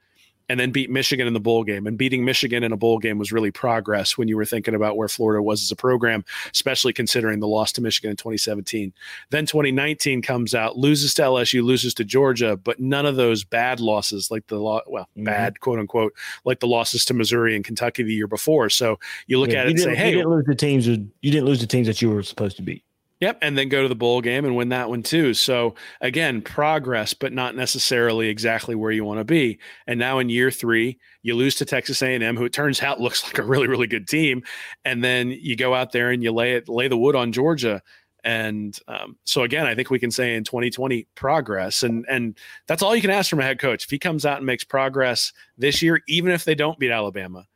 [0.49, 1.87] and then beat Michigan in the bowl game.
[1.87, 4.97] And beating Michigan in a bowl game was really progress when you were thinking about
[4.97, 8.93] where Florida was as a program, especially considering the loss to Michigan in 2017.
[9.31, 13.81] Then 2019 comes out, loses to LSU, loses to Georgia, but none of those bad
[13.81, 15.25] losses, like the law, well, mm-hmm.
[15.25, 16.15] bad quote unquote,
[16.45, 18.71] like the losses to Missouri and Kentucky the year before.
[18.71, 20.87] So you look yeah, at it and say, hey, you didn't lose the teams.
[20.87, 22.86] You didn't lose the teams that you were supposed to beat.
[23.21, 25.33] Yep, and then go to the bowl game and win that one too.
[25.33, 29.59] So again, progress, but not necessarily exactly where you want to be.
[29.87, 33.25] And now in year three, you lose to Texas A&M, who it turns out looks
[33.25, 34.43] like a really, really good team,
[34.85, 37.83] and then you go out there and you lay it, lay the wood on Georgia.
[38.23, 42.37] And um, so again, I think we can say in 2020 progress, and and
[42.67, 43.85] that's all you can ask from a head coach.
[43.85, 47.47] If he comes out and makes progress this year, even if they don't beat Alabama,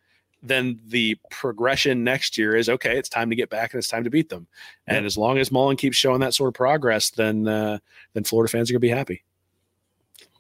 [0.43, 2.97] then the progression next year is okay.
[2.97, 4.47] It's time to get back and it's time to beat them.
[4.87, 7.79] And as long as Mullen keeps showing that sort of progress, then uh,
[8.15, 9.23] then Florida fans are gonna be happy.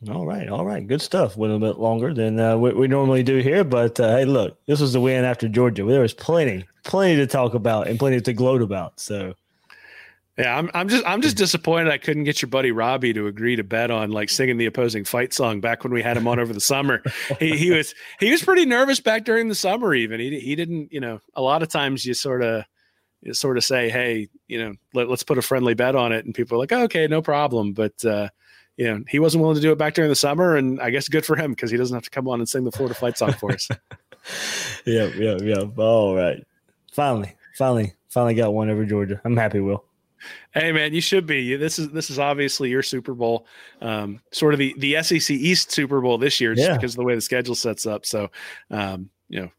[0.08, 1.36] All right, all right, good stuff.
[1.36, 4.24] Went a little bit longer than uh, we, we, normally do here, but uh, hey,
[4.24, 5.84] look, this was the win after Georgia.
[5.84, 8.98] There was plenty, plenty to talk about and plenty to gloat about.
[8.98, 9.34] So
[10.40, 13.56] yeah, I'm I'm just I'm just disappointed I couldn't get your buddy Robbie to agree
[13.56, 16.38] to bet on like singing the opposing fight song back when we had him on
[16.38, 17.02] over the summer.
[17.38, 20.20] he he was he was pretty nervous back during the summer even.
[20.20, 22.64] He he didn't, you know, a lot of times you sort of
[23.22, 26.24] you sort of say, "Hey, you know, let, us put a friendly bet on it."
[26.24, 28.30] And people are like, oh, "Okay, no problem." But uh,
[28.76, 31.08] you know, he wasn't willing to do it back during the summer and I guess
[31.08, 33.18] good for him because he doesn't have to come on and sing the Florida fight
[33.18, 33.68] song for us.
[34.86, 35.64] yeah, yeah, yeah.
[35.76, 36.42] All right.
[36.92, 39.20] Finally, finally, finally got one over Georgia.
[39.24, 39.84] I'm happy, Will.
[40.52, 41.56] Hey man, you should be.
[41.56, 43.46] This is this is obviously your Super Bowl,
[43.80, 46.76] um, sort of the the SEC East Super Bowl this year, just yeah.
[46.76, 48.06] because of the way the schedule sets up.
[48.06, 48.30] So,
[48.70, 49.50] um, you know,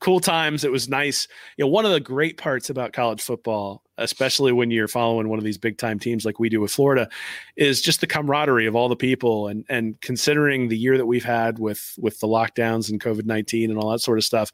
[0.00, 0.64] cool times.
[0.64, 1.28] It was nice.
[1.56, 5.38] You know, one of the great parts about college football, especially when you're following one
[5.38, 7.08] of these big time teams like we do with Florida,
[7.56, 9.48] is just the camaraderie of all the people.
[9.48, 13.70] And and considering the year that we've had with with the lockdowns and COVID nineteen
[13.70, 14.52] and all that sort of stuff,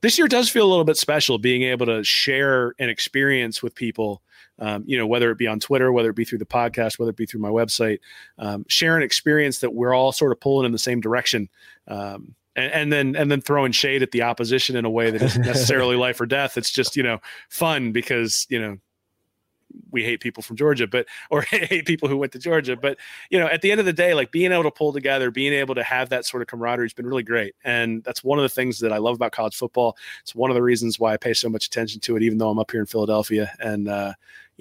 [0.00, 1.38] this year does feel a little bit special.
[1.38, 4.22] Being able to share an experience with people
[4.60, 7.10] um, you know, whether it be on Twitter, whether it be through the podcast, whether
[7.10, 7.98] it be through my website,
[8.38, 11.48] um, share an experience that we're all sort of pulling in the same direction.
[11.88, 15.22] Um, and, and, then and then throwing shade at the opposition in a way that
[15.22, 16.58] isn't necessarily life or death.
[16.58, 18.78] It's just you know fun because you know
[19.90, 22.76] we hate people from Georgia, but or hate people who went to Georgia.
[22.76, 22.98] But
[23.30, 25.52] you know, at the end of the day, like being able to pull together, being
[25.52, 27.54] able to have that sort of camaraderie has been really great.
[27.64, 29.96] And that's one of the things that I love about college football.
[30.22, 32.50] It's one of the reasons why I pay so much attention to it, even though
[32.50, 33.52] I'm up here in Philadelphia.
[33.60, 34.14] And uh,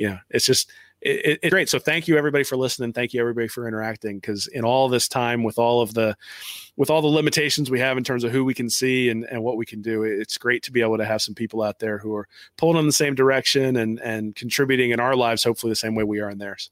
[0.07, 0.71] know, it's just
[1.01, 1.69] it, it's great.
[1.69, 2.93] So thank you everybody for listening.
[2.93, 4.19] Thank you everybody for interacting.
[4.19, 6.15] Because in all this time, with all of the
[6.77, 9.43] with all the limitations we have in terms of who we can see and, and
[9.43, 11.97] what we can do, it's great to be able to have some people out there
[11.97, 12.27] who are
[12.57, 16.03] pulling in the same direction and and contributing in our lives, hopefully the same way
[16.03, 16.71] we are in theirs.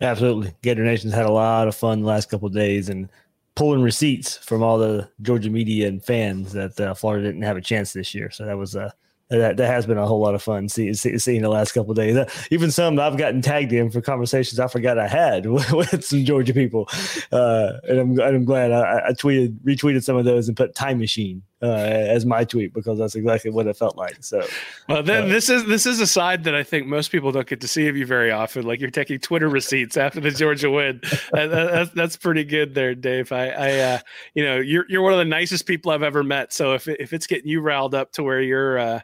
[0.00, 3.08] Absolutely, Gator Nation's had a lot of fun the last couple days and
[3.56, 7.60] pulling receipts from all the Georgia media and fans that uh, Florida didn't have a
[7.60, 8.30] chance this year.
[8.30, 8.92] So that was uh,
[9.30, 11.92] that, that has been a whole lot of fun see, see, seeing the last couple
[11.94, 12.16] days.
[12.16, 16.04] Uh, even some I've gotten tagged in for conversations I forgot I had with, with
[16.04, 16.88] some Georgia people,
[17.32, 20.98] uh, and I'm I'm glad I, I, tweeted retweeted some of those and put time
[20.98, 24.16] machine uh, as my tweet because that's exactly what it felt like.
[24.20, 24.46] So,
[24.88, 27.46] well, then uh, this is this is a side that I think most people don't
[27.46, 28.66] get to see of you very often.
[28.66, 31.00] Like you're taking Twitter receipts after the Georgia win.
[31.32, 33.32] that, that, that's, that's pretty good there, Dave.
[33.32, 33.98] I, I uh,
[34.34, 36.52] you know, you're you're one of the nicest people I've ever met.
[36.52, 39.00] So if if it's getting you riled up to where you're uh,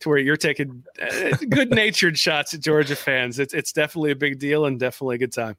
[0.00, 3.38] to where you're taking uh, good natured shots at Georgia fans.
[3.38, 5.56] It's it's definitely a big deal and definitely a good time.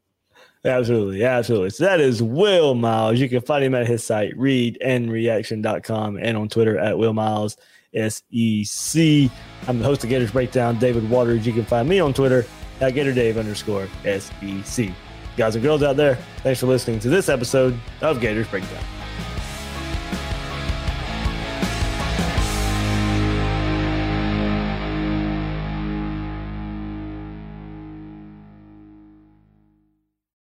[0.65, 1.23] Absolutely.
[1.23, 1.69] Absolutely.
[1.69, 3.19] So that is Will Miles.
[3.19, 7.57] You can find him at his site, readandreaction.com, and on Twitter at Will Miles
[7.93, 9.31] SEC.
[9.67, 11.45] I'm the host of Gators Breakdown, David Waters.
[11.45, 12.45] You can find me on Twitter
[12.81, 14.89] at GatorDave underscore SEC.
[15.37, 18.83] Guys and girls out there, thanks for listening to this episode of Gators Breakdown.